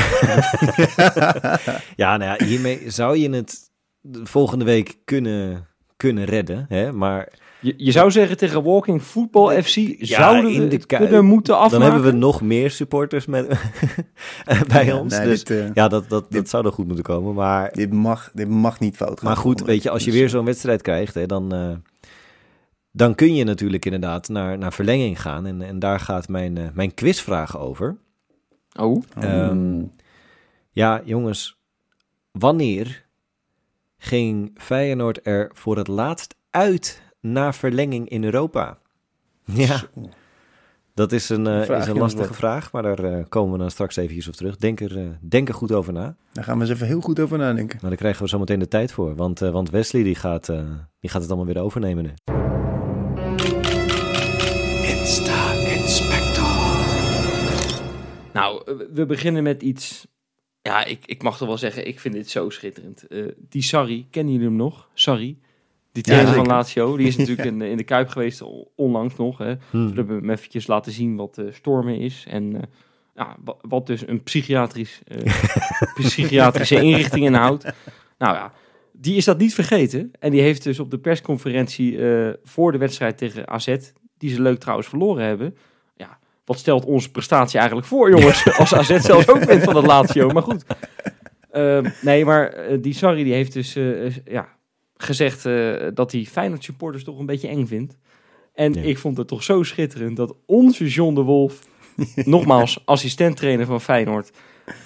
ja, 1.96 2.16
nou 2.16 2.22
ja, 2.38 2.44
hiermee 2.46 2.90
zou 2.90 3.16
je 3.18 3.30
het 3.30 3.58
de 4.00 4.26
volgende 4.26 4.64
week 4.64 4.96
kunnen, 5.04 5.66
kunnen 5.96 6.24
redden. 6.24 6.66
Hè? 6.68 6.92
Maar 6.92 7.28
Je, 7.60 7.74
je 7.76 7.90
zou 7.92 8.10
zeggen 8.10 8.36
tegen 8.36 8.62
Walking 8.62 9.02
Football 9.02 9.62
FC 9.62 9.94
zouden 9.98 10.50
in 10.52 10.60
we 10.68 10.68
de 10.68 10.86
kunnen 10.86 11.24
moeten 11.24 11.54
afmaken. 11.58 11.80
dan 11.80 11.92
hebben 11.92 12.10
we 12.12 12.16
nog 12.18 12.40
meer 12.42 12.70
supporters 12.70 13.26
met, 13.26 13.46
bij 14.68 14.84
Ja, 14.84 14.96
ons. 14.98 15.16
nee, 15.18 15.26
dus 15.26 15.44
dit, 15.44 15.58
eh, 15.58 15.70
ja, 15.74 15.88
dat, 15.88 16.02
dat, 16.08 16.08
dat 16.08 16.30
dit- 16.30 16.48
zou 16.48 16.66
er 16.66 16.72
goed 16.72 16.86
moeten 16.86 17.04
komen. 17.04 17.34
Maar, 17.34 17.72
dit, 17.72 17.92
mag, 17.92 18.30
dit 18.34 18.48
mag 18.48 18.80
niet 18.80 18.96
fout 18.96 19.18
gaan. 19.18 19.28
maar 19.28 19.36
goed, 19.36 19.60
weet 19.60 19.82
je, 19.82 19.90
als 19.90 20.04
je 20.04 20.12
weer 20.12 20.28
zo'n 20.28 20.44
wedstrijd 20.44 20.82
krijgt, 20.82 21.14
hè, 21.14 21.26
dan, 21.26 21.52
eh, 21.54 21.70
dan 22.92 23.14
kun 23.14 23.34
je 23.34 23.44
natuurlijk 23.44 23.84
inderdaad 23.84 24.28
naar, 24.28 24.58
naar 24.58 24.72
verlenging 24.72 25.20
gaan. 25.20 25.46
En, 25.46 25.62
en 25.62 25.78
daar 25.78 26.00
gaat 26.00 26.28
mijn, 26.28 26.58
eh, 26.58 26.64
mijn 26.74 26.94
quizvraag 26.94 27.58
over. 27.58 27.96
Oh, 28.78 29.02
Ehm, 29.20 29.82
ja, 30.70 31.02
jongens, 31.04 31.58
wanneer 32.32 33.04
ging 33.98 34.50
Feyenoord 34.56 35.20
er 35.22 35.50
voor 35.54 35.76
het 35.76 35.88
laatst 35.88 36.34
uit 36.50 37.02
naar 37.20 37.54
verlenging 37.54 38.08
in 38.08 38.24
Europa? 38.24 38.78
Ja, 39.44 39.82
dat 40.94 41.12
is 41.12 41.28
een, 41.28 41.46
eh, 41.46 41.78
is 41.78 41.86
een 41.86 41.98
lastige 41.98 42.34
vraag, 42.34 42.72
maar 42.72 42.82
daar 42.82 43.04
eh, 43.04 43.24
komen 43.28 43.52
we 43.52 43.58
dan 43.58 43.70
straks 43.70 43.96
eventjes 43.96 44.28
op 44.28 44.34
terug. 44.34 44.56
Denk 44.56 44.80
er, 44.80 44.98
eh, 44.98 45.08
denk 45.20 45.48
er 45.48 45.54
goed 45.54 45.72
over 45.72 45.92
na. 45.92 46.16
Daar 46.32 46.44
gaan 46.44 46.58
we 46.58 46.64
eens 46.64 46.72
even 46.72 46.86
heel 46.86 47.00
goed 47.00 47.20
over 47.20 47.38
nadenken. 47.38 47.78
Maar 47.80 47.90
daar 47.90 47.98
krijgen 47.98 48.22
we 48.22 48.28
zo 48.28 48.38
meteen 48.38 48.58
de 48.58 48.68
tijd 48.68 48.92
voor, 48.92 49.14
want, 49.14 49.42
eh, 49.42 49.50
want 49.50 49.70
Wesley 49.70 50.02
die 50.02 50.14
gaat, 50.14 50.48
eh, 50.48 50.64
die 51.00 51.10
gaat 51.10 51.22
het 51.22 51.30
allemaal 51.30 51.54
weer 51.54 51.62
overnemen 51.62 52.02
nu. 52.04 52.10
nou, 58.32 58.62
we 58.92 59.06
beginnen 59.06 59.42
met 59.42 59.62
iets... 59.62 60.06
Ja, 60.62 60.84
ik, 60.84 61.06
ik 61.06 61.22
mag 61.22 61.36
toch 61.36 61.48
wel 61.48 61.58
zeggen, 61.58 61.86
ik 61.86 62.00
vind 62.00 62.14
dit 62.14 62.30
zo 62.30 62.50
schitterend. 62.50 63.06
Eh, 63.06 63.24
die 63.48 63.62
Sarri, 63.62 64.06
kennen 64.10 64.32
jullie 64.32 64.48
hem 64.48 64.56
nog? 64.56 64.88
Sarri, 64.94 65.38
die 65.92 66.02
Ja, 66.06 66.10
trainer 66.12 66.26
van 66.34 66.44
zeker. 66.44 66.56
Lazio. 66.56 66.96
Die 66.96 67.06
is 67.06 67.16
natuurlijk 67.22 67.48
in, 67.48 67.58
de- 67.58 67.68
in 67.70 67.76
de 67.76 67.84
Kuip 67.84 68.08
geweest, 68.08 68.42
on- 68.42 68.68
onlangs 68.76 69.16
nog. 69.16 69.38
Hè. 69.38 69.54
Hm. 69.70 69.88
We 69.88 69.92
hebben 69.94 70.16
hem 70.16 70.30
eventjes 70.30 70.66
laten 70.66 70.92
zien 70.92 71.16
wat 71.16 71.38
eh, 71.38 71.44
stormen 71.50 71.98
is. 71.98 72.24
En 72.28 72.54
eh, 72.56 72.62
ja, 73.14 73.36
wa- 73.44 73.56
wat 73.60 73.86
dus 73.86 74.06
een 74.06 74.22
psychiatrisch, 74.22 75.00
eh, 75.06 75.18
psychiatrische 75.94 76.80
inrichting 76.82 77.24
inhoudt. 77.24 77.64
Nou 78.18 78.34
ja, 78.34 78.52
die 78.92 79.16
is 79.16 79.24
dat 79.24 79.38
niet 79.38 79.54
vergeten. 79.54 80.10
En 80.18 80.30
die 80.30 80.40
heeft 80.40 80.62
dus 80.62 80.78
op 80.80 80.90
de 80.90 80.98
persconferentie 80.98 81.98
voor 82.44 82.72
de 82.72 82.78
wedstrijd 82.78 83.18
tegen 83.18 83.48
AZ, 83.48 83.76
die 84.18 84.30
ze 84.30 84.42
leuk 84.42 84.58
trouwens 84.60 84.88
verloren 84.88 85.24
hebben. 85.24 85.56
Ja, 85.96 86.18
wat 86.44 86.58
stelt 86.58 86.84
onze 86.84 87.10
prestatie 87.10 87.58
eigenlijk 87.58 87.88
voor, 87.88 88.10
jongens? 88.18 88.58
Als 88.58 88.74
AZ 88.74 88.98
zelfs 88.98 89.28
ook 89.28 89.44
wint 89.44 89.62
van 89.62 89.74
dat 89.74 89.86
Lazio. 89.86 90.28
Maar 90.28 90.42
goed. 90.42 90.64
Ehm, 91.50 91.90
nee, 92.02 92.24
maar 92.24 92.54
die 92.80 92.94
Sarri 92.94 93.24
die 93.24 93.32
heeft 93.32 93.52
dus 93.52 93.72
ja, 94.24 94.48
gezegd 95.02 95.46
eh, 95.46 95.74
dat 95.94 96.12
hij 96.12 96.24
Feyenoord 96.24 96.64
supporters 96.64 97.04
toch 97.04 97.18
een 97.18 97.26
beetje 97.26 97.48
eng 97.48 97.66
vindt. 97.66 97.96
En 98.54 98.72
Ja. 98.72 98.82
ik 98.82 98.98
vond 98.98 99.16
het 99.16 99.28
toch 99.28 99.42
zo 99.42 99.62
schitterend 99.62 100.16
dat 100.16 100.34
onze 100.46 100.88
John 100.88 101.14
de 101.14 101.22
Wolf, 101.22 101.58
nogmaals 102.24 102.82
assistent-trainer 102.84 103.66
van 103.66 103.80
Feyenoord, 103.80 104.30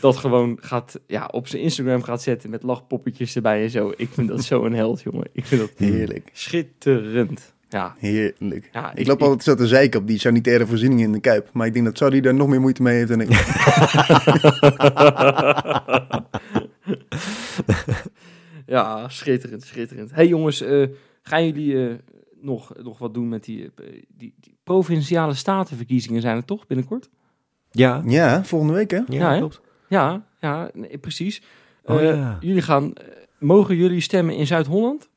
dat 0.01 0.17
gewoon 0.17 0.59
gaat, 0.61 1.01
ja, 1.07 1.27
op 1.33 1.49
zijn 1.49 1.63
Instagram 1.63 2.03
gaat 2.03 2.23
zetten 2.23 2.51
met 2.51 2.63
lachpoppetjes 2.63 3.37
erbij 3.37 3.63
en 3.63 3.71
zo. 3.71 3.93
Ik 3.97 4.09
vind 4.13 4.29
dat 4.29 4.45
zo 4.45 4.65
een 4.65 4.75
held, 4.75 5.03
jongen. 5.03 5.27
Ik 5.33 5.45
vind 5.47 5.61
dat 5.61 5.71
Heerlijk, 5.89 6.31
schitterend. 6.33 7.53
Ja, 7.69 7.95
heerlijk. 7.99 8.69
ja 8.73 8.95
Ik 8.95 9.07
loop 9.07 9.23
altijd 9.23 9.43
zo 9.43 9.55
te 9.55 9.67
zeiken 9.67 10.01
op 10.01 10.07
die 10.07 10.19
sanitaire 10.19 10.67
voorzieningen 10.67 11.05
in 11.05 11.13
de 11.13 11.21
Kuip. 11.21 11.51
Maar 11.53 11.67
ik 11.67 11.73
denk 11.73 11.85
dat 11.85 11.99
Sarri 11.99 12.21
daar 12.21 12.35
nog 12.35 12.49
meer 12.49 12.61
moeite 12.61 12.83
mee 12.83 12.95
heeft 12.97 13.09
dan 13.09 13.21
ik. 13.21 13.29
ja, 18.67 19.09
schitterend, 19.09 19.63
schitterend. 19.65 20.11
hey, 20.15 20.27
jongens, 20.29 20.61
eh, 20.61 20.87
gaan 21.23 21.47
jullie 21.47 21.89
eh, 21.89 21.95
nog, 22.41 22.73
nog 22.83 22.99
wat 22.99 23.15
doen 23.15 23.29
met 23.29 23.45
die, 23.45 23.65
eh, 23.77 23.87
die, 24.09 24.35
die 24.41 24.57
provinciale 24.63 25.35
statenverkiezingen 25.35 26.21
zijn 26.21 26.37
er 26.37 26.45
toch 26.45 26.67
binnenkort? 26.67 27.11
Ja, 27.71 28.03
Ja, 28.07 28.45
volgende 28.45 28.75
week 28.75 28.91
hè? 28.91 28.97
ja, 28.97 29.05
Ja, 29.07 29.33
hè? 29.33 29.39
klopt. 29.39 29.61
Ja, 29.89 30.27
ja, 30.41 30.71
nee, 30.75 30.99
precies. 30.99 31.43
Oh, 31.85 32.01
Eh, 32.01 32.15
ja. 32.17 32.37
Jullie 32.41 32.63
gaan, 32.63 32.93
mogen 33.39 33.77
jullie 33.77 34.01
stemmen 34.01 34.35
in 34.37 34.47
Zuid-Holland? 34.47 35.09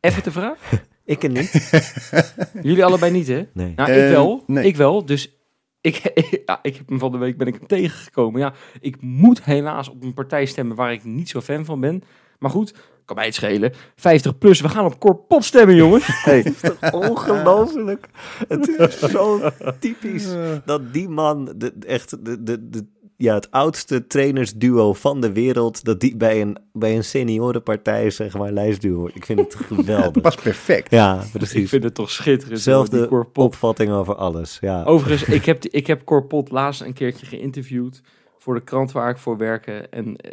Even 0.00 0.22
de 0.22 0.30
vraag. 0.30 0.58
Ik 1.04 1.24
en 1.24 1.32
niet. 1.32 1.70
jullie 2.62 2.84
allebei 2.84 3.12
niet, 3.12 3.26
hè? 3.26 3.42
Nee. 3.52 3.72
Nou, 3.76 3.90
ik 3.92 4.08
wel. 4.10 4.42
nee. 4.46 4.64
Ik 4.66 4.76
wel. 4.76 5.04
Dus 5.06 5.30
ik, 5.80 5.94
ja, 6.46 6.58
ik 6.62 6.76
heb 6.76 6.88
hem 6.88 6.98
van 6.98 7.12
de 7.12 7.18
week 7.18 7.36
ben 7.36 7.46
ik 7.46 7.54
hem 7.54 7.66
tegengekomen. 7.66 8.40
Ja, 8.40 8.52
ik 8.80 9.00
moet 9.00 9.44
helaas 9.44 9.88
op 9.88 10.02
een 10.02 10.14
partij 10.14 10.46
stemmen 10.46 10.76
waar 10.76 10.92
ik 10.92 11.04
niet 11.04 11.28
zo 11.28 11.40
fan 11.40 11.64
van 11.64 11.80
ben. 11.80 12.02
Maar 12.38 12.50
goed, 12.50 12.74
kan 13.12 13.20
mij 13.20 13.24
het 13.26 13.34
schelen. 13.34 13.72
50 13.96 14.38
plus, 14.38 14.60
we 14.60 14.68
gaan 14.68 14.84
op 14.84 14.98
Corpot 14.98 15.44
stemmen, 15.44 15.76
jongens. 15.76 16.06
Hey. 16.22 16.52
Ongelooflijk. 16.92 18.08
Het 18.48 18.68
is 18.68 18.98
zo 18.98 19.40
typisch 19.80 20.28
dat 20.64 20.92
die 20.92 21.08
man, 21.08 21.54
de, 21.56 21.72
echt 21.86 22.24
de, 22.24 22.42
de, 22.42 22.68
de, 22.68 22.86
ja, 23.16 23.34
het 23.34 23.50
oudste 23.50 24.06
trainersduo 24.06 24.92
van 24.92 25.20
de 25.20 25.32
wereld, 25.32 25.84
dat 25.84 26.00
die 26.00 26.16
bij 26.16 26.40
een, 26.40 26.58
bij 26.72 26.96
een 26.96 27.04
seniorenpartij, 27.04 28.10
zeg 28.10 28.38
maar, 28.38 28.52
lijstduo 28.52 28.94
wordt. 28.94 29.16
Ik 29.16 29.26
vind 29.26 29.38
het 29.38 29.54
geweldig. 29.54 30.22
Pas 30.30 30.34
perfect. 30.34 30.90
Ja, 30.90 31.22
Ik 31.22 31.32
precies. 31.32 31.68
vind 31.68 31.84
het 31.84 31.94
toch 31.94 32.10
schitterend. 32.10 32.60
Zelfde 32.60 33.08
Corpot. 33.08 33.44
Opvatting 33.44 33.90
over 33.90 34.14
alles. 34.14 34.58
Ja. 34.60 34.84
Overigens, 34.84 35.28
ik 35.28 35.44
heb, 35.44 35.64
ik 35.64 35.86
heb 35.86 36.04
Corpot 36.04 36.50
laatst 36.50 36.80
een 36.80 36.92
keertje 36.92 37.26
geïnterviewd 37.26 38.02
voor 38.38 38.54
de 38.54 38.62
krant 38.62 38.92
waar 38.92 39.10
ik 39.10 39.18
voor 39.18 39.36
werk. 39.36 39.66
En 39.66 40.16
eh, 40.16 40.30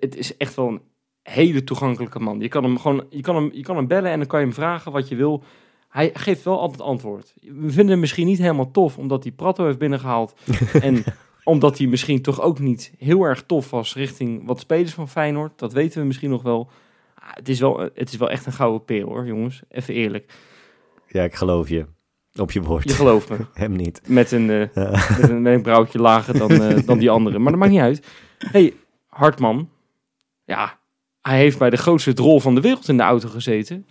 het 0.00 0.16
is 0.16 0.36
echt 0.36 0.54
wel 0.54 0.68
een 0.68 0.80
hele 1.22 1.64
toegankelijke 1.64 2.18
man. 2.18 2.40
Je 2.40 2.48
kan 2.48 2.64
hem 2.64 2.78
gewoon, 2.78 3.06
je 3.10 3.20
kan 3.20 3.34
hem, 3.36 3.50
je 3.52 3.62
kan 3.62 3.76
hem 3.76 3.86
bellen 3.86 4.10
en 4.10 4.18
dan 4.18 4.26
kan 4.26 4.38
je 4.40 4.44
hem 4.46 4.54
vragen 4.54 4.92
wat 4.92 5.08
je 5.08 5.16
wil. 5.16 5.42
Hij 5.88 6.10
geeft 6.14 6.42
wel 6.44 6.60
altijd 6.60 6.80
antwoord. 6.80 7.32
We 7.40 7.70
vinden 7.70 7.88
hem 7.88 8.00
misschien 8.00 8.26
niet 8.26 8.38
helemaal 8.38 8.70
tof, 8.70 8.98
omdat 8.98 9.22
hij 9.22 9.32
Prato 9.32 9.64
heeft 9.64 9.78
binnengehaald. 9.78 10.34
en 10.82 11.04
omdat 11.44 11.78
hij 11.78 11.86
misschien 11.86 12.22
toch 12.22 12.40
ook 12.40 12.58
niet 12.58 12.92
heel 12.98 13.22
erg 13.24 13.42
tof 13.46 13.70
was 13.70 13.94
richting 13.94 14.46
wat 14.46 14.60
spelers 14.60 14.92
van 14.94 15.08
Feyenoord. 15.08 15.58
Dat 15.58 15.72
weten 15.72 16.00
we 16.00 16.06
misschien 16.06 16.30
nog 16.30 16.42
wel. 16.42 16.70
Ah, 17.14 17.28
Het 17.34 17.48
is 17.48 17.60
wel, 17.60 17.78
het 17.94 18.08
is 18.12 18.16
wel 18.16 18.30
echt 18.30 18.46
een 18.46 18.52
gouden 18.52 18.84
peer 18.84 19.04
hoor, 19.04 19.26
jongens. 19.26 19.62
Even 19.68 19.94
eerlijk. 19.94 20.32
ja, 21.06 21.22
ik 21.22 21.34
geloof 21.34 21.68
je. 21.68 21.86
Op 22.40 22.50
je 22.52 22.62
woord. 22.62 22.82
Je 22.84 22.94
gelooft 22.94 23.28
me. 23.28 23.36
Hem 23.54 23.72
niet. 23.76 24.00
Met 24.06 24.32
een, 24.32 24.46
Ja. 24.46 24.68
met 25.20 25.28
een 25.28 25.42
wenkbrauwtje 25.42 25.98
lager 25.98 26.38
dan, 26.38 26.50
eh, 26.50 26.86
dan 26.86 26.98
die 26.98 27.10
andere. 27.18 27.38
Maar 27.38 27.50
dat 27.52 27.60
maakt 27.60 27.72
niet 27.72 27.80
uit. 27.80 28.06
hey, 28.38 28.74
Hartman. 29.08 29.68
Ja, 30.44 30.78
hij 31.22 31.38
heeft 31.38 31.58
bij 31.58 31.70
de 31.70 31.76
grootste 31.76 32.12
drol 32.12 32.40
van 32.40 32.54
de 32.54 32.60
wereld 32.60 32.88
in 32.88 32.96
de 32.96 33.02
auto 33.02 33.28
gezeten. 33.28 33.86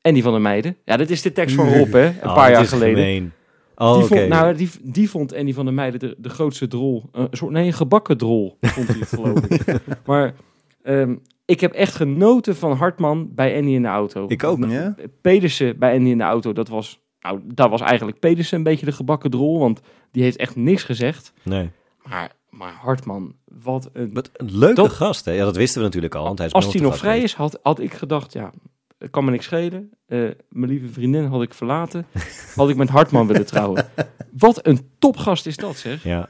En 0.00 0.14
die 0.14 0.22
van 0.22 0.32
de 0.32 0.38
meiden. 0.38 0.76
Ja, 0.84 0.96
dat 0.96 1.10
is 1.10 1.22
de 1.22 1.32
tekst 1.32 1.54
van 1.54 1.72
Rob, 1.72 1.92
hè? 1.92 2.06
Een 2.06 2.14
Oh, 2.28 2.34
paar 2.34 2.50
jaar 2.50 2.66
geleden. 2.66 3.32
Oh, 3.74 3.98
die, 3.98 4.06
vond, 4.06 4.28
nou, 4.28 4.54
die, 4.54 4.70
die 4.82 5.10
vond 5.10 5.30
die 5.30 5.54
van 5.54 5.64
de 5.64 5.70
meiden 5.70 6.00
de, 6.00 6.14
de 6.18 6.28
grootste 6.28 6.68
drol. 6.68 7.08
Een 7.12 7.28
soort, 7.30 7.52
nee, 7.52 7.66
een 7.66 7.72
gebakken 7.72 8.16
drol, 8.16 8.56
vond 8.60 8.88
hij 8.88 8.98
het 8.98 9.08
geloof 9.08 9.44
ik. 9.44 9.80
Maar 10.06 10.34
ehm, 10.82 11.14
ik 11.44 11.60
heb 11.60 11.72
echt 11.72 11.94
genoten 11.94 12.56
van 12.56 12.72
Hartman 12.72 13.34
bij 13.34 13.56
Andy 13.56 13.70
in 13.70 13.82
de 13.82 13.88
auto. 13.88 14.24
Ik 14.28 14.44
ook. 14.44 14.64
Ja? 14.68 14.94
Pedersen 15.20 15.78
bij 15.78 15.96
Andy 15.96 16.10
in 16.10 16.18
de 16.18 16.24
auto, 16.24 16.52
dat 16.52 16.68
was... 16.68 17.00
Nou, 17.20 17.40
daar 17.54 17.68
was 17.68 17.80
eigenlijk 17.80 18.18
Pedersen 18.18 18.56
een 18.56 18.62
beetje 18.62 18.86
de 18.86 18.92
gebakken 18.92 19.30
drol, 19.30 19.58
want 19.58 19.80
die 20.10 20.22
heeft 20.22 20.36
echt 20.36 20.56
niks 20.56 20.82
gezegd. 20.82 21.32
Nee. 21.42 21.70
Maar, 22.02 22.32
maar 22.56 22.72
Hartman, 22.72 23.34
wat 23.44 23.90
een... 23.92 24.12
Wat 24.12 24.30
een 24.32 24.58
leuke 24.58 24.74
Dat- 24.74 24.90
gast, 24.92 25.24
hè? 25.24 25.32
Ja, 25.32 25.44
dat 25.44 25.56
wisten 25.56 25.78
we 25.80 25.86
natuurlijk 25.86 26.14
al. 26.14 26.24
Want 26.24 26.38
hij 26.38 26.46
is 26.46 26.52
Als 26.52 26.72
hij 26.72 26.82
nog 26.82 26.98
vrij 26.98 27.20
is, 27.20 27.34
had, 27.34 27.58
had 27.62 27.80
ik 27.80 27.94
gedacht, 27.94 28.32
ja, 28.32 28.52
het 28.98 29.10
kan 29.10 29.24
me 29.24 29.30
niks 29.30 29.44
schelen. 29.44 29.90
Eh, 30.06 30.18
mijn 30.48 30.70
lieve 30.70 30.88
vriendin 30.88 31.24
had 31.24 31.42
ik 31.42 31.54
verlaten. 31.54 32.06
had 32.54 32.68
ik 32.68 32.76
met 32.76 32.88
Hartman 32.88 33.26
willen 33.26 33.46
trouwen. 33.46 33.86
Wat 34.38 34.66
een 34.66 34.90
topgast 34.98 35.46
is 35.46 35.56
dat, 35.56 35.76
zeg. 35.76 36.04
Ja. 36.04 36.28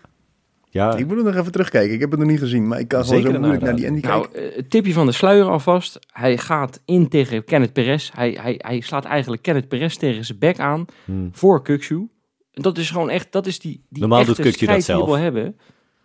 Ja, 0.71 0.97
Ik 0.97 1.07
moet 1.07 1.19
er 1.19 1.25
nog 1.25 1.35
even 1.35 1.53
terugkijken. 1.53 1.95
Ik 1.95 2.01
heb 2.01 2.11
het 2.11 2.21
nog 2.21 2.29
niet 2.29 2.39
gezien. 2.39 2.69
Maar 2.69 2.79
ik 2.81 2.89
kan 2.89 3.05
gewoon 3.05 3.23
zo 3.23 3.31
moeilijk 3.39 3.63
naar 3.63 3.77
die 3.77 3.87
Andy 3.89 4.01
Nou, 4.01 4.23
kijken. 4.29 4.51
eh, 4.51 4.57
het 4.57 4.71
tipje 4.71 4.93
van 4.93 5.07
de 5.07 5.13
sluier 5.13 5.45
alvast. 5.45 5.99
Hij 6.13 6.39
gaat 6.39 6.81
in 6.85 7.09
tegen 7.09 7.45
Kenneth 7.45 7.73
Perez. 7.73 8.11
Hij, 8.15 8.39
hij, 8.41 8.55
hij 8.59 8.81
slaat 8.81 9.05
eigenlijk 9.05 9.43
Kenneth 9.43 9.69
Perez 9.69 9.97
tegen 9.97 10.25
zijn 10.25 10.39
bek 10.39 10.59
aan 10.59 10.85
hm. 11.05 11.29
voor 11.33 11.63
Kukshu. 11.63 12.09
En 12.53 12.63
dat 12.63 12.79
is 12.79 12.91
gewoon 12.91 13.11
echt, 13.11 13.33
dat 13.33 13.47
is 13.47 13.59
die, 13.59 13.85
die 13.89 14.01
Normaal 14.01 14.21
echte 14.21 14.43
doet 14.43 14.47
Kukçu 14.55 14.65
dat 14.67 14.75
die 14.75 14.81
zelf. 14.85 15.17
hebben. 15.17 15.57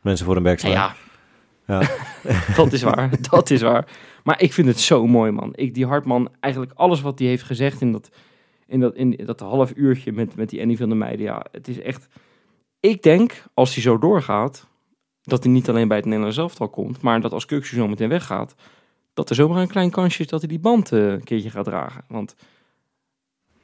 Mensen 0.07 0.25
voor 0.25 0.35
een 0.35 0.43
bek 0.43 0.59
slaan. 0.59 0.71
ja, 0.71 0.95
Ja. 1.67 1.81
dat 2.55 2.73
is 2.73 2.81
waar. 2.81 3.09
Dat 3.29 3.49
is 3.49 3.61
waar. 3.61 3.87
Maar 4.23 4.41
ik 4.41 4.53
vind 4.53 4.67
het 4.67 4.79
zo 4.79 5.07
mooi, 5.07 5.31
man. 5.31 5.51
Ik, 5.55 5.73
die 5.73 5.85
Hartman, 5.85 6.29
eigenlijk 6.39 6.73
alles 6.75 7.01
wat 7.01 7.19
hij 7.19 7.27
heeft 7.27 7.43
gezegd 7.43 7.81
in 7.81 7.91
dat, 7.91 8.09
in 8.67 8.79
dat, 8.79 8.95
in 8.95 9.19
dat 9.25 9.39
half 9.39 9.71
uurtje 9.75 10.11
met, 10.11 10.35
met 10.35 10.49
die 10.49 10.61
Annie 10.61 10.77
van 10.77 10.89
der 10.89 10.97
Meijden. 10.97 11.25
Ja, 11.25 11.45
het 11.51 11.67
is 11.67 11.81
echt... 11.81 12.07
Ik 12.79 13.03
denk, 13.03 13.43
als 13.53 13.73
hij 13.73 13.83
zo 13.83 13.97
doorgaat, 13.97 14.67
dat 15.21 15.43
hij 15.43 15.53
niet 15.53 15.69
alleen 15.69 15.87
bij 15.87 15.97
het 15.97 16.05
Nederlands 16.05 16.37
elftal 16.37 16.69
komt, 16.69 17.01
maar 17.01 17.21
dat 17.21 17.31
als 17.31 17.45
Kuksje 17.45 17.75
zo 17.75 17.87
meteen 17.87 18.09
weggaat, 18.09 18.55
dat 19.13 19.29
er 19.29 19.35
zomaar 19.35 19.61
een 19.61 19.67
klein 19.67 19.89
kansje 19.89 20.21
is 20.21 20.27
dat 20.27 20.39
hij 20.39 20.49
die 20.49 20.59
band 20.59 20.91
eh, 20.91 21.07
een 21.07 21.23
keertje 21.23 21.49
gaat 21.49 21.65
dragen. 21.65 22.03
Want 22.07 22.35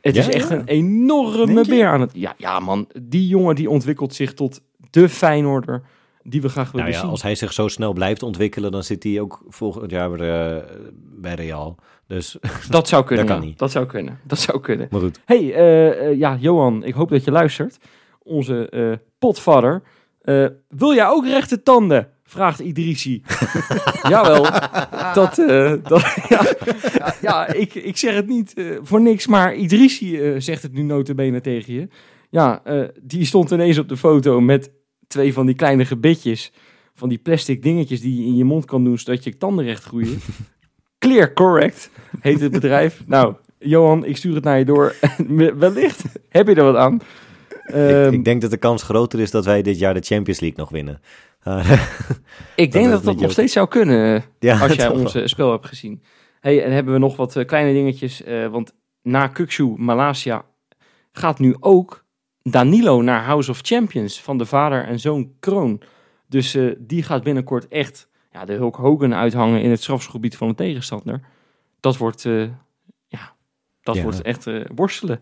Het 0.02 0.16
Ja, 0.16 0.22
is 0.22 0.30
echt 0.30 0.50
ja. 0.50 0.56
een 0.56 0.66
enorme 0.66 1.68
beer 1.68 1.88
aan 1.88 2.02
het... 2.02 2.12
Ja, 2.14 2.34
ja, 2.38 2.60
man. 2.60 2.88
Die 3.02 3.28
jongen 3.28 3.56
die 3.56 3.70
ontwikkelt 3.70 4.14
zich 4.14 4.34
tot 4.34 4.62
de 4.90 5.10
Feyenoorder 5.10 5.84
die 6.24 6.42
we 6.42 6.50
graag 6.50 6.72
willen 6.72 6.86
Nou 6.86 6.98
ja, 6.98 7.02
zien. 7.02 7.10
als 7.10 7.22
hij 7.22 7.36
zich 7.36 7.54
zo 7.54 7.68
snel 7.68 7.94
blijft 7.94 8.24
ontwikkelen, 8.24 8.72
dan 8.72 8.84
zit 8.84 9.04
hij 9.04 9.20
ook 9.20 9.42
volgend 9.48 9.92
jaar 9.92 10.12
weer 10.12 10.30
eh, 10.30 10.64
bij 11.16 11.34
Real. 11.34 11.76
Dus, 12.08 12.38
Dat 12.70 12.88
zou 12.88 13.06
kunnen. 13.06 13.26
Dat 13.26 13.36
kan 13.36 13.44
ja. 13.44 13.50
niet. 13.50 13.60
Dat 13.60 13.72
zou 13.72 13.86
kunnen. 13.86 14.20
Dat 14.24 14.40
zou 14.40 14.60
kunnen. 14.60 14.88
maar 14.92 15.02
goed. 15.02 15.20
hey, 15.26 15.54
eh, 15.54 16.10
eh, 16.10 16.18
ja, 16.18 16.38
Johan, 16.40 16.84
ik 16.84 16.94
hoop 16.94 17.10
dat 17.10 17.24
je 17.24 17.32
luistert. 17.32 17.78
Onze 18.20 19.00
potvader. 19.20 19.84
Wil 20.68 20.94
jij 20.94 21.08
ook 21.08 21.26
rechte 21.26 21.64
tanden? 21.64 22.08
Vraagt 22.24 22.60
Idrissi. 22.60 23.24
Jawel. 24.10 24.44
Dat, 25.14 25.36
dat, 25.84 26.16
ja, 26.30 26.46
ja, 27.00 27.16
ja, 27.22 27.48
ik, 27.48 27.74
ik 27.74 27.98
zeg 27.98 28.16
het 28.16 28.28
niet 28.28 28.54
voor 28.82 29.02
niks, 29.02 29.28
maar 29.28 29.56
Idrissi 29.56 30.22
eh, 30.22 30.36
zegt 30.38 30.64
het 30.64 30.74
nu 30.74 30.82
notabene 30.82 31.42
tegen 31.42 31.74
je. 31.74 31.88
Ja, 32.30 32.62
die 33.02 33.26
stond 33.26 33.52
ineens 33.52 33.78
op 33.78 33.90
de 33.90 33.98
foto 33.98 34.42
met 34.42 34.72
twee 35.08 35.34
van 35.34 35.46
die 35.46 35.56
kleine 35.56 35.86
gebitjes. 35.86 36.52
Van 36.96 37.10
die 37.10 37.18
plastic 37.18 37.64
dingetjes 37.64 38.02
die 38.02 38.20
je 38.22 38.26
in 38.26 38.36
je 38.36 38.44
mond 38.44 38.66
kan 38.66 38.84
doen, 38.84 38.98
zodat 38.98 39.24
je 39.24 39.38
tanden 39.38 39.66
recht 39.66 39.84
groeien. 39.84 40.20
Clear 41.00 41.34
Correct 41.34 41.90
heet 42.20 42.40
het 42.40 42.52
bedrijf. 42.52 43.04
Nou, 43.08 43.36
Johan, 43.60 44.06
ik 44.06 44.18
stuur 44.18 44.36
het 44.36 44.44
naar 44.44 44.58
je 44.60 44.66
door. 44.66 44.96
Wellicht 45.58 46.04
heb 46.30 46.48
je 46.48 46.56
er 46.56 46.64
wat 46.64 46.76
aan. 46.76 46.94
ik, 46.96 47.02
Ehm, 47.74 48.14
ik 48.14 48.26
denk 48.26 48.42
dat 48.42 48.52
de 48.52 48.58
kans 48.58 48.84
groter 48.84 49.20
is 49.20 49.32
dat 49.32 49.46
wij 49.46 49.62
dit 49.62 49.80
jaar 49.80 49.94
de 49.94 50.02
Champions 50.02 50.40
League 50.40 50.60
nog 50.60 50.70
winnen. 50.70 51.02
Uh, 51.48 51.82
ik 52.56 52.72
denk 52.72 52.90
dat 52.90 53.04
dat 53.04 53.20
nog 53.20 53.32
steeds 53.32 53.54
zou 53.54 53.68
kunnen. 53.68 54.24
ja, 54.40 54.60
als 54.60 54.74
jij 54.74 54.88
wel. 54.90 55.00
ons 55.00 55.16
eh, 55.16 55.26
spel 55.26 55.52
hebt 55.52 55.66
gezien. 55.66 56.04
Hey, 56.40 56.64
en 56.64 56.72
hebben 56.72 56.94
we 56.94 57.00
nog 57.00 57.16
wat 57.16 57.36
eh, 57.36 57.46
kleine 57.46 57.74
dingetjes. 57.74 58.24
eh, 58.24 58.48
want 58.48 58.74
na 59.02 59.28
Kukshu 59.28 59.74
Malaysia 59.78 60.46
gaat 61.12 61.40
nu 61.40 61.56
ook 61.60 62.03
Danilo 62.44 63.02
naar 63.02 63.24
House 63.24 63.52
of 63.52 63.60
Champions 63.62 64.22
van 64.22 64.38
de 64.38 64.46
vader 64.46 64.86
en 64.86 65.00
zoon 65.00 65.32
Kroon. 65.40 65.82
Dus 66.28 66.56
eh, 66.56 66.72
die 66.80 67.04
gaat 67.04 67.24
binnenkort 67.24 67.68
echt 67.68 68.08
ja, 68.32 68.46
de 68.46 68.54
Hulk 68.54 68.76
Hogan 68.76 69.14
uithangen 69.14 69.62
in 69.62 69.70
het 69.70 69.82
strafschopgebied 69.82 70.38
van 70.38 70.48
de 70.48 70.56
tegenstander. 70.56 71.22
Dat 71.80 71.98
wordt, 71.98 72.26
eh, 72.26 72.42
ja, 73.08 73.34
dat 73.82 73.96
Ja. 73.96 74.04
wordt 74.04 74.22
echt 74.22 74.48
eh, 74.48 74.62
worstelen. 74.76 75.20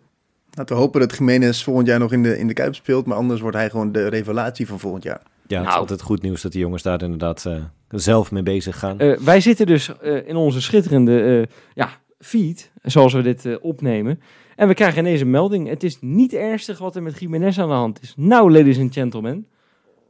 Laten 0.53 0.75
we 0.75 0.81
hopen 0.81 0.99
dat 0.99 1.17
Jiménez 1.17 1.63
volgend 1.63 1.87
jaar 1.87 1.99
nog 1.99 2.11
in 2.11 2.23
de, 2.23 2.37
in 2.37 2.47
de 2.47 2.53
Kuip 2.53 2.75
speelt. 2.75 3.05
Maar 3.05 3.17
anders 3.17 3.41
wordt 3.41 3.57
hij 3.57 3.69
gewoon 3.69 3.91
de 3.91 4.07
revelatie 4.07 4.67
van 4.67 4.79
volgend 4.79 5.03
jaar. 5.03 5.21
Ja, 5.47 5.57
het 5.57 5.65
is 5.65 5.67
Nou. 5.67 5.79
altijd 5.79 6.01
goed 6.01 6.21
nieuws 6.21 6.41
dat 6.41 6.51
die 6.51 6.61
jongens 6.61 6.83
daar 6.83 7.01
inderdaad 7.01 7.45
eh, 7.45 7.63
zelf 7.89 8.31
mee 8.31 8.43
bezig 8.43 8.79
gaan. 8.79 8.99
Eh, 8.99 9.17
wij 9.17 9.41
zitten 9.41 9.65
dus 9.65 9.97
eh, 9.99 10.27
in 10.27 10.35
onze 10.35 10.61
schitterende 10.61 11.23
eh, 11.49 11.55
ja, 11.73 11.89
feed, 12.19 12.71
zoals 12.81 13.13
we 13.13 13.21
dit 13.21 13.45
eh, 13.45 13.55
opnemen. 13.61 14.21
En 14.61 14.67
we 14.67 14.73
krijgen 14.73 14.99
ineens 14.99 15.21
een 15.21 15.29
melding. 15.29 15.67
Het 15.67 15.83
is 15.83 15.97
niet 16.01 16.33
ernstig 16.33 16.77
wat 16.77 16.95
er 16.95 17.03
met 17.03 17.19
Jiménez 17.19 17.57
aan 17.59 17.67
de 17.67 17.73
hand 17.73 18.01
is. 18.01 18.13
Nou, 18.17 18.51
ladies 18.51 18.79
and 18.79 18.93
gentlemen, 18.93 19.47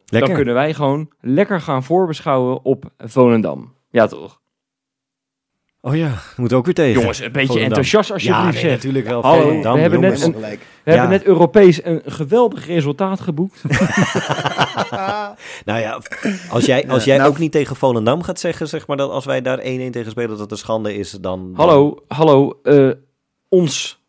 Lekker. 0.06 0.28
dan 0.28 0.36
kunnen 0.38 0.54
wij 0.54 0.74
gewoon 0.74 1.10
lekker 1.22 1.62
gaan 1.62 1.84
voorbeschouwen 1.84 2.66
op 2.66 2.92
Volendam. 2.98 3.74
Ja, 3.90 4.08
toch? 4.08 4.40
Oh 5.82 5.96
ja, 5.96 6.14
moet 6.38 6.54
ook 6.54 6.66
weer 6.66 6.74
tegen. 6.74 7.00
Jongens, 7.00 7.20
een 7.20 7.26
beetje 7.32 7.46
Volendam. 7.48 7.68
enthousiast 7.68 8.12
alsjeblieft. 8.12 8.44
Ja, 8.46 8.52
nee, 8.52 8.62
zeg. 8.62 8.72
natuurlijk 8.72 9.08
wel. 9.08 9.22
Hallo, 9.22 9.42
Volendam, 9.42 9.74
we 9.74 9.80
hebben 9.80 10.00
net 10.00 10.22
een-. 10.22 10.32
We 10.32 10.48
Ja. 10.50 10.58
hebben 10.84 11.10
net 11.10 11.24
Europees 11.24 11.84
een 11.84 12.02
geweldig 12.06 12.66
resultaat 12.68 13.20
geboekt. 13.22 13.64
Nou 15.66 15.80
ja, 15.80 16.00
als 16.50 16.66
jij, 16.66 16.88
als 16.90 17.04
jij 17.04 17.18
nou- 17.18 17.30
ook 17.30 17.38
niet 17.38 17.52
tegen 17.52 17.76
Volendam 17.76 18.22
gaat 18.24 18.40
zeggen, 18.40 18.68
zeg 18.68 18.88
maar, 18.88 18.98
dat 18.98 19.10
als 19.12 19.26
wij 19.26 19.42
daar 19.42 19.60
1-1 19.60 19.62
tegen 19.92 20.12
spelen, 20.12 20.30
dat 20.30 20.40
het 20.40 20.52
een 20.52 20.58
schande 20.58 20.96
is, 20.96 21.12
dan... 21.12 21.22
dan- 21.22 21.54
hallo, 21.56 22.04
hallo. 22.08 22.60
eh, 22.64 22.90
ons? 23.50 24.01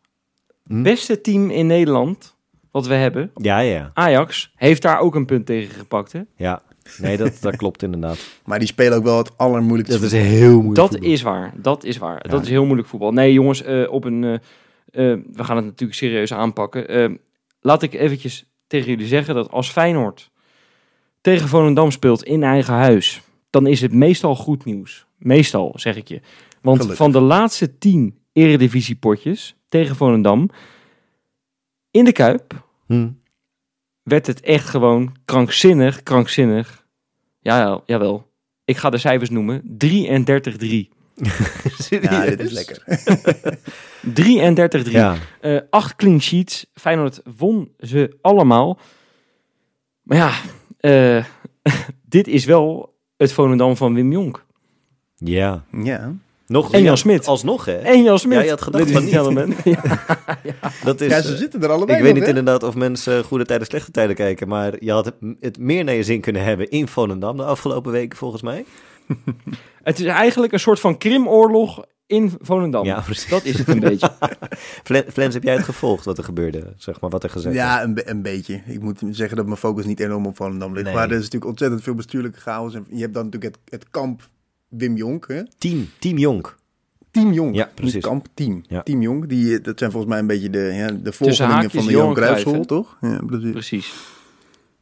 Beste 0.64 1.20
team 1.20 1.50
in 1.50 1.66
Nederland, 1.66 2.36
wat 2.70 2.86
we 2.86 2.94
hebben, 2.94 3.30
Ja, 3.34 3.58
ja, 3.58 3.90
Ajax, 3.94 4.52
heeft 4.56 4.82
daar 4.82 4.98
ook 4.98 5.14
een 5.14 5.26
punt 5.26 5.46
tegen 5.46 5.74
gepakt. 5.74 6.12
Hè? 6.12 6.20
ja. 6.36 6.62
Nee, 6.98 7.16
dat, 7.16 7.38
dat 7.40 7.56
klopt 7.56 7.82
inderdaad. 7.82 8.18
Maar 8.44 8.58
die 8.58 8.68
spelen 8.68 8.98
ook 8.98 9.04
wel 9.04 9.18
het 9.18 9.38
allermoeilijkste. 9.38 10.00
Dat 10.00 10.12
is 10.12 10.22
heel 10.22 10.52
moeilijk. 10.52 10.74
Dat 10.74 10.90
voetbal. 10.90 11.10
is 11.10 11.22
waar, 11.22 11.52
dat 11.56 11.84
is 11.84 11.98
waar. 11.98 12.20
Ja. 12.22 12.30
Dat 12.30 12.42
is 12.42 12.48
heel 12.48 12.64
moeilijk 12.64 12.88
voetbal. 12.88 13.12
Nee 13.12 13.32
jongens, 13.32 13.62
eh, 13.62 13.92
op 13.92 14.04
een, 14.04 14.24
eh, 14.24 14.32
eh, 14.32 15.18
we 15.32 15.44
gaan 15.44 15.56
het 15.56 15.64
natuurlijk 15.64 15.98
serieus 15.98 16.32
aanpakken. 16.32 17.18
Laat 17.60 17.82
ik 17.82 17.92
eventjes 17.92 18.44
tegen 18.66 18.90
jullie 18.90 19.06
zeggen 19.06 19.34
dat 19.34 19.50
als 19.50 19.70
Feyenoord 19.70 20.30
tegen 21.20 21.48
Volendam 21.48 21.90
speelt 21.90 22.22
in 22.22 22.42
eigen 22.42 22.74
huis, 22.74 23.22
dan 23.50 23.66
is 23.66 23.80
het 23.80 23.92
meestal 23.92 24.36
goed 24.36 24.64
nieuws. 24.64 25.06
Meestal, 25.18 25.72
zeg 25.74 25.96
ik 25.96 26.08
je. 26.08 26.20
Want 26.60 26.76
Gelukkig. 26.76 26.96
van 26.96 27.12
de 27.12 27.20
laatste 27.20 27.78
tien 27.78 28.18
eredivisiepotjes 28.32 29.56
tegen 29.72 29.96
Volendam 29.96 30.48
in 31.90 32.04
de 32.04 32.12
Kuip 32.12 32.64
Hm. 32.86 33.10
werd 34.02 34.26
het 34.26 34.40
echt 34.40 34.68
gewoon 34.68 35.16
krankzinnig, 35.24 36.02
krankzinnig. 36.02 36.86
Ja, 37.40 37.58
ja, 37.58 37.80
jawel. 37.86 38.30
Ik 38.64 38.76
ga 38.76 38.90
de 38.90 38.98
cijfers 38.98 39.30
noemen. 39.30 39.62
33-3. 39.62 39.66
Ja, 42.00 42.24
dit 42.24 42.40
is 42.40 42.52
lekker. 42.52 42.82
33-3. 44.86 44.90
Ja, 44.90 45.16
Eh, 45.40 45.58
acht 45.70 45.96
clean 45.96 46.20
sheets. 46.20 46.66
Feyenoord 46.74 47.20
won 47.36 47.72
ze 47.78 48.18
allemaal. 48.20 48.78
Maar 50.02 50.18
ja, 50.18 50.32
eh, 50.78 51.24
dit 52.16 52.26
is 52.28 52.44
wel 52.44 52.94
het 53.16 53.32
Volendam 53.32 53.76
van 53.76 53.94
Wim 53.94 54.12
Jonk. 54.12 54.44
ja. 55.16 55.64
Ja. 55.82 56.12
Nog, 56.46 56.72
En 56.72 56.78
Jan 56.78 56.90
ja, 56.90 56.96
Smit. 56.96 57.26
Alsnog, 57.26 57.64
hè? 57.64 57.76
En 57.76 58.02
Jan 58.02 58.18
Smit. 58.18 58.38
Ja, 58.38 58.44
je 58.44 58.50
had 58.50 58.62
gedacht 58.62 58.90
van 58.90 59.02
niet. 59.02 59.10
ja. 59.64 59.82
Dat 60.84 61.00
is, 61.00 61.10
ja, 61.10 61.22
ze 61.22 61.36
zitten 61.36 61.62
er 61.62 61.70
allebei 61.70 61.98
ik 61.98 62.04
weet 62.04 62.14
niet 62.14 62.26
inderdaad 62.28 62.62
of 62.62 62.74
mensen 62.74 63.24
goede 63.24 63.44
tijden, 63.44 63.66
slechte 63.66 63.90
tijden 63.90 64.16
kijken, 64.16 64.48
maar 64.48 64.74
je 64.84 64.92
had 64.92 65.04
het, 65.04 65.14
het 65.40 65.58
meer 65.58 65.84
naar 65.84 65.94
je 65.94 66.02
zin 66.02 66.20
kunnen 66.20 66.44
hebben 66.44 66.70
in 66.70 66.88
Volendam 66.88 67.36
de 67.36 67.44
afgelopen 67.44 67.92
weken, 67.92 68.18
volgens 68.18 68.42
mij. 68.42 68.64
Het 69.82 70.00
is 70.00 70.06
eigenlijk 70.06 70.52
een 70.52 70.60
soort 70.60 70.80
van 70.80 70.98
krimoorlog 70.98 71.84
in 72.06 72.32
Volendam. 72.40 72.84
Ja, 72.84 73.00
precies. 73.00 73.28
Dat 73.30 73.44
is 73.44 73.58
het 73.58 73.68
een 73.68 73.80
beetje. 73.80 74.10
Flen- 74.84 75.04
Flens, 75.12 75.34
heb 75.34 75.42
jij 75.42 75.54
het 75.54 75.64
gevolgd 75.64 76.04
wat 76.04 76.18
er 76.18 76.24
gebeurde, 76.24 76.72
zeg 76.76 77.00
maar, 77.00 77.10
wat 77.10 77.22
er 77.22 77.30
gezegd 77.30 77.54
werd? 77.54 77.66
Ja, 77.66 77.82
een, 77.82 77.94
be- 77.94 78.08
een 78.08 78.22
beetje. 78.22 78.62
Ik 78.66 78.82
moet 78.82 79.02
zeggen 79.10 79.36
dat 79.36 79.46
mijn 79.46 79.56
focus 79.58 79.84
niet 79.84 80.00
enorm 80.00 80.26
op 80.26 80.36
Volendam 80.36 80.72
ligt. 80.72 80.84
Nee. 80.84 80.94
Maar 80.94 81.04
er 81.04 81.10
is 81.10 81.16
natuurlijk 81.16 81.50
ontzettend 81.50 81.82
veel 81.82 81.94
bestuurlijke 81.94 82.40
chaos. 82.40 82.74
En 82.74 82.86
je 82.90 83.00
hebt 83.00 83.14
dan 83.14 83.24
natuurlijk 83.24 83.54
het, 83.54 83.80
het 83.80 83.90
kamp 83.90 84.28
Wim 84.76 84.96
Jonk. 84.96 85.28
Hè? 85.28 85.42
Team, 85.58 85.88
Team 85.98 86.18
Jonk. 86.18 86.56
Team 87.10 87.32
Jonk. 87.32 87.54
Ja, 87.54 87.70
precies. 87.74 88.02
Kamp, 88.02 88.26
team. 88.34 88.62
Ja. 88.68 88.82
Team 88.82 89.02
Jonk. 89.02 89.28
Die, 89.28 89.56
eh, 89.58 89.64
dat 89.64 89.78
zijn 89.78 89.90
volgens 89.90 90.12
mij 90.12 90.20
een 90.20 90.26
beetje 90.26 90.50
de, 90.50 90.58
ja, 90.74 90.86
de 91.02 91.12
volgelingen 91.12 91.70
van 91.70 91.84
de 91.86 91.90
Johan 91.90 92.14
Cruijffschool, 92.14 92.64
toch? 92.64 92.96
Ja, 93.00 93.20
precies. 93.26 93.50
Precies. 93.50 93.92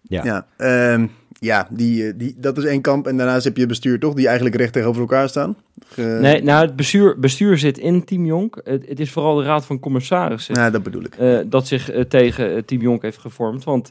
Ja. 0.02 0.24
Ja, 0.24 0.46
ehm, 0.56 1.06
ja 1.38 1.68
die, 1.70 2.06
eh, 2.06 2.12
die, 2.16 2.34
dat 2.38 2.58
is 2.58 2.64
één 2.64 2.80
kamp. 2.80 3.06
En 3.06 3.16
daarnaast 3.16 3.44
heb 3.44 3.54
je 3.54 3.60
het 3.60 3.68
bestuur, 3.68 3.98
toch? 3.98 4.14
Die 4.14 4.26
eigenlijk 4.26 4.56
recht 4.56 4.72
tegenover 4.72 5.00
elkaar 5.00 5.28
staan. 5.28 5.56
Ge- 5.86 6.18
Nee, 6.20 6.42
nou, 6.42 6.66
het 6.66 6.76
bestuur, 6.76 7.18
bestuur 7.18 7.58
zit 7.58 7.78
in 7.78 8.04
Team 8.04 8.24
Jonk. 8.26 8.60
Het, 8.64 8.88
het 8.88 9.00
is 9.00 9.10
vooral 9.10 9.34
de 9.36 9.42
raad 9.44 9.66
van 9.66 9.78
commissarissen. 9.78 10.54
Ja, 10.54 10.70
dat 10.70 10.82
bedoel 10.82 11.04
ik. 11.04 11.14
eh, 11.14 11.38
dat 11.46 11.66
zich 11.66 11.90
tegen 12.08 12.64
Team 12.64 12.80
Jonk 12.80 13.02
heeft 13.02 13.18
gevormd. 13.18 13.64
Want 13.64 13.90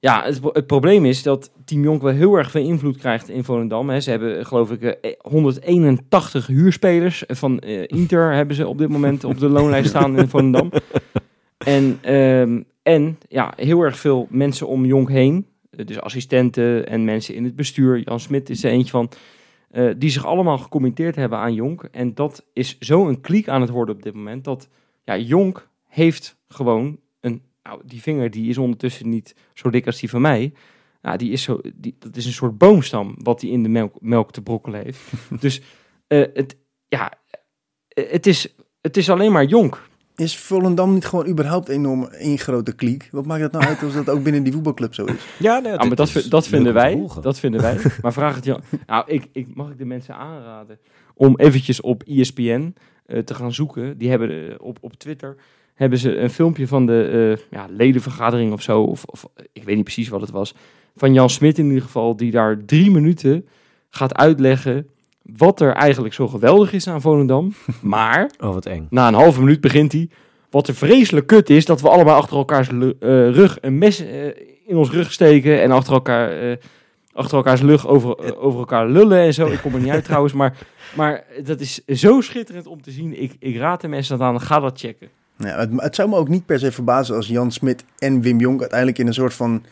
ja, 0.00 0.24
het, 0.24 0.66
probleem 0.66 1.04
is 1.04 1.22
dat 1.22 1.52
Team 1.64 1.82
Jonk 1.82 2.02
wel 2.02 2.12
heel 2.12 2.34
erg 2.34 2.50
veel 2.50 2.62
invloed 2.64 2.96
krijgt 2.96 3.28
in 3.28 3.44
Volendam. 3.44 3.90
Hè. 3.90 4.00
Ze 4.00 4.10
hebben, 4.10 4.38
eh, 4.38 4.44
geloof 4.44 4.70
ik, 4.70 4.82
eh, 4.82 5.12
181 5.18 6.46
huurspelers 6.46 7.24
van 7.28 7.58
eh, 7.58 7.82
Inter 7.86 8.32
hebben 8.34 8.56
ze 8.56 8.68
op 8.68 8.78
dit 8.78 8.88
moment 8.88 9.24
op 9.24 9.38
de 9.38 9.48
loonlijst 9.48 9.88
staan 9.88 10.18
in 10.18 10.28
Volendam. 10.28 10.70
En, 11.58 11.98
ehm, 12.02 12.62
en 12.82 13.18
ja, 13.28 13.52
heel 13.56 13.80
erg 13.82 13.98
veel 13.98 14.26
mensen 14.30 14.66
om 14.66 14.84
Jonk 14.84 15.08
heen. 15.10 15.46
Eh, 15.70 15.86
Dus 15.86 16.00
assistenten 16.00 16.86
en 16.88 17.04
mensen 17.04 17.34
in 17.34 17.44
het 17.44 17.56
bestuur. 17.56 18.02
Jan 18.04 18.20
Smit 18.20 18.50
is 18.50 18.64
er 18.64 18.70
eentje 18.70 18.90
van. 18.90 19.08
eh, 19.70 19.90
die 19.96 20.10
zich 20.10 20.26
allemaal 20.26 20.58
gecommenteerd 20.58 21.16
hebben 21.16 21.38
aan 21.38 21.54
Jonk. 21.54 21.88
En 21.92 22.14
dat 22.14 22.44
is 22.52 22.78
zo 22.78 23.08
een 23.08 23.20
kliek 23.20 23.48
aan 23.48 23.60
het 23.60 23.70
worden 23.70 23.94
op 23.94 24.02
dit 24.02 24.14
moment. 24.14 24.44
Dat 24.44 24.68
ja, 25.04 25.16
Jonk 25.16 25.68
heeft 25.88 26.36
gewoon. 26.48 26.98
Nou, 27.70 27.82
die 27.84 28.02
vinger 28.02 28.30
die 28.30 28.48
is 28.48 28.58
ondertussen 28.58 29.08
niet 29.08 29.34
zo 29.54 29.70
dik 29.70 29.86
als 29.86 30.00
die 30.00 30.10
van 30.10 30.20
mij. 30.20 30.52
Nou, 31.02 31.16
die 31.16 31.32
is 31.32 31.42
zo, 31.42 31.60
die, 31.74 31.96
dat 31.98 32.16
is 32.16 32.26
een 32.26 32.32
soort 32.32 32.58
boomstam 32.58 33.14
wat 33.22 33.40
hij 33.40 33.50
in 33.50 33.62
de 33.62 33.68
melk, 33.68 33.94
melk 34.00 34.32
te 34.32 34.42
brokkelen 34.42 34.82
heeft. 34.82 35.00
dus 35.40 35.62
eh, 36.06 36.24
het, 36.34 36.56
ja, 36.88 37.12
eh, 37.88 38.10
het, 38.10 38.26
is, 38.26 38.54
het 38.80 38.96
is 38.96 39.10
alleen 39.10 39.32
maar 39.32 39.44
Jonk. 39.44 39.88
Is 40.16 40.38
Volendam 40.38 40.94
niet 40.94 41.04
gewoon 41.04 41.26
überhaupt 41.26 41.68
enorm 41.68 42.04
één 42.04 42.38
grote 42.38 42.74
kliek? 42.74 43.08
Wat 43.10 43.26
maakt 43.26 43.42
het 43.42 43.52
nou 43.52 43.64
uit 43.64 43.82
als 43.82 43.94
dat 43.94 44.10
ook 44.10 44.22
binnen 44.22 44.42
die 44.42 44.52
voetbalclub 44.52 44.94
zo 44.94 45.04
is? 45.04 45.26
Ja, 45.38 45.58
nee, 45.58 45.72
dit 45.72 45.86
maar 45.86 45.96
dat, 45.96 46.14
is 46.14 46.24
dat 46.24 46.46
vinden 46.46 46.74
wij. 46.74 47.06
Dat 47.20 47.38
vinden 47.38 47.60
wij. 47.60 47.76
Maar 48.02 48.12
vraag 48.12 48.34
het 48.34 48.44
Jan. 48.44 48.62
Nou, 48.86 49.04
ik, 49.06 49.28
ik, 49.32 49.54
mag 49.54 49.70
ik 49.70 49.78
de 49.78 49.84
mensen 49.84 50.14
aanraden 50.14 50.78
om 51.14 51.36
eventjes 51.36 51.80
op 51.80 52.02
ESPN 52.02 52.74
eh, 53.06 53.18
te 53.18 53.34
gaan 53.34 53.52
zoeken. 53.52 53.98
Die 53.98 54.10
hebben 54.10 54.60
op, 54.60 54.78
op 54.80 54.94
Twitter 54.94 55.36
hebben 55.80 55.98
ze 55.98 56.16
een 56.16 56.30
filmpje 56.30 56.66
van 56.66 56.86
de 56.86 57.36
eh, 57.50 57.58
ja, 57.58 57.66
ledenvergadering 57.70 58.52
of 58.52 58.62
zo. 58.62 58.82
Of, 58.82 59.04
of 59.04 59.26
ik 59.52 59.64
weet 59.64 59.74
niet 59.74 59.84
precies 59.84 60.08
wat 60.08 60.20
het 60.20 60.30
was. 60.30 60.54
Van 60.96 61.12
Jan 61.12 61.30
Smit 61.30 61.58
in 61.58 61.66
ieder 61.66 61.82
geval. 61.82 62.16
Die 62.16 62.30
daar 62.30 62.64
drie 62.66 62.90
minuten 62.90 63.46
gaat 63.90 64.14
uitleggen 64.14 64.86
wat 65.22 65.60
er 65.60 65.72
eigenlijk 65.72 66.14
zo 66.14 66.28
geweldig 66.28 66.72
is 66.72 66.88
aan 66.88 67.00
Volendam. 67.00 67.52
Maar 67.80 68.30
Oh, 68.40 68.54
wat 68.54 68.66
eng. 68.66 68.86
na 68.90 69.08
een 69.08 69.14
halve 69.14 69.40
minuut 69.40 69.60
begint 69.60 69.92
hij. 69.92 70.08
Wat 70.50 70.68
er 70.68 70.74
vreselijk 70.74 71.26
kut 71.26 71.50
is, 71.50 71.64
dat 71.64 71.80
we 71.80 71.88
allemaal 71.88 72.16
achter 72.16 72.36
elkaars 72.36 72.68
eh, 72.68 72.74
rug 73.30 73.58
een 73.60 73.78
mes 73.78 74.00
eh, 74.00 74.26
in 74.66 74.76
ons 74.76 74.90
rug 74.90 75.12
steken 75.12 75.62
en 75.62 75.70
achter 75.70 75.92
elkaar... 75.92 76.58
achter 77.12 77.36
elkaars 77.36 77.60
lucht 77.60 77.86
over, 77.86 78.38
over 78.40 78.58
elkaar 78.58 78.88
lullen 78.88 79.18
en 79.18 79.34
zo. 79.34 79.46
Ik 79.46 79.58
kom 79.58 79.74
er 79.74 79.80
niet 79.80 79.90
uit 79.90 80.04
trouwens, 80.04 80.32
maar, 80.32 80.56
maar 80.96 81.24
dat 81.44 81.60
is 81.60 81.84
zo 81.84 82.20
schitterend 82.20 82.66
om 82.66 82.82
te 82.82 82.90
zien. 82.90 83.22
Ik, 83.22 83.36
ik 83.38 83.56
raad 83.56 83.80
de 83.80 83.88
mensen 83.88 84.18
dat 84.18 84.26
aan, 84.26 84.40
ga 84.40 84.60
dat 84.60 84.80
checken. 84.80 85.08
Ja, 85.48 85.58
het, 85.58 85.70
het 85.76 85.94
zou 85.94 86.08
me 86.08 86.16
ook 86.16 86.28
niet 86.28 86.46
per 86.46 86.58
se 86.58 86.72
verbazen 86.72 87.16
als 87.16 87.26
Jan 87.28 87.52
Smit 87.52 87.84
en 87.98 88.20
Wim 88.20 88.40
Jonk 88.40 88.60
uiteindelijk 88.60 88.98
in 88.98 89.06
een 89.06 89.14
soort 89.14 89.34
van 89.34 89.64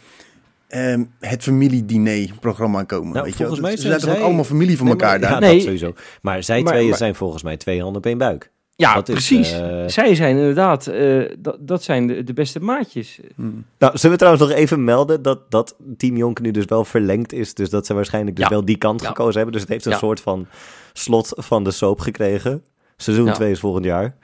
ehm, 0.68 1.04
het 1.20 1.42
familiediner-programma 1.42 2.82
komen. 2.82 3.12
Nou, 3.12 3.24
weet 3.24 3.32
je? 3.36 3.38
wel. 3.44 3.48
volgens 3.54 3.68
mij 3.68 3.76
Ze 3.76 3.98
zijn 4.00 4.14
zij- 4.16 4.22
allemaal 4.24 4.44
familie 4.44 4.76
van 4.76 4.86
Nee, 4.86 4.94
elkaar 4.94 5.10
maar- 5.20 5.30
daar. 5.30 5.40
Ja, 5.40 5.46
Nee. 5.46 5.54
dat 5.54 5.62
sowieso. 5.62 5.92
Maar 6.22 6.42
zij 6.42 6.62
Maar- 6.62 6.72
tweeën 6.72 6.88
maar- 6.88 6.98
zijn 6.98 7.14
volgens 7.14 7.42
mij 7.42 7.56
twee 7.56 7.80
handen 7.80 7.96
op 7.98 8.06
één 8.06 8.18
buik. 8.18 8.50
Ja, 8.76 8.94
Dat 8.94 9.08
is, 9.08 9.14
precies. 9.14 9.52
eh, 9.52 9.84
Zij 9.86 10.14
zijn 10.14 10.36
inderdaad, 10.36 10.86
eh, 10.86 11.22
dat, 11.38 11.56
dat 11.60 11.82
zijn 11.82 12.06
de, 12.06 12.24
de 12.24 12.32
beste 12.32 12.60
maatjes. 12.60 13.20
Hmm. 13.34 13.64
Nou, 13.78 13.96
zullen 13.96 14.10
we 14.16 14.22
trouwens 14.22 14.48
nog 14.48 14.58
even 14.58 14.84
melden 14.84 15.22
dat, 15.22 15.50
dat 15.50 15.76
Team 15.96 16.16
Jonker 16.16 16.44
nu 16.44 16.50
dus 16.50 16.64
wel 16.64 16.84
verlengd 16.84 17.32
is. 17.32 17.54
Dus 17.54 17.70
dat 17.70 17.86
ze 17.86 17.94
waarschijnlijk 17.94 18.36
dus 18.36 18.44
Ja. 18.44 18.50
wel 18.50 18.64
die 18.64 18.78
kant 18.78 19.00
Ja. 19.00 19.06
gekozen 19.08 19.34
hebben. 19.34 19.52
Dus 19.52 19.60
het 19.62 19.70
heeft 19.70 19.84
een 19.84 19.92
Ja. 19.92 19.98
soort 19.98 20.20
van 20.20 20.46
slot 20.92 21.32
van 21.36 21.64
de 21.64 21.70
soap 21.70 22.00
gekregen. 22.00 22.62
Seizoen 22.96 23.26
Ja. 23.26 23.32
2 23.32 23.50
is 23.50 23.60
volgend 23.60 23.84
jaar. 23.84 24.16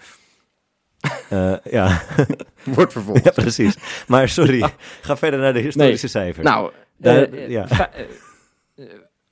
Eh, 1.29 1.55
ja. 1.71 2.03
Wordt 2.65 2.93
vervolgd. 2.93 3.25
ja, 3.25 3.31
precies. 3.31 3.77
Maar 4.07 4.29
sorry, 4.29 4.73
ga 5.01 5.17
verder 5.17 5.41
naar 5.41 5.53
de 5.53 5.59
historische 5.61 6.09
cijfers. 6.09 6.47
Nou, 6.47 6.71
Daar- 6.97 7.23
eh, 7.23 7.49
ja. 7.49 7.69
Eh, 7.69 8.85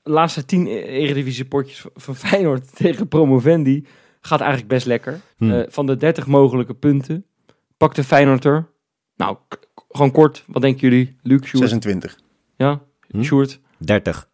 laatste 0.02 0.44
tien 0.44 0.66
Eredivisie 0.66 1.44
potjes 1.44 1.84
van- 1.94 2.16
Feyenoord 2.16 2.76
tegen 2.76 3.08
Promovendi 3.08 3.86
gaat 4.20 4.40
eigenlijk 4.40 4.70
best 4.70 4.86
lekker. 4.86 5.20
Hm. 5.36 5.50
Eh, 5.50 5.62
van 5.68 5.86
de 5.86 5.96
30 5.96 6.26
mogelijke 6.26 6.74
punten 6.74 7.26
pakte 7.76 8.04
Feyenoord 8.04 8.44
er. 8.44 8.66
Nou, 9.16 9.36
gewoon 9.88 10.10
kort. 10.10 10.44
Wat 10.46 10.62
denken 10.62 10.80
jullie? 10.88 11.16
Luc, 11.22 11.40
Sjoerd? 11.46 11.58
26. 11.68 12.18
Ja, 12.56 12.80
Hm? 13.08 13.22
Sjoerd? 13.22 13.60
30. 13.78 14.28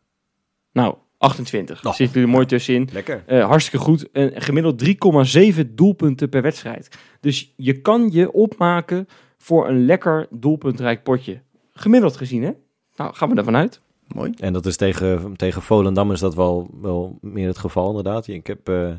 Nou, 0.73 0.95
28. 1.19 1.85
Oh. 1.85 1.93
Zitten 1.93 2.21
jullie 2.21 2.35
mooi 2.35 2.47
tussenin. 2.47 2.89
Lekker. 2.93 3.23
Eh, 3.27 3.47
hartstikke 3.47 3.85
goed. 3.85 4.11
En 4.11 4.43
gemiddeld 4.43 4.79
3,7 4.79 5.75
doelpunten 5.75 6.29
per 6.29 6.43
wedstrijd. 6.43 6.99
Dus 7.21 7.53
je 7.57 7.81
kan 7.81 8.09
je 8.13 8.33
opmaken 8.33 9.09
voor 9.39 9.69
een 9.69 9.85
lekker 9.85 10.27
doelpuntrijk 10.31 11.03
potje. 11.03 11.41
Gemiddeld 11.73 12.17
gezien, 12.17 12.43
hè? 12.43 12.51
Nou, 12.97 13.15
gaan 13.15 13.29
we 13.29 13.37
ervan 13.37 13.57
uit. 13.57 13.81
Mooi. 14.07 14.33
En 14.37 14.53
dat 14.53 14.67
is 14.67 14.77
tegen, 14.77 15.37
tegen 15.37 15.63
Volendam 15.63 16.13
is 16.13 16.21
dat 16.21 16.35
wel, 16.35 16.71
wel 16.81 17.19
meer 17.21 17.47
het 17.47 17.59
geval 17.59 17.89
inderdaad. 17.89 18.27
Ik 18.27 18.47
heb 18.47 18.69
eh, 18.69 18.91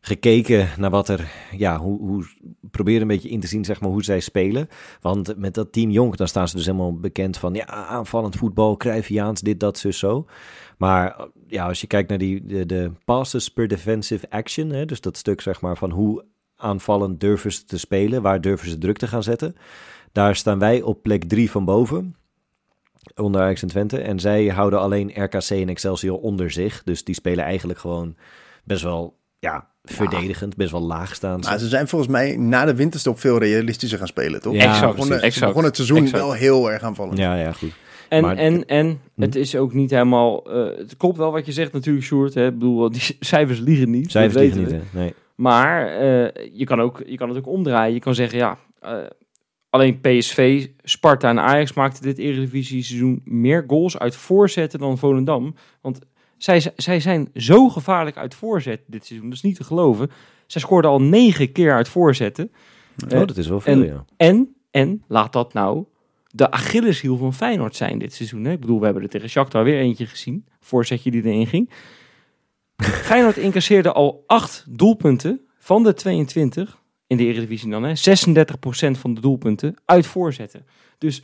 gekeken 0.00 0.68
naar 0.76 0.90
wat 0.90 1.08
er, 1.08 1.30
ja, 1.56 1.78
hoe, 1.78 1.98
hoe 1.98 2.26
probeer 2.70 3.00
een 3.00 3.06
beetje 3.06 3.28
in 3.28 3.40
te 3.40 3.46
zien 3.46 3.64
zeg 3.64 3.80
maar 3.80 3.90
hoe 3.90 4.04
zij 4.04 4.20
spelen. 4.20 4.68
Want 5.00 5.36
met 5.36 5.54
dat 5.54 5.72
team 5.72 5.90
Jonk, 5.90 6.16
dan 6.16 6.28
staan 6.28 6.48
ze 6.48 6.56
dus 6.56 6.66
helemaal 6.66 6.98
bekend 6.98 7.38
van 7.38 7.54
ja, 7.54 7.66
aanvallend 7.66 8.36
voetbal, 8.36 8.76
Cruyffiaans, 8.76 9.40
dit, 9.40 9.60
dat, 9.60 9.78
zus, 9.78 9.98
zo. 9.98 10.26
Maar 10.78 11.16
eh, 11.18 11.24
ja, 11.46 11.66
als 11.66 11.80
je 11.80 11.86
kijkt 11.86 12.08
naar 12.08 12.18
die, 12.18 12.46
de, 12.46 12.66
de 12.66 12.90
passes 13.04 13.50
per 13.50 13.68
defensive 13.68 14.30
action, 14.30 14.70
hè, 14.70 14.84
dus 14.84 15.00
dat 15.00 15.16
stuk 15.16 15.40
zeg 15.40 15.60
maar 15.60 15.76
van 15.76 15.90
hoe 15.90 16.24
aanvallend 16.56 17.20
durven 17.20 17.52
ze 17.52 17.64
te 17.64 17.78
spelen, 17.78 18.22
waar 18.22 18.40
durven 18.40 18.70
ze 18.70 18.78
druk 18.78 18.98
te 18.98 19.06
gaan 19.06 19.22
zetten. 19.22 19.56
Daar 20.12 20.36
staan 20.36 20.58
wij 20.58 20.82
op 20.82 21.02
plek 21.02 21.24
drie 21.24 21.50
van 21.50 21.64
boven 21.64 22.16
onder 23.14 23.40
Ajax 23.40 23.62
en 23.62 23.68
Twente. 23.68 24.00
En 24.00 24.20
zij 24.20 24.46
houden 24.46 24.80
alleen 24.80 25.12
RKC 25.14 25.50
en 25.50 25.68
Excelsior 25.68 26.18
onder 26.18 26.50
zich. 26.50 26.82
Dus 26.84 27.04
die 27.04 27.14
spelen 27.14 27.44
eigenlijk 27.44 27.78
gewoon 27.78 28.16
best 28.64 28.82
wel 28.82 29.16
ja, 29.38 29.68
verdedigend, 29.82 30.56
best 30.56 30.70
wel 30.70 30.82
laag 30.82 31.14
staan. 31.14 31.42
ze. 31.42 31.48
Maar 31.48 31.58
ze 31.58 31.68
zijn 31.68 31.88
volgens 31.88 32.10
mij 32.10 32.36
na 32.36 32.64
de 32.64 32.74
winterstop 32.74 33.20
veel 33.20 33.38
realistischer 33.38 33.98
gaan 33.98 34.06
spelen, 34.06 34.40
toch? 34.40 34.54
Ja, 34.54 34.74
Ze 34.74 35.14
exact, 35.14 35.34
ze 35.34 35.40
begonnen 35.40 35.64
het 35.64 35.76
seizoen 35.76 36.02
exact. 36.02 36.22
wel 36.22 36.32
heel 36.32 36.72
erg 36.72 36.82
aanvallend. 36.82 37.18
Ja, 37.18 37.34
ja, 37.34 37.52
goed. 37.52 37.72
En, 38.08 38.22
Maar- 38.22 38.36
en, 38.36 38.66
en 38.66 39.00
Hm. 39.14 39.22
het 39.22 39.34
is 39.34 39.56
ook 39.56 39.72
niet 39.72 39.90
helemaal... 39.90 40.44
eh, 40.50 40.76
het 40.78 40.96
klopt 40.96 41.16
wel 41.16 41.32
wat 41.32 41.46
je 41.46 41.52
zegt 41.52 41.72
natuurlijk, 41.72 42.04
Sjoerd. 42.06 42.34
Hè? 42.34 42.46
Ik 42.46 42.52
bedoel, 42.52 42.90
die 42.90 43.02
cijfers 43.20 43.60
liegen 43.60 43.90
niet. 43.90 44.10
Cijfers 44.10 44.34
weten 44.42 44.60
niet, 44.60 44.70
hè? 44.70 44.80
Nee. 45.00 45.14
Maar 45.34 45.86
eh, 45.88 46.48
je, 46.52 46.64
kan 46.64 46.80
ook, 46.80 47.02
je 47.06 47.16
kan 47.16 47.28
het 47.28 47.38
ook 47.38 47.46
omdraaien. 47.46 47.94
Je 47.94 48.00
kan 48.00 48.14
zeggen, 48.14 48.38
ja... 48.38 48.58
eh, 48.80 48.96
alleen 49.70 50.00
PSV, 50.00 50.66
Sparta 50.82 51.28
en 51.28 51.38
Ajax 51.40 51.72
maakten 51.72 52.02
dit 52.02 52.18
Eredivisie 52.18 52.82
seizoen 52.82 53.20
meer 53.24 53.64
goals 53.66 53.98
uit 53.98 54.16
voorzetten 54.16 54.78
dan 54.78 54.98
Volendam. 54.98 55.54
Want 55.80 55.98
zij, 56.36 56.62
zij 56.76 57.00
zijn 57.00 57.28
zo 57.34 57.68
gevaarlijk 57.68 58.16
uit 58.16 58.34
voorzet 58.34 58.80
dit 58.86 59.06
seizoen. 59.06 59.28
Dat 59.28 59.36
is 59.38 59.44
niet 59.44 59.56
te 59.56 59.64
geloven. 59.64 60.10
Zij 60.46 60.60
scoorden 60.60 60.90
al 60.90 61.00
negen 61.02 61.52
keer 61.52 61.72
uit 61.72 61.88
voorzetten. 61.88 62.50
Oh, 63.04 63.08
dat 63.26 63.36
is 63.36 63.48
wel 63.48 63.60
veel, 63.60 63.72
en- 63.72 63.84
ja. 63.84 64.04
En, 64.16 64.54
en 64.70 65.02
laat 65.08 65.32
dat 65.32 65.52
nou 65.52 65.84
de 66.28 66.50
Achilleshiel 66.50 67.16
van 67.16 67.34
Feyenoord 67.34 67.76
zijn 67.76 67.98
dit 67.98 68.14
seizoen. 68.14 68.44
Hè? 68.44 68.52
Ik 68.52 68.60
bedoel, 68.60 68.78
we 68.78 68.84
hebben 68.84 69.02
er 69.02 69.08
tegen 69.08 69.28
Shakhtar 69.30 69.64
weer 69.64 69.78
eentje 69.78 70.06
gezien. 70.06 70.46
Voorzetje 70.60 71.10
die 71.10 71.24
erin 71.24 71.46
ging. 71.46 71.70
Feyenoord 73.08 73.36
incasseerde 73.36 73.92
al 73.92 74.24
acht 74.26 74.64
doelpunten 74.68 75.40
van 75.58 75.82
de 75.82 75.94
22 75.94 76.82
in 77.06 77.16
de 77.16 77.24
Eredivisie 77.24 77.70
dan. 77.70 77.82
Hè? 77.82 77.92
36% 77.96 78.98
van 78.98 79.14
de 79.14 79.20
doelpunten 79.20 79.74
uit 79.84 80.06
voorzetten. 80.06 80.66
Dus 80.98 81.22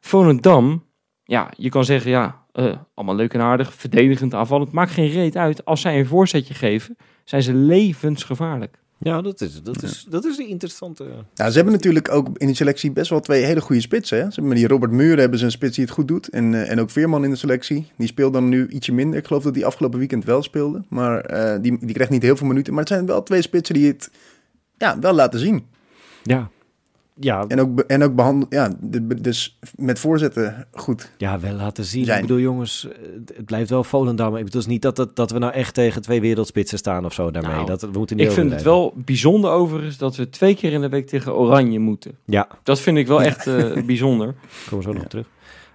Volendam, 0.00 0.84
ja, 1.24 1.52
je 1.56 1.68
kan 1.68 1.84
zeggen, 1.84 2.10
ja, 2.10 2.44
eh, 2.52 2.76
allemaal 2.94 3.14
leuk 3.14 3.34
en 3.34 3.40
aardig, 3.40 3.74
verdedigend, 3.74 4.34
aanvallend. 4.34 4.72
Maakt 4.72 4.90
geen 4.90 5.10
reet 5.10 5.36
uit. 5.36 5.64
Als 5.64 5.80
zij 5.80 5.98
een 5.98 6.06
voorzetje 6.06 6.54
geven, 6.54 6.96
zijn 7.24 7.42
ze 7.42 7.54
levensgevaarlijk. 7.54 8.78
Ja, 9.02 9.22
dat 9.22 9.40
is, 9.40 9.62
dat 9.62 9.82
is, 9.82 10.06
dat 10.08 10.24
is 10.24 10.38
een 10.38 10.48
interessante... 10.48 11.04
Nou, 11.34 11.50
ze 11.50 11.56
hebben 11.56 11.72
natuurlijk 11.72 12.10
ook 12.10 12.28
in 12.38 12.46
die 12.46 12.56
selectie 12.56 12.92
best 12.92 13.10
wel 13.10 13.20
twee 13.20 13.44
hele 13.44 13.60
goede 13.60 13.80
spitsen. 13.80 14.18
Hè? 14.18 14.30
Ze 14.30 14.40
hebben 14.40 14.56
die 14.58 14.66
Robert 14.66 14.92
Muren 14.92 15.18
hebben 15.18 15.38
ze 15.38 15.44
een 15.44 15.50
spits 15.50 15.74
die 15.74 15.84
het 15.84 15.94
goed 15.94 16.08
doet. 16.08 16.28
En, 16.28 16.54
eh, 16.54 16.70
en 16.70 16.80
ook 16.80 16.90
Veerman 16.90 17.24
in 17.24 17.30
de 17.30 17.36
selectie. 17.36 17.86
Die 17.96 18.06
speelt 18.06 18.32
dan 18.32 18.48
nu 18.48 18.68
ietsje 18.68 18.92
minder. 18.92 19.18
Ik 19.18 19.26
geloof 19.26 19.42
dat 19.42 19.54
die 19.54 19.66
afgelopen 19.66 19.98
weekend 19.98 20.24
wel 20.24 20.42
speelde. 20.42 20.82
Maar 20.88 21.20
eh, 21.20 21.62
die, 21.62 21.78
die 21.78 21.94
krijgt 21.94 22.12
niet 22.12 22.22
heel 22.22 22.36
veel 22.36 22.46
minuten. 22.46 22.72
Maar 22.72 22.82
het 22.82 22.92
zijn 22.92 23.06
wel 23.06 23.22
twee 23.22 23.42
spitsen 23.42 23.74
die 23.74 23.86
het 23.86 24.10
ja, 24.76 24.98
wel 24.98 25.12
laten 25.12 25.40
zien. 25.40 25.66
Ja. 26.22 26.50
Ja, 27.20 27.44
En 27.48 27.60
ook, 27.60 27.80
en 27.80 28.02
ook 28.02 28.14
behandelen. 28.14 28.46
Ja, 28.50 28.72
dus 29.20 29.58
met 29.74 29.98
voorzetten 29.98 30.66
goed. 30.72 31.10
ja, 31.16 31.40
wel 31.40 31.52
laten 31.54 31.84
zien. 31.84 32.04
Zijn. 32.04 32.20
Ik 32.20 32.26
bedoel, 32.26 32.42
jongens, 32.42 32.88
eh, 32.88 32.98
het 33.36 33.44
blijft 33.44 33.70
wel 33.70 33.84
Volendam. 33.84 34.26
Ik 34.26 34.44
bedoel, 34.44 34.44
het 34.46 34.54
is 34.54 34.66
niet 34.66 34.82
dat, 34.82 34.96
dat, 34.96 35.16
dat 35.16 35.30
we 35.30 35.38
nou 35.38 35.52
echt 35.52 35.74
tegen 35.74 36.02
twee 36.02 36.20
wereldspitsen 36.20 36.78
staan 36.78 37.04
of 37.04 37.12
zo 37.12 37.30
daarmee. 37.30 37.54
Nou, 37.54 37.66
dat, 37.66 37.80
we 37.80 37.98
moeten 37.98 38.16
niet 38.16 38.26
Ik 38.26 38.32
vind 38.32 38.52
het 38.52 38.62
wel 38.62 38.92
bijzonder 38.96 39.50
overigens 39.50 39.96
dat 39.96 40.16
we 40.16 40.28
twee 40.28 40.54
keer 40.54 40.72
in 40.72 40.80
de 40.80 40.88
week 40.88 41.06
tegen 41.06 41.34
Oranje 41.34 41.78
moeten. 41.78 42.12
Ja, 42.24 42.48
Dat 42.62 42.80
vind 42.80 42.98
ik 42.98 43.06
wel 43.06 43.22
echt 43.22 43.46
eh, 43.46 43.84
bijzonder. 43.84 44.34
komen 44.70 44.86
we 44.86 44.92
zo 44.92 44.98
nog 44.98 45.08
terug. 45.08 45.26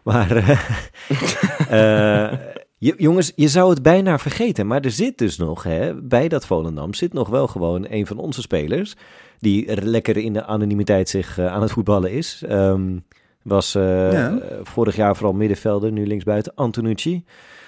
Maar, 0.03 0.35
eh, 0.35 2.29
eh, 2.31 2.39
je- 2.77 2.93
jongens, 2.97 3.31
je 3.35 3.47
zou 3.47 3.69
het 3.69 3.81
bijna 3.81 4.19
vergeten. 4.19 4.67
Maar 4.67 4.81
er 4.81 4.91
zit 4.91 5.17
dus 5.17 5.37
nog, 5.37 5.63
hè, 5.63 6.01
bij 6.01 6.27
dat 6.27 6.45
Volendam, 6.45 6.93
zit 6.93 7.13
nog 7.13 7.29
wel 7.29 7.47
gewoon 7.47 7.85
een 7.89 8.07
van 8.07 8.17
onze 8.17 8.41
spelers. 8.41 8.95
Die 9.39 9.67
er 9.67 9.85
lekker 9.85 10.17
in 10.17 10.33
de 10.33 10.43
anonimiteit 10.45 11.09
zich 11.09 11.37
eh, 11.37 11.45
aan 11.47 11.61
het 11.61 11.71
voetballen 11.71 12.11
is. 12.11 12.43
Ehm, 12.47 12.97
was 13.43 13.75
eh, 13.75 14.11
Ja. 14.11 14.39
vorig 14.63 14.95
jaar 14.95 15.15
vooral 15.15 15.33
middenvelder, 15.35 15.91
nu 15.91 16.07
linksbuiten. 16.07 16.51
Antonucci. 16.55 17.23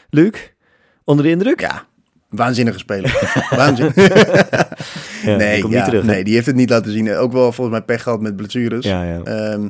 Luc, 0.10 0.51
onder 1.03 1.26
de 1.26 1.32
indruk? 1.32 1.60
Ja, 1.62 1.86
waanzinnige 2.30 2.80
speler. 2.80 3.36
Waanzin. 3.55 3.91
Ja, 5.24 5.38
die 5.38 5.45
nee, 5.47 5.68
ja, 5.70 5.86
terug. 5.86 6.03
nee, 6.03 6.24
die 6.24 6.34
heeft 6.34 6.45
het 6.45 6.55
niet 6.55 6.70
laten 6.70 6.91
zien. 6.91 7.16
Ook 7.16 7.32
wel 7.32 7.51
volgens 7.51 7.78
mij 7.78 7.86
pech 7.86 8.03
gehad 8.03 8.22
met 8.22 8.36
blessures. 8.36 8.86
Ja, 8.86 9.03
ja, 9.03 9.22
Ehm, 9.24 9.70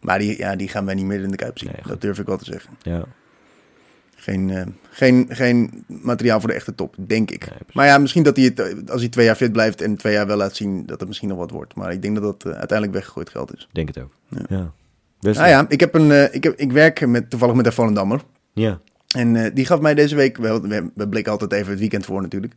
maar 0.00 0.18
die, 0.18 0.38
ja, 0.38 0.56
die 0.56 0.68
gaan 0.68 0.84
wij 0.84 0.94
niet 0.94 1.04
meer 1.04 1.20
in 1.22 1.30
de 1.30 1.36
Kuip 1.36 1.58
zien. 1.58 1.70
Nee, 1.72 1.82
dat 1.86 2.00
durf 2.00 2.18
ik 2.18 2.26
wel 2.26 2.36
te 2.36 2.44
zeggen. 2.44 2.70
ja. 2.82 3.04
Geen, 4.22 4.50
eh, 4.50 4.62
geen, 4.90 5.26
geen 5.28 5.84
materiaal 5.86 6.40
voor 6.40 6.48
de 6.48 6.54
echte 6.54 6.74
top, 6.74 6.94
denk 6.98 7.30
ik. 7.30 7.50
Nee, 7.50 7.58
maar 7.72 7.86
ja, 7.86 7.98
misschien 7.98 8.22
dat 8.22 8.36
hij 8.36 8.44
het, 8.44 8.60
eh, 8.60 8.74
als 8.88 9.00
hij 9.00 9.10
twee 9.10 9.26
jaar 9.26 9.36
fit 9.36 9.52
blijft 9.52 9.80
en 9.80 9.96
twee 9.96 10.12
jaar 10.12 10.26
wel 10.26 10.36
laat 10.36 10.56
zien, 10.56 10.86
dat 10.86 10.98
het 10.98 11.08
misschien 11.08 11.28
nog 11.28 11.38
wat 11.38 11.50
wordt. 11.50 11.74
Maar 11.74 11.92
ik 11.92 12.02
denk 12.02 12.20
dat 12.20 12.24
dat 12.24 12.52
eh, 12.52 12.58
uiteindelijk 12.58 12.98
weggegooid 12.98 13.30
geld 13.30 13.54
is. 13.54 13.68
denk 13.72 13.88
het 13.88 13.98
ook. 13.98 14.12
Ja. 14.28 14.44
Ja. 14.48 14.72
Dus, 15.20 15.36
Nou 15.36 15.48
ja, 15.48 15.64
ik, 15.68 15.80
heb 15.80 15.94
een, 15.94 16.10
eh, 16.10 16.34
ik, 16.34 16.44
heb, 16.44 16.54
ik 16.56 16.72
werk 16.72 17.06
met, 17.06 17.30
toevallig 17.30 17.54
met 17.54 17.66
een 17.66 17.72
Volendammer. 17.72 18.20
ja. 18.52 18.80
En 19.16 19.36
eh, 19.36 19.50
die 19.54 19.66
gaf 19.66 19.80
mij 19.80 19.94
deze 19.94 20.16
week, 20.16 20.36
we, 20.36 20.60
we, 20.60 20.90
we 20.94 21.08
blikken 21.08 21.32
altijd 21.32 21.52
even 21.52 21.70
het 21.70 21.78
weekend 21.78 22.04
voor 22.04 22.22
natuurlijk. 22.22 22.54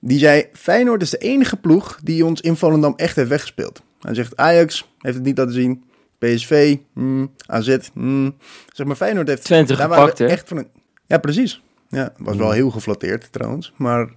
Die 0.00 0.18
zei, 0.18 0.46
Feyenoord 0.52 1.02
is 1.02 1.10
de 1.10 1.18
enige 1.18 1.56
ploeg 1.56 1.98
die 2.02 2.24
ons 2.24 2.40
in 2.40 2.56
Volendam 2.56 2.92
echt 2.96 3.16
heeft 3.16 3.28
weggespeeld. 3.28 3.82
Hij 4.00 4.14
zegt, 4.14 4.36
Ajax 4.36 4.88
heeft 4.98 5.16
het 5.16 5.24
niet 5.24 5.38
laten 5.38 5.52
zien. 5.52 5.84
PSV, 6.18 6.76
hmm, 6.92 7.32
AZ, 7.46 7.76
hmm. 7.92 8.36
zeg 8.72 8.86
maar 8.86 8.96
Feyenoord 8.96 9.28
heeft... 9.28 9.44
Twente 9.44 9.76
daar 9.76 9.88
waren 9.88 10.04
we 10.04 10.10
gepakt, 10.10 10.18
hè? 10.18 10.26
Echt 10.26 10.48
van 10.48 10.56
een, 10.56 10.68
ja, 11.06 11.18
precies. 11.18 11.62
Ja, 11.88 12.12
was 12.18 12.36
wel 12.36 12.46
Hmm. 12.46 12.54
heel 12.54 12.70
geflatteerd 12.70 13.32
trouwens. 13.32 13.72
Maar 13.76 14.10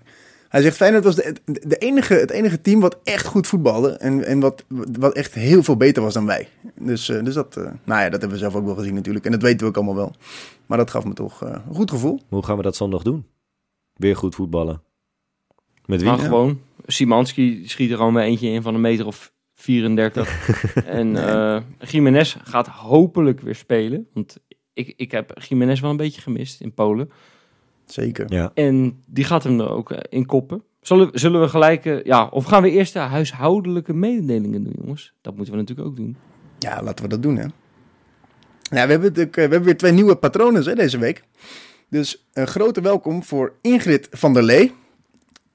hij 0.49 0.61
zegt, 0.61 0.75
Feyenoord 0.75 1.03
was 1.03 1.15
de, 1.15 1.35
de, 1.45 1.75
enige, 1.77 2.13
het 2.13 2.29
enige 2.29 2.61
team 2.61 2.79
wat 2.79 2.97
echt 3.03 3.25
goed 3.25 3.47
voetbalde. 3.47 3.89
En, 3.91 4.25
en 4.25 4.39
wat, 4.39 4.65
wat 4.99 5.13
echt 5.13 5.33
heel 5.33 5.63
veel 5.63 5.77
beter 5.77 6.03
was 6.03 6.13
dan 6.13 6.25
wij. 6.25 6.47
Dus, 6.79 7.09
eh, 7.09 7.23
dus 7.23 7.33
dat, 7.33 7.57
eh, 7.57 7.63
nou 7.63 8.01
ja, 8.01 8.09
dat 8.09 8.19
hebben 8.21 8.29
we 8.29 8.37
zelf 8.37 8.55
ook 8.55 8.65
wel 8.65 8.75
gezien 8.75 8.93
natuurlijk. 8.93 9.25
En 9.25 9.31
dat 9.31 9.41
weten 9.41 9.59
we 9.59 9.65
ook 9.65 9.75
allemaal 9.75 9.95
wel. 9.95 10.13
Maar 10.65 10.77
dat 10.77 10.89
gaf 10.91 11.05
me 11.05 11.13
toch 11.13 11.43
eh, 11.43 11.49
een 11.67 11.75
goed 11.75 11.91
gevoel. 11.91 12.21
Hoe 12.29 12.45
gaan 12.45 12.57
we 12.57 12.63
dat 12.63 12.75
zondag 12.75 13.03
doen? 13.03 13.25
Weer 13.93 14.15
goed 14.15 14.35
voetballen. 14.35 14.81
Met 15.85 16.01
wie? 16.01 16.09
Maar 16.09 16.19
Ja. 16.19 16.23
gewoon, 16.25 16.59
Simanski 16.85 17.67
schiet 17.67 17.91
er 17.91 17.97
gewoon 17.97 18.13
weer 18.13 18.23
eentje 18.23 18.49
in 18.49 18.61
van 18.61 18.75
een 18.75 18.81
meter 18.81 19.05
of 19.05 19.31
34. 19.55 20.55
en 20.85 21.15
eh 21.15 21.61
Jiménez 21.79 22.35
gaat 22.43 22.67
hopelijk 22.67 23.39
weer 23.41 23.55
spelen. 23.55 24.07
Want 24.13 24.37
ik, 24.79 24.93
ik 24.97 25.11
heb 25.11 25.41
Jiménez 25.47 25.79
wel 25.79 25.89
een 25.89 25.97
beetje 25.97 26.21
gemist 26.21 26.61
in 26.61 26.73
Polen. 26.73 27.11
Zeker. 27.85 28.33
Ja. 28.33 28.51
En 28.53 29.03
die 29.05 29.23
gaat 29.23 29.43
hem 29.43 29.59
er 29.59 29.69
ook 29.69 29.91
eh, 29.91 29.97
in 30.09 30.25
koppen. 30.25 30.63
Zullen, 30.81 31.09
zullen 31.13 31.41
we 31.41 31.47
gelijk... 31.47 31.85
eh, 31.85 32.03
ja, 32.03 32.27
of 32.27 32.45
gaan 32.45 32.61
we 32.61 32.71
eerst 32.71 32.93
de 32.93 32.99
huishoudelijke 32.99 33.93
mededelingen 33.93 34.63
doen, 34.63 34.75
jongens? 34.81 35.13
Dat 35.21 35.35
moeten 35.35 35.53
we 35.53 35.59
natuurlijk 35.59 35.87
ook 35.87 35.95
doen. 35.95 36.17
Ja, 36.59 36.83
laten 36.83 37.03
we 37.03 37.09
dat 37.09 37.21
doen, 37.21 37.35
hè. 37.37 37.45
Ja, 38.61 38.85
we 38.85 38.91
hebben, 38.91 39.15
eh, 39.15 39.27
we 39.31 39.41
hebben 39.41 39.63
weer 39.63 39.77
twee 39.77 39.91
nieuwe 39.91 40.15
patronen 40.15 40.63
hè, 40.63 40.75
deze 40.75 40.97
week. 40.97 41.23
Dus 41.89 42.27
een 42.33 42.47
grote 42.47 42.81
welkom 42.81 43.23
voor 43.23 43.53
Ingrid 43.61 44.07
van 44.11 44.33
der 44.33 44.43
Lee 44.43 44.73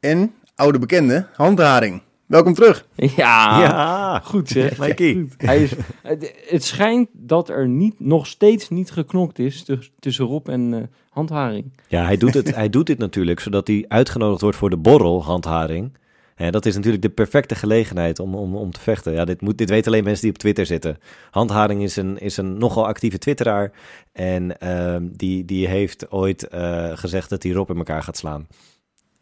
en 0.01 0.35
oude 0.55 0.79
bekende 0.79 1.27
Handharing. 1.33 2.03
Welkom 2.27 2.55
terug. 2.55 2.87
Ja, 2.95 3.61
ja. 3.61 4.21
goed 4.25 4.49
zeg. 4.49 4.79
Mikey. 4.79 5.15
Goed. 5.15 5.35
Hij 5.37 5.63
is, 5.63 5.73
het, 6.03 6.35
het 6.47 6.65
schijnt 6.65 7.09
dat 7.13 7.49
er 7.49 7.69
niet, 7.69 8.01
nog 8.01 8.27
steeds 8.27 8.69
niet 8.69 8.91
geknokt 8.91 9.39
is 9.39 9.65
tuss- 9.65 9.91
tussen 9.99 10.25
Rob 10.27 10.49
en 10.49 10.75
eh, 10.75 10.83
Handharing. 11.11 11.73
Ja, 11.89 12.05
hij 12.05 12.17
doet, 12.17 12.35
het, 12.35 12.55
hij 12.55 12.69
doet 12.69 12.87
dit 12.87 12.99
natuurlijk 12.99 13.41
zodat 13.41 13.67
hij 13.67 13.85
uitgenodigd 13.89 14.41
wordt 14.41 14.57
voor 14.57 14.71
de 14.71 14.77
borrel, 14.77 15.25
handharing. 15.25 15.93
Hè, 16.35 16.51
dat 16.51 16.67
is 16.67 16.75
natuurlijk 16.75 17.03
de 17.03 17.11
perfecte 17.11 17.55
gelegenheid 17.55 18.19
om, 18.19 18.35
om, 18.35 18.57
om 18.57 18.71
te 18.71 18.81
vechten. 18.81 19.13
Ja, 19.13 19.25
dit, 19.25 19.41
moet, 19.41 19.59
dit 19.59 19.71
weten 19.71 19.93
alleen 19.93 20.05
mensen 20.05 20.23
die 20.23 20.33
op 20.33 20.39
Twitter 20.39 20.67
zitten. 20.67 20.99
Handharing 21.31 21.83
is 21.83 21.97
een, 21.97 22.19
is 22.19 22.37
een 22.37 22.59
nogal 22.59 22.87
actieve 22.87 23.19
twitteraar. 23.19 23.73
En 24.13 24.59
ehm, 24.61 25.07
die, 25.11 25.45
die 25.45 25.69
heeft 25.69 26.11
ooit 26.11 26.49
eh, 26.49 26.91
gezegd 26.95 27.31
dat 27.31 27.43
hij 27.43 27.53
Rob 27.53 27.71
in 27.71 27.77
elkaar 27.77 28.03
gaat 28.03 28.17
slaan. 28.17 28.47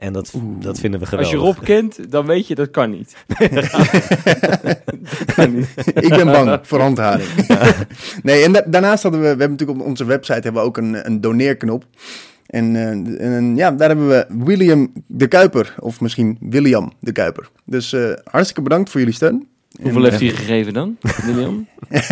En 0.03 0.13
dat, 0.13 0.33
dat 0.61 0.79
vinden 0.79 1.01
we 1.01 1.07
Als 1.17 1.29
geweldig. 1.29 1.31
je 1.31 1.37
Rob 1.37 1.65
kent, 1.65 2.11
dan 2.13 2.27
weet 2.27 2.47
je 2.47 2.55
dat 2.55 2.71
kan 2.71 2.91
niet. 2.91 3.17
dat 5.17 5.35
kan 5.35 5.55
niet. 5.55 5.69
Ik 5.95 6.09
ben 6.09 6.25
bang 6.27 6.59
voor 6.63 6.81
handharing. 6.81 7.29
nee, 8.23 8.43
en 8.45 8.53
da- 8.53 8.65
daarnaast 8.67 9.03
hadden 9.03 9.21
we, 9.21 9.27
we 9.27 9.39
hebben 9.39 9.51
natuurlijk 9.51 9.81
op 9.81 9.87
onze 9.87 10.05
website 10.05 10.41
hebben 10.41 10.53
we 10.63 10.69
ook 10.69 10.77
een, 10.77 11.07
een 11.07 11.21
doneerknop. 11.21 11.85
En, 12.47 12.77
eh, 12.77 13.27
en 13.37 13.57
ja, 13.57 13.71
daar 13.71 13.89
hebben 13.89 14.09
we 14.09 14.27
William 14.29 14.93
de 15.07 15.27
Kuiper, 15.27 15.75
of 15.79 16.01
misschien 16.01 16.37
William 16.41 16.93
de 17.01 17.13
Kuiper. 17.13 17.49
Dus 17.65 17.93
eh, 17.93 18.13
hartstikke 18.25 18.63
bedankt 18.63 18.91
voor 18.91 19.01
jullie 19.01 19.15
steun. 19.15 19.47
Hoeveel 19.83 20.05
En, 20.05 20.11
heeft 20.11 20.21
hij 20.23 20.31
gegeven 20.31 20.73
dan, 20.73 20.97
William? 21.25 21.67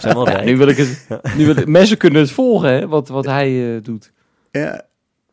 Zijn 0.00 0.14
wel 0.14 0.26
Ja, 0.28 0.32
rijk. 0.34 0.44
nu 0.44 0.56
wil 0.56 0.68
ik 0.68 0.76
het. 0.76 1.06
Nu 1.36 1.46
wil 1.46 1.56
ik- 1.56 1.66
mensen 1.66 1.96
kunnen 1.96 2.20
het 2.20 2.30
volgen, 2.30 2.70
hè, 2.72 2.88
wat, 2.88 3.08
wat 3.08 3.24
hij 3.24 3.74
eh, 3.76 3.82
doet. 3.82 4.12
Ja, 4.50 4.82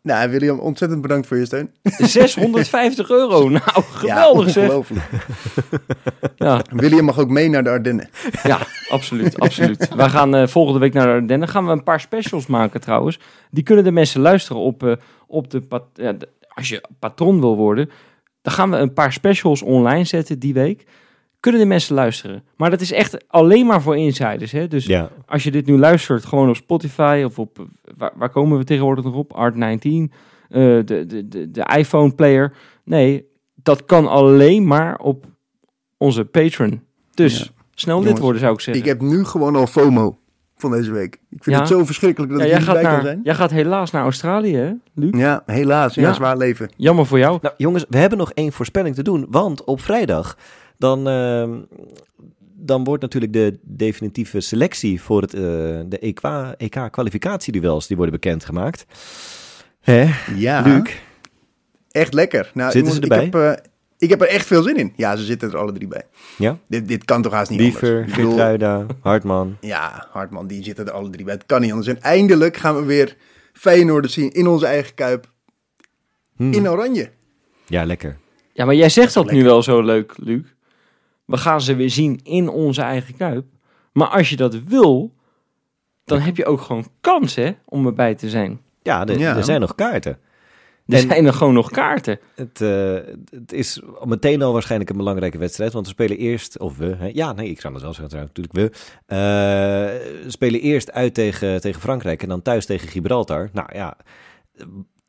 nou, 0.02 0.30
William, 0.30 0.60
ontzettend 0.60 1.02
bedankt 1.02 1.28
voor 1.28 1.38
je 1.38 1.46
steun. 1.46 1.72
650 1.84 3.10
euro. 3.20 3.50
Nou, 3.50 3.62
geweldig 3.92 4.46
ja, 4.46 4.52
zeg. 4.52 4.64
ongelooflijk. 4.64 5.02
Ja, 6.36 6.62
William 6.70 7.06
mag 7.06 7.20
ook 7.20 7.30
mee 7.30 7.50
naar 7.50 7.64
de 7.64 7.70
Ardennen. 7.70 8.10
ja 8.44 8.60
absoluut, 8.90 9.40
absoluut. 9.40 9.88
Wij 9.96 10.10
gaan 10.10 10.36
eh, 10.36 10.48
volgende 10.48 10.80
week 10.80 10.94
naar 10.94 11.06
de 11.06 11.12
Ardennen. 11.14 11.48
Gaan 11.48 11.66
we 11.66 11.72
een 11.72 11.84
paar 11.84 12.00
specials 12.00 12.46
maken 12.48 12.82
trouwens. 12.82 13.20
Die 13.52 13.64
kunnen 13.64 13.84
de 13.84 13.92
mensen 13.92 14.22
luisteren 14.22 14.62
op, 14.62 14.84
eh, 14.84 14.92
op 15.28 15.50
de, 15.50 15.62
ja, 15.94 16.14
de- 16.14 16.30
Als 16.48 16.70
je 16.70 16.84
patron 17.00 17.40
wil 17.40 17.56
worden, 17.56 17.90
dan 18.42 18.54
gaan 18.54 18.70
we 18.70 18.78
een 18.78 18.94
paar 18.94 19.14
specials 19.14 19.62
online 19.62 20.04
zetten 20.04 20.40
die 20.40 20.54
week. 20.54 20.86
Kunnen 21.42 21.62
de 21.62 21.68
mensen 21.68 21.96
luisteren. 21.96 22.44
Maar 22.58 22.70
dat 22.70 22.82
is 22.82 22.92
echt 22.92 23.30
alleen 23.30 23.66
maar 23.66 23.82
voor 23.82 23.98
insiders. 23.98 24.52
Hè? 24.52 24.68
Dus 24.68 24.86
Ja, 24.86 25.10
als 25.26 25.44
je 25.44 25.52
dit 25.52 25.66
nu 25.66 25.78
luistert, 25.78 26.26
gewoon 26.26 26.50
op 26.50 26.56
Spotify 26.56 27.22
of 27.26 27.40
op, 27.40 27.66
waar, 27.98 28.12
waar 28.16 28.30
komen 28.30 28.58
we 28.58 28.64
tegenwoordig 28.64 29.04
nog 29.04 29.14
op? 29.16 29.34
Art 29.34 29.56
19, 29.56 30.12
eh, 30.50 30.60
de, 30.60 30.84
de, 30.86 31.28
de, 31.28 31.52
de 31.52 31.70
iPhone 31.78 32.12
player. 32.16 32.54
Nee, 32.84 33.26
dat 33.56 33.86
kan 33.86 34.08
alleen 34.08 34.68
maar 34.68 34.98
op 35.00 35.26
onze 35.98 36.26
Patreon. 36.26 36.82
Dus 37.14 37.38
Ja. 37.40 37.46
snel 37.74 37.96
lid 37.96 38.04
Jongens, 38.06 38.22
worden 38.24 38.42
zou 38.42 38.54
ik 38.54 38.60
zeggen. 38.60 38.84
Ik 38.84 38.90
heb 38.90 39.02
nu 39.02 39.24
gewoon 39.26 39.56
al 39.56 39.68
FOMO 39.68 40.18
van 40.58 40.72
deze 40.72 40.92
week. 40.92 41.14
Ik 41.30 41.44
vind 41.44 41.56
Ja? 41.56 41.62
het 41.62 41.72
zo 41.72 41.86
verschrikkelijk 41.86 42.32
dat 42.32 42.42
ja, 42.42 42.48
ik 42.48 42.54
niet 42.54 42.64
gaat 42.64 42.74
bij 42.82 42.84
kan 42.84 43.02
zijn. 43.02 43.20
jij 43.24 43.36
gaat 43.36 43.52
helaas 43.52 43.92
naar 43.92 44.04
Australië, 44.04 44.56
hè, 44.56 44.72
Luc? 44.94 45.10
Ja, 45.20 45.44
helaas. 45.46 45.96
Ja, 45.96 46.02
Ja. 46.02 46.14
zwaar 46.14 46.38
leven. 46.38 46.70
Jammer 46.78 47.06
voor 47.06 47.20
jou. 47.20 47.38
Nou, 47.42 47.54
jongens, 47.58 47.86
we 47.90 47.98
hebben 47.98 48.18
nog 48.18 48.32
één 48.32 48.52
voorspelling 48.52 48.96
te 48.96 49.04
doen. 49.04 49.26
Want 49.30 49.64
op 49.64 49.82
vrijdag, 49.82 50.38
dan, 50.82 51.08
ehm, 51.08 51.60
dan 52.56 52.84
wordt 52.84 53.02
natuurlijk 53.02 53.34
de 53.34 53.60
definitieve 53.62 54.40
selectie 54.40 55.02
voor 55.02 55.22
het, 55.22 55.34
eh, 55.34 55.42
de 55.86 55.98
EK-kwalificatieduels, 56.58 57.88
die 57.88 57.96
worden 57.98 58.20
bekendgemaakt. 58.20 58.86
Hè, 59.80 60.10
Ja, 60.36 60.62
Luc? 60.62 60.94
echt 61.92 62.14
lekker. 62.14 62.52
Nou, 62.54 62.72
Zitten 62.72 62.94
ze 62.94 63.00
jongens, 63.00 63.26
Ik 63.26 63.34
heb, 63.34 63.42
eh, 63.58 63.64
ik 63.98 64.10
heb 64.10 64.22
er 64.22 64.28
echt 64.28 64.46
veel 64.48 64.64
zin 64.64 64.76
in. 64.78 64.94
Ja, 64.96 65.16
ze 65.16 65.24
zitten 65.24 65.50
er 65.52 65.58
alle 65.58 65.72
drie 65.72 65.88
bij. 65.88 66.04
Ja? 66.38 66.58
Dit, 66.68 66.88
dit 66.88 67.06
kan 67.06 67.22
toch 67.22 67.32
haast 67.34 67.50
niet 67.50 67.60
Liever, 67.60 67.96
anders. 67.96 68.14
Geertruida, 68.14 68.86
Hartman. 69.00 69.58
Ja, 69.62 70.08
Hartman, 70.12 70.48
die 70.48 70.64
zitten 70.64 70.86
er 70.86 70.92
alle 70.92 71.10
drie 71.10 71.26
bij. 71.26 71.34
Het 71.34 71.46
kan 71.46 71.62
niet 71.62 71.70
anders. 71.72 71.88
En 71.90 72.02
eindelijk 72.02 72.58
gaan 72.58 72.76
we 72.76 72.84
weer 72.86 73.16
Feyenoord 73.54 74.12
zien 74.12 74.32
in 74.32 74.48
onze 74.48 74.66
eigen 74.66 74.94
kuip. 74.96 75.30
Hm. 76.36 76.52
In 76.54 76.70
oranje. 76.70 77.10
Ja, 77.68 77.84
lekker. 77.86 78.18
Ja, 78.54 78.66
maar 78.66 78.76
jij 78.76 78.90
zegt 78.90 79.14
dat 79.14 79.24
lekker. 79.26 79.44
nu 79.44 79.50
wel 79.50 79.64
zo 79.64 79.82
leuk, 79.82 80.14
Luc. 80.18 80.42
We 81.32 81.38
gaan 81.38 81.62
ze 81.62 81.76
weer 81.76 81.90
zien 81.90 82.20
in 82.24 82.50
onze 82.50 82.82
eigen 82.82 83.18
kuip. 83.18 83.46
Maar 83.94 84.08
als 84.08 84.30
je 84.30 84.36
dat 84.36 84.56
wil, 84.64 85.14
dan 86.04 86.20
heb 86.20 86.38
je 86.38 86.46
ook 86.46 86.62
gewoon 86.62 86.86
kans, 87.02 87.36
hè, 87.36 87.52
om 87.66 87.86
erbij 87.86 88.16
te 88.16 88.30
zijn. 88.30 88.60
Ja, 88.82 89.06
er, 89.08 89.20
Ja. 89.20 89.36
er 89.38 89.44
zijn 89.44 89.60
nog 89.62 89.76
kaarten. 89.76 90.18
Er 90.88 90.98
En- 90.98 91.08
zijn 91.08 91.26
er 91.26 91.34
gewoon 91.34 91.54
nog 91.54 91.72
kaarten. 91.72 92.20
Het, 92.36 92.62
eh, 92.62 92.94
het 93.30 93.52
is 93.54 93.82
meteen 94.04 94.42
al 94.42 94.54
waarschijnlijk 94.54 94.90
een 94.90 94.98
belangrijke 94.98 95.38
wedstrijd. 95.38 95.74
Want 95.74 95.86
we 95.86 95.92
spelen 95.92 96.18
eerst, 96.18 96.60
of 96.60 96.78
we, 96.78 96.96
hè, 96.98 97.10
ja, 97.14 97.34
nee, 97.34 97.50
ik 97.50 97.62
zou 97.62 97.74
dat 97.74 97.82
wel 97.82 97.94
zeggen, 97.94 98.20
natuurlijk 98.20 98.56
we. 98.56 98.72
eh, 99.06 100.30
spelen 100.30 100.60
eerst 100.62 100.92
uit 100.92 101.14
tegen, 101.14 101.62
tegen 101.62 101.82
Frankrijk 101.82 102.22
en 102.24 102.30
dan 102.30 102.42
thuis 102.42 102.66
tegen 102.66 102.88
Gibraltar. 102.88 103.50
Nou 103.54 103.68
ja, 103.74 103.98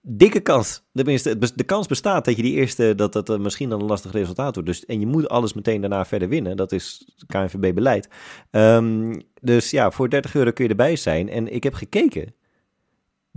dikke 0.03 0.41
kans. 0.41 0.85
Tenminste, 0.93 1.39
de 1.55 1.65
kans 1.65 1.87
bestaat 1.87 2.25
dat 2.25 2.37
je 2.37 2.43
die 2.43 2.55
eerste, 2.55 2.95
dat 2.95 3.13
dat 3.13 3.31
eh, 3.31 3.39
misschien 3.39 3.69
dan 3.69 3.81
een 3.81 3.87
lastig 3.87 4.13
resultaat 4.13 4.55
wordt. 4.55 4.69
Dus, 4.69 4.85
en 4.85 5.01
je 5.01 5.07
moet 5.07 5.29
alles 5.29 5.53
meteen 5.53 5.81
daarna 5.81 6.05
verder 6.05 6.29
winnen. 6.29 6.57
Dat 6.57 6.73
is 6.73 7.09
KNVB-beleid. 7.27 8.09
Ehm, 8.51 9.21
dus 9.41 9.71
ja, 9.71 9.91
voor 9.91 10.09
30 10.09 10.35
euro 10.35 10.51
kun 10.51 10.65
je 10.65 10.71
erbij 10.71 10.97
zijn. 10.97 11.29
En 11.29 11.55
ik 11.55 11.63
heb 11.63 11.75
gekeken. 11.75 12.35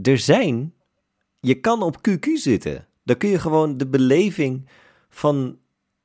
Er 0.01 0.17
zijn 0.17 0.73
je 1.45 1.59
kan 1.59 1.81
op 1.81 1.97
QQ 2.09 2.27
zitten. 2.33 2.87
Dan 3.03 3.17
kun 3.17 3.29
je 3.29 3.39
gewoon 3.39 3.77
de 3.77 3.87
beleving 3.87 4.69
van 5.09 5.57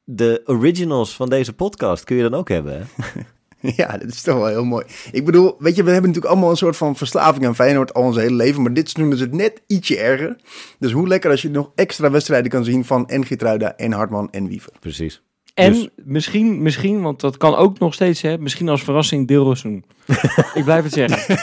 de 0.05 0.43
originals 0.45 1.17
van 1.17 1.29
deze 1.29 1.53
podcast 1.53 2.05
kun 2.05 2.17
je 2.17 2.23
dan 2.23 2.35
ook 2.35 2.49
hebben. 2.49 2.87
Ja, 3.77 3.97
dat 3.99 4.09
is 4.09 4.23
toch 4.23 4.35
wel 4.37 4.47
heel 4.47 4.65
mooi. 4.65 4.85
Ik 5.13 5.25
bedoel, 5.25 5.57
weet 5.59 5.77
je, 5.77 5.83
we 5.83 5.91
hebben 5.91 6.09
natuurlijk 6.09 6.33
allemaal 6.35 6.51
een 6.51 6.57
soort 6.57 6.77
van 6.77 6.97
verslaving 6.97 7.47
aan 7.47 7.55
Feyenoord 7.55 7.95
al 7.95 8.03
ons 8.03 8.17
hele 8.17 8.35
leven. 8.35 8.63
Maar 8.63 8.73
dit 8.75 8.91
seizoen 8.91 9.15
is 9.15 9.21
het 9.21 9.33
net 9.33 9.63
ietsje 9.67 9.99
erger. 9.99 10.37
Dus 10.79 10.93
hoe 10.93 11.09
lekker 11.09 11.31
als 11.31 11.43
je 11.43 11.51
nog 11.51 11.71
extra 11.75 12.11
wedstrijden 12.11 12.51
kan 12.51 12.65
zien 12.65 12.85
van 12.85 13.09
en 13.09 13.27
Geertruida 13.27 13.77
en 13.77 13.93
Hartman 13.93 14.29
en 14.31 14.49
Wiever. 14.49 14.73
Precies. 14.81 15.23
En 15.55 15.73
Dus- 15.73 15.89
misschien, 15.97 16.63
misschien, 16.63 17.01
want 17.03 17.21
dat 17.21 17.37
kan 17.37 17.55
ook 17.57 17.79
nog 17.79 17.95
steeds, 17.95 18.21
hè, 18.23 18.39
misschien 18.39 18.69
als 18.69 18.83
verrassing 18.83 19.29
Deelrozoen. 19.29 19.85
ik 20.55 20.65
blijf 20.65 20.85
het 20.85 20.93
zeggen. 20.93 21.37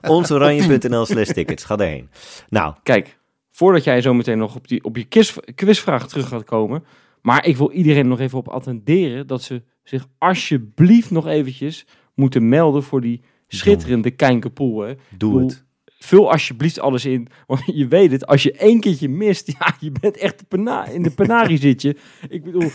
Onsoranje.nl 0.16 1.06
slash 1.06 1.28
tickets. 1.28 1.64
Ga 1.64 1.76
daarheen. 1.76 2.10
Nou, 2.48 2.74
Kijk, 2.82 3.16
voordat 3.52 3.84
jij 3.84 4.00
zo 4.00 4.14
meteen 4.14 4.38
nog 4.38 4.54
op, 4.54 4.68
die, 4.68 4.84
op 4.84 4.96
je 4.96 5.04
quiz, 5.04 5.36
quizvraag 5.54 6.08
terug 6.08 6.28
gaat 6.28 6.44
komen. 6.44 6.84
Maar 7.26 7.46
ik 7.46 7.56
wil 7.56 7.70
iedereen 7.70 8.08
nog 8.08 8.20
even 8.20 8.38
op 8.38 8.48
attenderen 8.48 9.26
dat 9.26 9.42
ze 9.42 9.62
zich 9.82 10.06
alsjeblieft 10.18 11.10
nog 11.10 11.26
eventjes 11.26 11.86
moeten 12.14 12.48
melden 12.48 12.82
voor 12.82 13.00
die 13.00 13.20
schitterende 13.48 14.10
Kijnkerpool. 14.10 14.80
Hè. 14.80 14.94
doe 15.16 15.40
het. 15.40 15.64
Vul 15.98 16.30
alsjeblieft 16.30 16.80
alles 16.80 17.04
in, 17.04 17.28
want 17.46 17.60
je 17.66 17.86
weet 17.88 18.10
het, 18.10 18.26
als 18.26 18.42
je 18.42 18.52
één 18.52 18.80
keertje 18.80 19.08
mist, 19.08 19.46
ja, 19.58 19.76
je 19.80 19.92
bent 20.00 20.16
echt 20.16 20.44
de 20.48 20.84
in 20.92 21.02
de 21.02 21.10
panari 21.10 21.58
zit 21.58 21.82
je. 21.82 21.96
Ik 22.28 22.44
bedoel, 22.44 22.70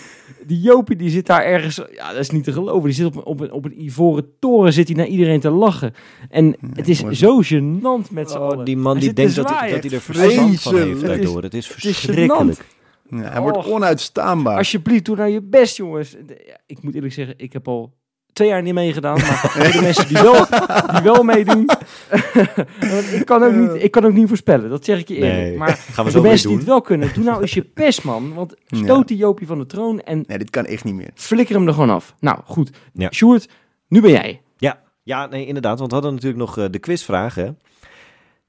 die 0.45 0.60
Jopie 0.60 0.95
die 0.95 1.10
zit 1.10 1.26
daar 1.26 1.43
ergens, 1.43 1.76
ja, 1.91 2.10
dat 2.12 2.20
is 2.20 2.30
niet 2.30 2.43
te 2.43 2.52
geloven. 2.52 2.84
Die 2.84 2.93
zit 2.93 3.06
op, 3.06 3.16
een- 3.16 3.24
op, 3.26 3.39
een, 3.39 3.52
op 3.52 3.66
een 3.66 3.84
ivoren 3.84 4.26
toren, 4.39 4.74
zit 4.74 4.88
hij 4.88 4.97
naar 4.97 5.06
iedereen 5.08 5.39
te 5.39 5.49
lachen. 5.49 5.93
En 6.30 6.56
het 6.74 6.88
is 6.88 6.99
zo 6.99 7.41
gênant 7.41 8.12
met 8.12 8.30
z'n 8.32 8.38
Oh, 8.38 8.41
allen. 8.49 8.66
die 8.66 8.78
man 8.78 8.91
Hij 8.97 9.06
die 9.06 9.14
denkt 9.14 9.36
dat, 9.36 9.47
dat 9.47 9.60
hij 9.60 9.72
er 9.91 10.02
verstand 10.02 10.62
van 10.62 10.76
heeft 10.76 11.02
daardoor. 11.06 11.43
Het 11.43 11.54
is 11.54 11.68
is 11.68 11.74
verschrikkelijk. 11.74 12.66
Ja, 13.12 13.18
hij 13.32 13.41
wordt 13.41 13.66
onuitstaanbaar. 13.68 14.57
Alsjeblieft, 14.57 15.05
doe 15.05 15.16
nou 15.16 15.30
je 15.30 15.41
best, 15.41 15.78
jongens. 15.78 16.12
De- 16.26 16.57
Ik 16.66 16.84
moet 16.84 16.95
eerlijk 16.95 17.14
zeggen, 17.14 17.34
ik 17.38 17.53
heb 17.53 17.68
al 17.68 17.93
twee 18.34 18.47
jaar 18.47 18.62
niet 18.62 18.74
meegedaan. 18.74 19.18
Maar 19.20 19.38
voor 19.51 19.72
de 19.72 19.82
mensen 19.82 20.07
die 20.07 20.18
wel, 20.22 20.45
die 20.93 21.01
wel 21.03 21.24
meedoen. 21.24 21.66
want 22.91 23.12
ik, 23.14 23.26
kan 23.26 23.43
ook 23.43 23.53
niet, 23.53 23.84
ik 23.84 23.91
kan 23.91 24.05
ook 24.05 24.14
niet 24.14 24.28
voorspellen, 24.28 24.70
dat 24.70 24.86
zeg 24.86 24.99
ik 24.99 25.07
je 25.07 25.16
eerlijk. 25.16 25.34
Nee, 25.34 25.57
Maar 25.57 25.70
gaan 25.93 26.05
we 26.05 26.12
de 26.12 26.18
zo 26.18 26.22
weer 26.22 26.30
mensen 26.30 26.47
die 26.49 26.57
doen. 26.57 26.66
het 26.66 26.68
wel 26.68 26.82
kunnen, 26.82 27.14
doe 27.14 27.24
nou 27.24 27.41
eens 27.41 27.53
je 27.53 27.70
best, 27.74 28.03
man. 28.03 28.34
Want 28.34 28.55
stoot 28.68 28.88
Ja. 28.88 29.03
die 29.03 29.18
Joopie 29.18 29.47
van 29.47 29.59
de 29.59 29.66
troon 29.66 29.99
en 30.01 30.24
Nee, 30.28 30.38
dit 30.38 30.49
kan 30.49 30.66
echt 30.66 30.84
niet 30.84 30.95
meer. 30.95 31.09
flikker 31.16 31.55
hem 31.55 31.68
er 31.68 31.74
gewoon 31.74 31.89
af. 31.89 32.16
Nou, 32.20 32.39
goed. 32.45 32.72
Ja. 32.93 33.12
Sjoerd, 33.12 33.49
nu 33.88 34.01
ben 34.01 34.12
jij. 34.12 34.41
Ja, 34.57 34.80
ja, 35.03 35.26
nee, 35.28 35.45
inderdaad. 35.45 35.78
Want 35.80 35.89
we 35.91 35.95
hadden 35.97 36.14
natuurlijk 36.14 36.41
nog 36.41 36.57
eh, 36.57 36.66
de 36.72 36.80
quizvraag. 36.80 37.36
Hè? 37.36 37.49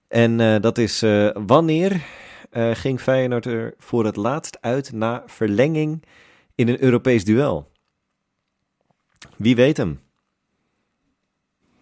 En 0.08 0.40
eh, 0.40 0.60
dat 0.60 0.78
is 0.78 1.02
eh, 1.02 1.28
wanneer 1.46 2.00
eh, 2.52 2.70
ging 2.74 3.00
Feyenoord 3.00 3.46
er 3.46 3.74
voor 3.78 4.04
het 4.04 4.16
laatst 4.16 4.58
uit 4.60 4.92
na 4.92 5.22
verlenging 5.26 6.02
in 6.54 6.68
een 6.68 6.82
Europees 6.82 7.24
duel? 7.24 7.70
Wie 9.36 9.56
weet 9.56 9.76
hem? 9.76 10.00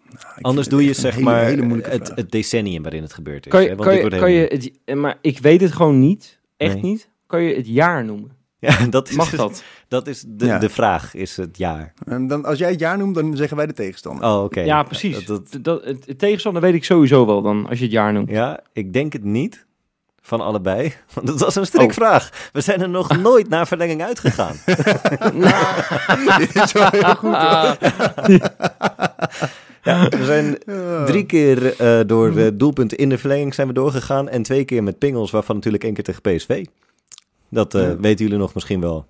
Nou, 0.09 0.23
Anders 0.41 0.67
doe 0.67 0.85
je 0.85 0.93
zeg 0.93 1.11
een 1.15 1.19
hele- 1.19 1.31
maar 1.31 1.43
hele 1.45 1.61
moeilijke 1.61 1.91
het, 1.91 2.11
het 2.15 2.31
decennium 2.31 2.81
waarin 2.81 3.01
het 3.01 3.13
gebeurd 3.13 3.45
is. 3.45 3.51
Kan 3.51 3.61
hè? 3.61 3.67
je, 3.67 3.75
Want 3.75 3.81
kan 3.89 3.93
dit 3.97 4.03
je, 4.03 4.09
wordt 4.09 4.23
kan 4.25 4.31
je 4.33 4.71
het, 4.85 4.95
maar 4.97 5.17
ik 5.21 5.39
weet 5.39 5.61
het 5.61 5.71
gewoon 5.71 5.99
niet. 5.99 6.39
Echt 6.57 6.73
Nee. 6.73 6.83
niet. 6.83 7.09
Kan 7.25 7.43
je 7.43 7.55
het 7.55 7.67
jaar 7.67 8.05
noemen? 8.05 8.31
Ja, 8.59 8.85
dat 8.87 9.09
is, 9.09 9.15
Mag 9.15 9.29
dat? 9.35 9.63
Dat 9.87 10.07
is 10.07 10.23
de, 10.27 10.45
Ja. 10.45 10.59
de 10.59 10.69
vraag, 10.69 11.13
is 11.13 11.37
het 11.37 11.57
jaar. 11.57 11.93
En 12.05 12.27
dan, 12.27 12.45
als 12.45 12.57
jij 12.59 12.69
het 12.71 12.79
jaar 12.79 12.97
noemt, 12.97 13.15
dan 13.15 13.35
zeggen 13.37 13.57
wij 13.57 13.65
de 13.65 13.73
tegenstander. 13.73 14.25
Oh, 14.25 14.43
oké. 14.43 14.61
Ja, 14.61 14.83
precies. 14.83 15.25
Dat, 15.25 15.27
dat- 15.27 15.51
Dat, 15.51 15.63
dat, 15.63 15.85
het, 15.85 16.05
het 16.05 16.19
tegenstander 16.19 16.61
weet 16.61 16.73
ik 16.73 16.83
sowieso 16.83 17.25
wel 17.25 17.41
dan, 17.41 17.67
als 17.67 17.77
je 17.77 17.83
het 17.83 17.93
jaar 17.93 18.13
noemt. 18.13 18.29
ja, 18.29 18.59
ik 18.73 18.93
denk 18.93 19.13
het 19.13 19.23
niet. 19.23 19.65
Van 20.21 20.41
allebei. 20.41 20.93
Want 21.13 21.27
dat 21.27 21.39
was 21.39 21.55
een 21.55 21.61
Oh. 21.61 21.67
strikvraag. 21.67 22.49
We 22.53 22.61
zijn 22.61 22.81
er 22.81 22.89
nog 22.89 23.17
nooit 23.21 23.49
naar 23.49 23.67
verlenging 23.67 24.03
uitgegaan. 24.03 24.55
Dit 26.37 26.55
is 26.55 26.71
wel 26.71 26.87
heel 26.91 27.15
goed. 27.15 27.35
hoor. 27.35 27.77
Ja, 29.83 30.09
we 30.09 30.25
zijn 30.25 30.57
drie 31.05 31.25
keer 31.25 31.79
eh, 31.79 31.99
door 32.07 32.33
de 32.33 32.55
doelpunten 32.55 32.97
in 32.97 33.09
de 33.09 33.17
verlenging 33.17 33.53
zijn 33.53 33.67
we 33.67 33.73
doorgegaan. 33.73 34.29
En 34.29 34.41
twee 34.43 34.65
keer 34.65 34.83
met 34.83 34.97
pingels, 34.97 35.31
waarvan 35.31 35.55
natuurlijk 35.55 35.83
één 35.83 35.93
keer 35.93 36.03
tegen 36.03 36.21
PSV. 36.21 36.65
Dat 37.49 37.75
eh, 37.75 37.81
Ja. 37.81 37.97
weten 37.97 38.25
jullie 38.25 38.39
nog 38.39 38.53
misschien 38.53 38.81
wel. 38.81 39.09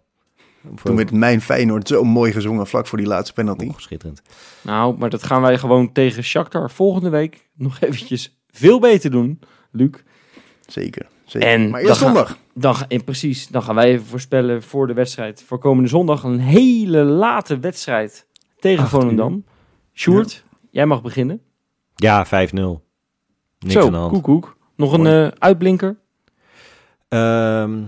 Toen 0.84 0.96
werd 0.96 1.12
mijn 1.12 1.42
Feyenoord 1.42 1.88
zo 1.88 2.04
mooi 2.04 2.32
gezongen 2.32 2.68
vlak 2.68 2.88
voor 2.88 2.98
die 2.98 3.08
laatste 3.08 3.34
penalty. 3.34 3.72
Schitterend. 3.78 4.22
Nou, 4.62 4.98
maar 4.98 5.10
dat 5.10 5.24
gaan 5.24 5.42
wij 5.42 5.58
gewoon 5.58 5.92
tegen 5.92 6.24
Shakhtar 6.24 6.72
volgende 6.72 7.10
week 7.10 7.50
nog 7.56 7.80
eventjes 7.80 8.40
veel 8.52 8.80
beter 8.80 9.12
doen, 9.12 9.40
Luc. 9.72 9.90
Zeker. 10.72 11.08
zeker. 11.26 11.48
En 11.50 11.70
maar 11.70 11.80
dan 11.82 11.90
eerst 11.90 12.02
gaan- 12.02 12.14
zondag. 12.16 12.38
Dan, 12.54 12.76
en 12.88 13.04
precies, 13.04 13.48
dan 13.48 13.64
gaan 13.64 13.76
wij 13.76 13.86
even 13.90 14.06
voorspellen 14.06 14.64
voor 14.64 14.88
de 14.88 14.94
wedstrijd 14.94 15.44
voor 15.44 15.58
komende 15.60 15.90
zondag. 15.90 16.24
Een 16.24 16.40
hele 16.40 17.04
late 17.04 17.60
wedstrijd 17.60 18.26
tegen 18.60 18.82
Acht 18.84 18.90
Volendam. 18.90 19.44
Sjoerd, 19.94 20.44
jij 20.70 20.86
mag 20.86 21.02
beginnen. 21.02 21.42
Ja, 21.96 22.26
5-0. 22.26 22.30
Niks 23.60 23.74
Zo, 23.74 23.86
aan 23.86 23.92
de 23.92 23.98
hand. 23.98 24.12
koek, 24.12 24.24
koek. 24.24 24.58
Nog 24.76 24.94
een 24.94 25.06
eh, 25.06 25.28
uitblinker? 25.38 25.98
Ehm, 27.08 27.84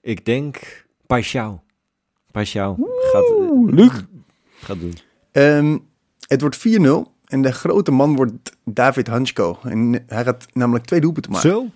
ik 0.00 0.24
denk 0.24 0.56
Paixão. 1.02 1.60
Paixão 2.26 2.74
gaat, 3.12 3.24
eh, 3.38 3.66
Luc. 3.66 3.92
gaat 4.60 4.80
doen. 4.80 4.94
Ehm, 5.32 5.78
het 6.26 6.40
wordt 6.40 6.56
4-0. 6.56 7.12
En 7.30 7.42
de 7.42 7.52
grote 7.52 7.90
man 7.90 8.16
wordt 8.16 8.56
David 8.64 9.06
Hansko. 9.06 9.58
En 9.62 10.04
hij 10.06 10.24
gaat 10.24 10.46
namelijk 10.52 10.84
twee 10.84 11.00
doelpunten 11.00 11.32
maken. 11.32 11.50
Zo? 11.50 11.66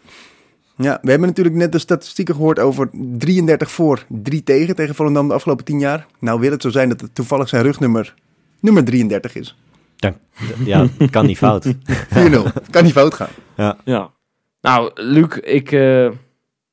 Ja, 0.76 0.98
we 1.02 1.10
hebben 1.10 1.28
natuurlijk 1.28 1.56
net 1.56 1.72
de 1.72 1.78
statistieken 1.78 2.34
gehoord 2.34 2.58
over 2.58 2.90
33 2.92 3.70
voor, 3.70 4.04
3 4.08 4.42
tegen 4.42 4.74
tegen 4.74 4.94
Volendam 4.94 5.28
de 5.28 5.34
afgelopen 5.34 5.64
10 5.64 5.78
jaar. 5.78 6.06
Nou 6.18 6.40
wil 6.40 6.50
het 6.50 6.62
zo 6.62 6.70
zijn 6.70 6.88
dat 6.88 7.00
het 7.00 7.14
toevallig 7.14 7.48
zijn 7.48 7.62
rugnummer 7.62 8.14
nummer 8.60 8.84
33 8.84 9.34
is. 9.34 9.56
4-0. 10.06 10.08
Ja, 10.64 10.86
kan 11.10 11.26
niet 11.26 11.38
fout. 11.38 11.64
kan 12.70 12.84
niet 12.84 12.92
fout 12.92 13.14
gaan. 13.14 13.28
Ja. 13.84 14.10
Nou, 14.60 14.90
Luc, 14.94 15.36
ik... 15.40 15.72
eh, 15.72 16.10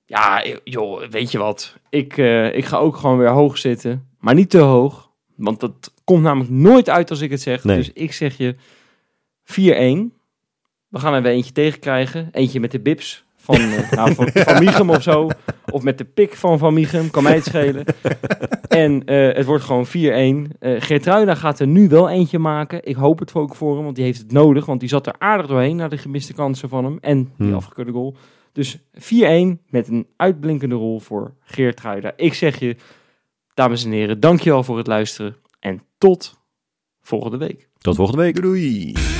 ja, 0.06 0.44
joh, 0.64 1.10
weet 1.10 1.32
je 1.32 1.38
wat? 1.38 1.78
Ik, 1.90 2.18
eh, 2.18 2.56
ik 2.56 2.66
ga 2.66 2.78
ook 2.78 2.98
gewoon 2.98 3.18
weer 3.18 3.30
hoog 3.30 3.58
zitten. 3.58 4.08
Maar 4.20 4.34
niet 4.34 4.50
te 4.50 4.58
hoog. 4.58 5.10
Want 5.36 5.60
dat 5.60 5.91
komt 6.04 6.24
namelijk 6.24 6.52
nooit 6.52 6.90
uit 6.90 7.10
als 7.10 7.22
ik 7.22 7.30
het 7.30 7.42
zeg. 7.42 7.64
Nee. 7.64 7.78
Dus 7.78 7.92
ik 7.94 8.14
zeg 8.14 8.38
je 8.38 8.56
4-1. 9.44 10.20
We 10.88 11.00
gaan 11.00 11.14
er 11.14 11.22
weer 11.22 11.32
eentje 11.32 11.52
tegen 11.52 11.80
krijgen. 11.80 12.30
Eentje 12.32 12.60
met 12.60 12.72
de 12.72 12.80
bips 12.80 13.26
van, 13.36 13.56
eh, 13.56 13.92
nou, 13.98 14.14
van, 14.14 14.30
van 14.34 14.64
Michum 14.64 14.90
of 14.90 15.02
zo. 15.04 15.30
Of 15.72 15.84
met 15.84 15.98
de 15.98 16.04
pik 16.06 16.36
van 16.36 16.58
Van 16.58 16.74
Michum. 16.74 17.12
Kan 17.12 17.24
mij 17.24 17.36
het 17.36 17.46
schelen. 17.46 17.86
En 18.68 19.06
eh, 19.06 19.36
het 19.36 19.46
wordt 19.46 19.64
gewoon 19.64 19.88
4-1. 19.88 19.92
Eh 20.60 20.82
Geertruida 20.82 21.36
gaat 21.36 21.60
er 21.60 21.68
nu 21.68 21.88
wel 21.88 22.10
eentje 22.10 22.40
maken. 22.40 22.80
Ik 22.84 22.96
hoop 22.96 23.20
het 23.20 23.34
ook 23.34 23.56
voor 23.56 23.76
hem, 23.76 23.84
want 23.84 23.96
die 23.96 24.06
heeft 24.06 24.20
het 24.20 24.32
nodig. 24.32 24.66
Want 24.66 24.80
die 24.80 24.90
zat 24.90 25.08
er 25.08 25.16
aardig 25.18 25.48
doorheen 25.48 25.76
naar 25.76 25.90
de 25.90 25.98
gemiste 25.98 26.34
kansen 26.34 26.70
van 26.70 26.84
hem. 26.84 26.98
En 27.02 27.18
die 27.18 27.48
Hmm. 27.48 27.54
afgekeurde 27.54 27.92
goal. 27.92 28.16
Dus 28.52 28.78
4-1 28.94 29.62
met 29.68 29.88
een 29.88 30.08
uitblinkende 30.16 30.76
rol 30.76 31.00
voor 31.00 31.34
Geertruida. 31.42 32.14
Ik 32.16 32.34
zeg 32.34 32.60
je, 32.60 32.76
dames 33.54 33.86
en 33.86 33.92
heren, 33.92 34.20
dankjewel 34.20 34.64
voor 34.64 34.78
het 34.78 34.88
luisteren. 34.88 35.36
En 35.62 35.82
tot 35.98 36.40
volgende 37.02 37.38
week. 37.38 37.70
Tot 37.78 37.96
volgende 37.96 38.22
week. 38.22 38.42
Doei. 38.42 39.11